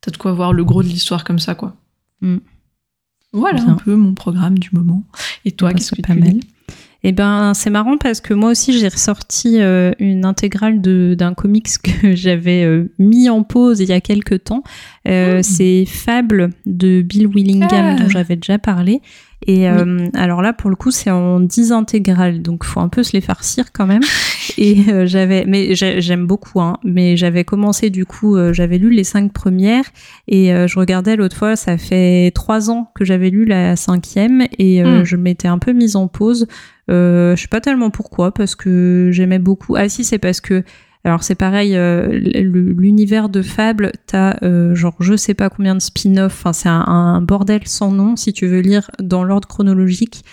t'as 0.01 0.11
de 0.11 0.17
quoi 0.17 0.33
voir 0.33 0.53
le 0.53 0.63
gros 0.63 0.83
de 0.83 0.87
l'histoire 0.87 1.23
comme 1.23 1.39
ça, 1.39 1.55
quoi. 1.55 1.75
Mm. 2.21 2.37
Voilà 3.33 3.61
Bien. 3.61 3.69
un 3.69 3.75
peu 3.75 3.95
mon 3.95 4.13
programme 4.13 4.59
du 4.59 4.69
moment. 4.73 5.03
Et 5.45 5.51
toi, 5.51 5.69
Bah, 5.69 5.75
qu'est-ce 5.75 5.95
que 5.95 6.01
pas 6.01 6.13
tu 6.13 6.19
mal. 6.19 6.29
lis 6.29 6.41
Eh 7.03 7.13
ben, 7.13 7.53
c'est 7.53 7.69
marrant 7.69 7.97
parce 7.97 8.19
que 8.19 8.33
moi 8.33 8.51
aussi, 8.51 8.77
j'ai 8.77 8.89
ressorti 8.89 9.61
euh, 9.61 9.91
une 9.99 10.25
intégrale 10.25 10.81
d'un 10.81 11.33
comics 11.33 11.69
que 11.83 12.13
j'avais 12.15 12.63
euh, 12.63 12.91
mis 12.99 13.29
en 13.29 13.43
pause 13.43 13.79
il 13.79 13.89
y 13.89 13.93
a 13.93 14.01
quelques 14.01 14.43
temps. 14.43 14.63
Euh, 15.07 15.39
hmm. 15.39 15.43
C'est 15.43 15.85
Fable 15.85 16.49
de 16.65 17.01
Bill 17.01 17.27
Willingham, 17.27 17.95
dont 17.97 18.05
ah. 18.05 18.09
j'avais 18.09 18.35
déjà 18.35 18.59
parlé. 18.59 19.01
Et 19.47 19.67
euh, 19.67 20.07
alors 20.13 20.41
là, 20.41 20.53
pour 20.53 20.69
le 20.69 20.75
coup, 20.75 20.91
c'est 20.91 21.09
en 21.09 21.39
10 21.39 21.71
intégrales, 21.71 22.41
donc 22.41 22.63
faut 22.63 22.79
un 22.79 22.89
peu 22.89 23.01
se 23.01 23.13
les 23.13 23.21
farcir 23.21 23.71
quand 23.73 23.87
même. 23.87 24.03
et 24.57 24.83
euh, 24.89 25.05
j'avais, 25.07 25.45
mais 25.45 25.73
j'aime 25.73 26.27
beaucoup, 26.27 26.61
hein, 26.61 26.77
mais 26.83 27.17
j'avais 27.17 27.43
commencé 27.43 27.89
du 27.89 28.05
coup, 28.05 28.35
euh, 28.35 28.53
j'avais 28.53 28.77
lu 28.77 28.91
les 28.91 29.03
cinq 29.03 29.33
premières 29.33 29.85
et 30.27 30.51
je 30.67 30.79
regardais 30.79 31.15
l'autre 31.15 31.35
fois, 31.35 31.55
ça 31.55 31.77
fait 31.77 32.31
trois 32.35 32.69
ans 32.69 32.91
que 32.95 33.03
j'avais 33.03 33.29
lu 33.29 33.45
la 33.45 33.75
cinquième 33.75 34.45
et 34.59 34.83
hmm. 34.83 35.03
je 35.03 35.15
m'étais 35.15 35.47
un 35.47 35.57
peu 35.57 35.73
mise 35.73 35.95
en 35.95 36.07
pause. 36.07 36.47
je 36.87 37.35
sais 37.37 37.47
pas 37.47 37.61
tellement 37.61 37.89
pourquoi, 37.89 38.31
parce 38.33 38.55
que 38.55 39.09
j'aimais 39.11 39.39
beaucoup. 39.39 39.75
Ah 39.75 39.89
si, 39.89 40.03
c'est 40.03 40.19
parce 40.19 40.41
que 40.41 40.63
alors 41.03 41.23
c'est 41.23 41.35
pareil, 41.35 41.75
euh, 41.75 42.07
l'univers 42.11 43.29
de 43.29 43.41
Fable, 43.41 43.91
t'as 44.05 44.37
euh, 44.43 44.75
genre 44.75 44.95
je 44.99 45.15
sais 45.15 45.33
pas 45.33 45.49
combien 45.49 45.73
de 45.73 45.81
spin-off, 45.81 46.33
enfin 46.33 46.53
c'est 46.53 46.69
un, 46.69 47.21
bordel 47.21 47.61
sans 47.65 47.91
nom 47.91 48.15
si 48.15 48.33
tu 48.33 48.45
veux 48.45 48.59
lire 48.59 48.91
dans 48.99 49.23
l'ordre 49.23 49.47
chronologique 49.47 50.23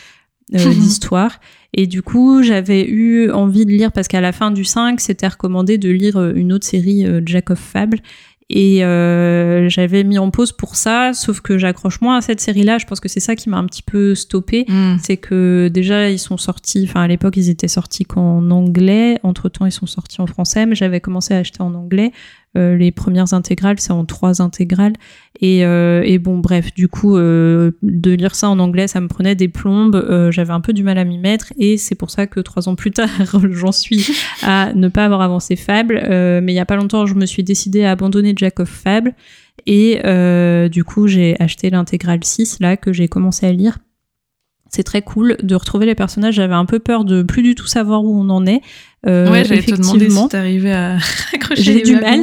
euh, 0.54 0.58
d'histoire. 0.74 1.40
Et 1.72 1.86
du 1.86 2.02
coup 2.02 2.42
j'avais 2.42 2.86
eu 2.86 3.30
envie 3.30 3.64
de 3.64 3.70
lire, 3.70 3.92
parce 3.92 4.08
qu'à 4.08 4.20
la 4.20 4.32
fin 4.32 4.50
du 4.50 4.64
5, 4.64 5.00
c'était 5.00 5.28
recommandé 5.28 5.78
de 5.78 5.88
lire 5.88 6.22
une 6.30 6.52
autre 6.52 6.66
série, 6.66 7.06
Jack 7.24 7.50
of 7.50 7.58
Fable. 7.58 8.00
Et 8.50 8.82
euh, 8.82 9.68
j'avais 9.68 10.04
mis 10.04 10.18
en 10.18 10.30
pause 10.30 10.52
pour 10.52 10.74
ça, 10.74 11.12
sauf 11.12 11.40
que 11.40 11.58
j'accroche 11.58 12.00
moins 12.00 12.16
à 12.16 12.20
cette 12.22 12.40
série-là. 12.40 12.78
Je 12.78 12.86
pense 12.86 12.98
que 12.98 13.08
c'est 13.08 13.20
ça 13.20 13.36
qui 13.36 13.50
m'a 13.50 13.58
un 13.58 13.66
petit 13.66 13.82
peu 13.82 14.14
stoppé. 14.14 14.64
Mm. 14.68 14.96
C'est 15.02 15.18
que 15.18 15.68
déjà, 15.68 16.08
ils 16.08 16.18
sont 16.18 16.38
sortis, 16.38 16.86
enfin 16.88 17.02
à 17.02 17.08
l'époque, 17.08 17.36
ils 17.36 17.50
étaient 17.50 17.68
sortis 17.68 18.04
qu'en 18.04 18.50
anglais. 18.50 19.18
Entre-temps, 19.22 19.66
ils 19.66 19.72
sont 19.72 19.86
sortis 19.86 20.22
en 20.22 20.26
français, 20.26 20.64
mais 20.64 20.74
j'avais 20.74 21.00
commencé 21.00 21.34
à 21.34 21.38
acheter 21.38 21.62
en 21.62 21.74
anglais. 21.74 22.12
Euh, 22.56 22.76
les 22.76 22.90
premières 22.90 23.34
intégrales, 23.34 23.78
c'est 23.78 23.92
en 23.92 24.04
trois 24.04 24.40
intégrales. 24.40 24.94
Et, 25.40 25.64
euh, 25.64 26.02
et, 26.04 26.18
bon, 26.18 26.38
bref, 26.38 26.72
du 26.74 26.88
coup, 26.88 27.16
euh, 27.16 27.72
de 27.82 28.12
lire 28.12 28.34
ça 28.34 28.48
en 28.48 28.58
anglais, 28.58 28.88
ça 28.88 29.00
me 29.00 29.08
prenait 29.08 29.34
des 29.34 29.48
plombes. 29.48 29.96
Euh, 29.96 30.30
j'avais 30.30 30.52
un 30.52 30.60
peu 30.60 30.72
du 30.72 30.82
mal 30.82 30.98
à 30.98 31.04
m'y 31.04 31.18
mettre. 31.18 31.52
Et 31.58 31.76
c'est 31.76 31.94
pour 31.94 32.10
ça 32.10 32.26
que 32.26 32.40
trois 32.40 32.68
ans 32.68 32.74
plus 32.74 32.90
tard, 32.90 33.08
j'en 33.50 33.72
suis 33.72 34.06
à 34.42 34.72
ne 34.74 34.88
pas 34.88 35.04
avoir 35.04 35.20
avancé 35.20 35.56
Fable. 35.56 36.00
mais 36.08 36.52
il 36.52 36.56
y 36.56 36.60
a 36.60 36.66
pas 36.66 36.76
longtemps, 36.76 37.06
je 37.06 37.14
me 37.14 37.26
suis 37.26 37.44
décidée 37.44 37.84
à 37.84 37.92
abandonner 37.92 38.32
Jack 38.36 38.60
of 38.60 38.68
Fable. 38.68 39.14
Et 39.66 40.00
du 40.70 40.84
coup, 40.84 41.06
j'ai 41.06 41.36
acheté 41.40 41.70
l'intégrale 41.70 42.20
6, 42.22 42.60
là, 42.60 42.76
que 42.76 42.92
j'ai 42.92 43.08
commencé 43.08 43.46
à 43.46 43.52
lire 43.52 43.78
c'est 44.70 44.82
très 44.82 45.02
cool 45.02 45.36
de 45.42 45.54
retrouver 45.54 45.86
les 45.86 45.94
personnages. 45.94 46.34
J'avais 46.34 46.54
un 46.54 46.66
peu 46.66 46.78
peur 46.78 47.04
de 47.04 47.22
plus 47.22 47.42
du 47.42 47.54
tout 47.54 47.66
savoir 47.66 48.04
où 48.04 48.18
on 48.18 48.28
en 48.28 48.46
est. 48.46 48.60
Euh, 49.06 49.30
ouais, 49.30 49.44
j'allais 49.44 49.62
te 49.62 49.76
demander 49.76 50.10
si 50.10 50.28
t'arrivais 50.28 50.72
à 50.72 50.96
accrocher 51.32 51.62
J'ai 51.62 51.82
du 51.82 51.94
mal. 51.94 52.22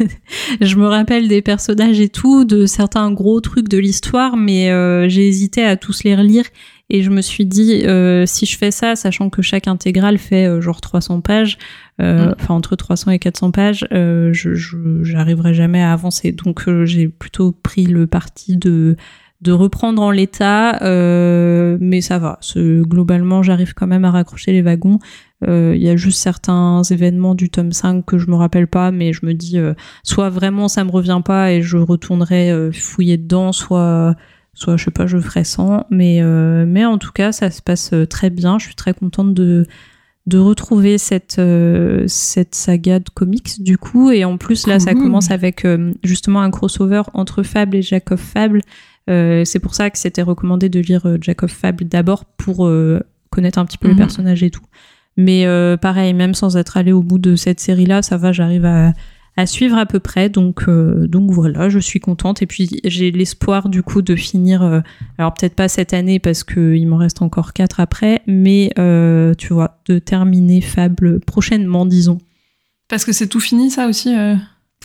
je 0.60 0.76
me 0.76 0.86
rappelle 0.86 1.28
des 1.28 1.40
personnages 1.40 2.00
et 2.00 2.08
tout, 2.08 2.44
de 2.44 2.66
certains 2.66 3.12
gros 3.12 3.40
trucs 3.40 3.68
de 3.68 3.78
l'histoire, 3.78 4.36
mais 4.36 4.70
euh, 4.70 5.08
j'ai 5.08 5.28
hésité 5.28 5.64
à 5.64 5.76
tous 5.76 6.02
les 6.02 6.16
relire. 6.16 6.44
Et 6.88 7.02
je 7.02 7.10
me 7.10 7.20
suis 7.20 7.46
dit, 7.46 7.84
euh, 7.84 8.26
si 8.26 8.46
je 8.46 8.56
fais 8.56 8.70
ça, 8.70 8.94
sachant 8.94 9.28
que 9.28 9.42
chaque 9.42 9.66
intégrale 9.66 10.18
fait 10.18 10.46
euh, 10.46 10.60
genre 10.60 10.80
300 10.80 11.20
pages, 11.20 11.58
mm. 11.98 12.34
enfin 12.38 12.54
entre 12.54 12.76
300 12.76 13.12
et 13.12 13.18
400 13.18 13.50
pages, 13.52 13.86
je 13.90 15.02
j'arriverai 15.02 15.54
jamais 15.54 15.82
à 15.82 15.92
avancer. 15.92 16.32
Donc 16.32 16.68
j'ai 16.84 17.08
plutôt 17.08 17.52
pris 17.52 17.86
le 17.86 18.06
parti 18.06 18.56
de 18.56 18.96
de 19.42 19.52
reprendre 19.52 20.00
en 20.00 20.10
l'état, 20.10 20.82
euh, 20.82 21.76
mais 21.80 22.00
ça 22.00 22.18
va. 22.18 22.38
Globalement, 22.56 23.42
j'arrive 23.42 23.74
quand 23.74 23.86
même 23.86 24.04
à 24.04 24.10
raccrocher 24.10 24.52
les 24.52 24.62
wagons. 24.62 24.98
Euh, 25.46 25.74
il 25.76 25.82
y 25.82 25.90
a 25.90 25.96
juste 25.96 26.20
certains 26.20 26.82
événements 26.84 27.34
du 27.34 27.50
tome 27.50 27.72
5 27.72 28.04
que 28.04 28.16
je 28.16 28.28
me 28.28 28.34
rappelle 28.34 28.66
pas, 28.66 28.90
mais 28.90 29.12
je 29.12 29.26
me 29.26 29.34
dis, 29.34 29.58
euh, 29.58 29.74
soit 30.02 30.30
vraiment 30.30 30.68
ça 30.68 30.84
me 30.84 30.90
revient 30.90 31.20
pas 31.22 31.52
et 31.52 31.60
je 31.60 31.76
retournerai 31.76 32.70
fouiller 32.72 33.18
dedans, 33.18 33.52
soit, 33.52 34.14
soit 34.54 34.78
je 34.78 34.84
sais 34.84 34.90
pas, 34.90 35.06
je 35.06 35.18
ferai 35.18 35.44
sans. 35.44 35.84
Mais, 35.90 36.22
mais 36.66 36.86
en 36.86 36.96
tout 36.96 37.12
cas, 37.12 37.32
ça 37.32 37.50
se 37.50 37.60
passe 37.60 37.92
très 38.08 38.30
bien. 38.30 38.58
Je 38.58 38.66
suis 38.66 38.74
très 38.74 38.94
contente 38.94 39.34
de 39.34 39.66
de 40.26 40.38
retrouver 40.38 40.98
cette 40.98 41.40
cette 42.08 42.54
saga 42.56 42.98
de 42.98 43.08
comics 43.10 43.62
du 43.62 43.78
coup 43.78 44.10
et 44.10 44.24
en 44.24 44.38
plus 44.38 44.66
là 44.66 44.80
ça 44.80 44.92
commence 44.92 45.30
avec 45.30 45.64
justement 46.02 46.40
un 46.40 46.50
crossover 46.50 47.02
entre 47.14 47.44
Fable 47.44 47.76
et 47.76 47.82
Jacob 47.82 48.18
Fable 48.18 48.58
euh, 48.58 48.62
c'est 49.08 49.58
pour 49.60 49.74
ça 49.74 49.90
que 49.90 49.98
c'était 49.98 50.22
recommandé 50.22 50.68
de 50.68 50.80
lire 50.80 51.06
euh, 51.06 51.18
Jack 51.20 51.42
of 51.42 51.52
Fable 51.52 51.84
d'abord 51.84 52.24
pour 52.24 52.66
euh, 52.66 53.00
connaître 53.30 53.58
un 53.58 53.64
petit 53.64 53.78
peu 53.78 53.88
le 53.88 53.94
mhm. 53.94 54.00
personnage 54.00 54.42
et 54.42 54.50
tout. 54.50 54.64
Mais 55.18 55.46
pareil, 55.80 56.12
même 56.12 56.34
sans 56.34 56.58
être 56.58 56.76
allé 56.76 56.92
au 56.92 57.02
bout 57.02 57.18
de 57.18 57.36
cette 57.36 57.58
série-là, 57.58 58.02
ça 58.02 58.18
va, 58.18 58.32
j'arrive 58.32 58.66
à, 58.66 59.46
suivre 59.46 59.78
à 59.78 59.86
peu 59.86 59.98
près. 59.98 60.28
Donc, 60.28 60.68
donc 60.68 61.30
voilà, 61.30 61.70
je 61.70 61.78
suis 61.78 62.00
contente. 62.00 62.42
Et 62.42 62.46
puis 62.46 62.68
j'ai 62.84 63.10
l'espoir 63.12 63.70
du 63.70 63.82
coup 63.82 64.02
de 64.02 64.14
finir, 64.14 64.82
alors 65.16 65.32
peut-être 65.32 65.54
pas 65.54 65.68
cette 65.68 65.94
année 65.94 66.18
parce 66.18 66.44
qu'il 66.44 66.86
m'en 66.86 66.98
reste 66.98 67.22
encore 67.22 67.54
quatre 67.54 67.80
après, 67.80 68.20
mais 68.26 68.74
tu 69.38 69.54
vois, 69.54 69.78
de 69.86 69.98
terminer 69.98 70.60
Fable 70.60 71.20
prochainement, 71.20 71.86
disons. 71.86 72.18
Parce 72.86 73.06
que 73.06 73.12
c'est 73.12 73.28
tout 73.28 73.40
fini 73.40 73.70
ça 73.70 73.86
aussi 73.88 74.14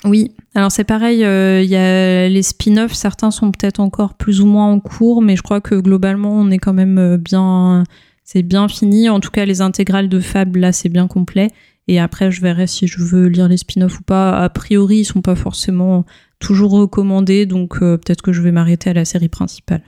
oui, 0.03 0.31
alors 0.55 0.71
c'est 0.71 0.83
pareil, 0.83 1.23
euh, 1.23 1.61
il 1.61 1.69
y 1.69 1.75
a 1.75 2.27
les 2.27 2.41
spin-offs, 2.41 2.93
certains 2.93 3.29
sont 3.29 3.51
peut-être 3.51 3.79
encore 3.79 4.15
plus 4.15 4.41
ou 4.41 4.47
moins 4.47 4.71
en 4.71 4.79
cours, 4.79 5.21
mais 5.21 5.35
je 5.35 5.43
crois 5.43 5.61
que 5.61 5.75
globalement 5.75 6.31
on 6.31 6.49
est 6.49 6.57
quand 6.57 6.73
même 6.73 6.97
euh, 6.97 7.17
bien, 7.17 7.83
c'est 8.23 8.41
bien 8.41 8.67
fini. 8.67 9.09
En 9.09 9.19
tout 9.19 9.29
cas, 9.29 9.45
les 9.45 9.61
intégrales 9.61 10.09
de 10.09 10.19
Fable 10.19 10.59
là, 10.59 10.71
c'est 10.71 10.89
bien 10.89 11.07
complet. 11.07 11.51
Et 11.87 11.99
après, 11.99 12.31
je 12.31 12.41
verrai 12.41 12.67
si 12.67 12.87
je 12.87 13.03
veux 13.03 13.27
lire 13.27 13.47
les 13.47 13.57
spin-offs 13.57 13.99
ou 13.99 14.03
pas. 14.03 14.37
A 14.37 14.49
priori, 14.49 14.99
ils 14.99 15.05
sont 15.05 15.21
pas 15.21 15.35
forcément 15.35 16.05
toujours 16.39 16.71
recommandés, 16.71 17.45
donc 17.45 17.81
euh, 17.81 17.97
peut-être 17.97 18.21
que 18.21 18.33
je 18.33 18.41
vais 18.41 18.51
m'arrêter 18.51 18.89
à 18.89 18.93
la 18.93 19.05
série 19.05 19.29
principale. 19.29 19.83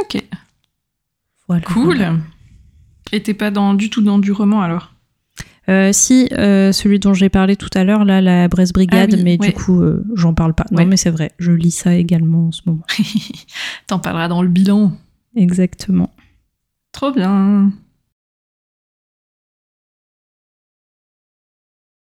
Ok. 0.00 0.22
Voilà. 1.48 1.62
Cool. 1.62 2.06
Et 3.12 3.22
t'es 3.22 3.34
pas 3.34 3.50
dans, 3.50 3.74
du 3.74 3.90
tout 3.90 4.02
dans 4.02 4.18
du 4.18 4.32
roman 4.32 4.62
alors? 4.62 4.92
Euh, 5.70 5.92
si, 5.92 6.28
euh, 6.32 6.72
celui 6.72 6.98
dont 6.98 7.14
j'ai 7.14 7.28
parlé 7.28 7.54
tout 7.54 7.70
à 7.74 7.84
l'heure, 7.84 8.04
là, 8.04 8.20
la 8.20 8.48
Brest 8.48 8.74
Brigade, 8.74 9.14
ah 9.16 9.22
mais 9.22 9.38
du 9.38 9.52
coup, 9.52 9.80
euh, 9.80 10.04
j'en 10.14 10.34
parle 10.34 10.52
pas. 10.52 10.64
Non, 10.72 10.84
mais 10.84 10.96
c'est 10.96 11.10
vrai, 11.10 11.32
je 11.38 11.52
lis 11.52 11.70
ça 11.70 11.94
également 11.94 12.48
en 12.48 12.52
ce 12.52 12.62
moment. 12.66 12.82
T'en 13.86 14.00
parleras 14.00 14.28
dans 14.28 14.42
le 14.42 14.48
bilan. 14.48 14.92
Exactement. 15.36 16.10
Trop 16.92 17.12
bien. 17.12 17.70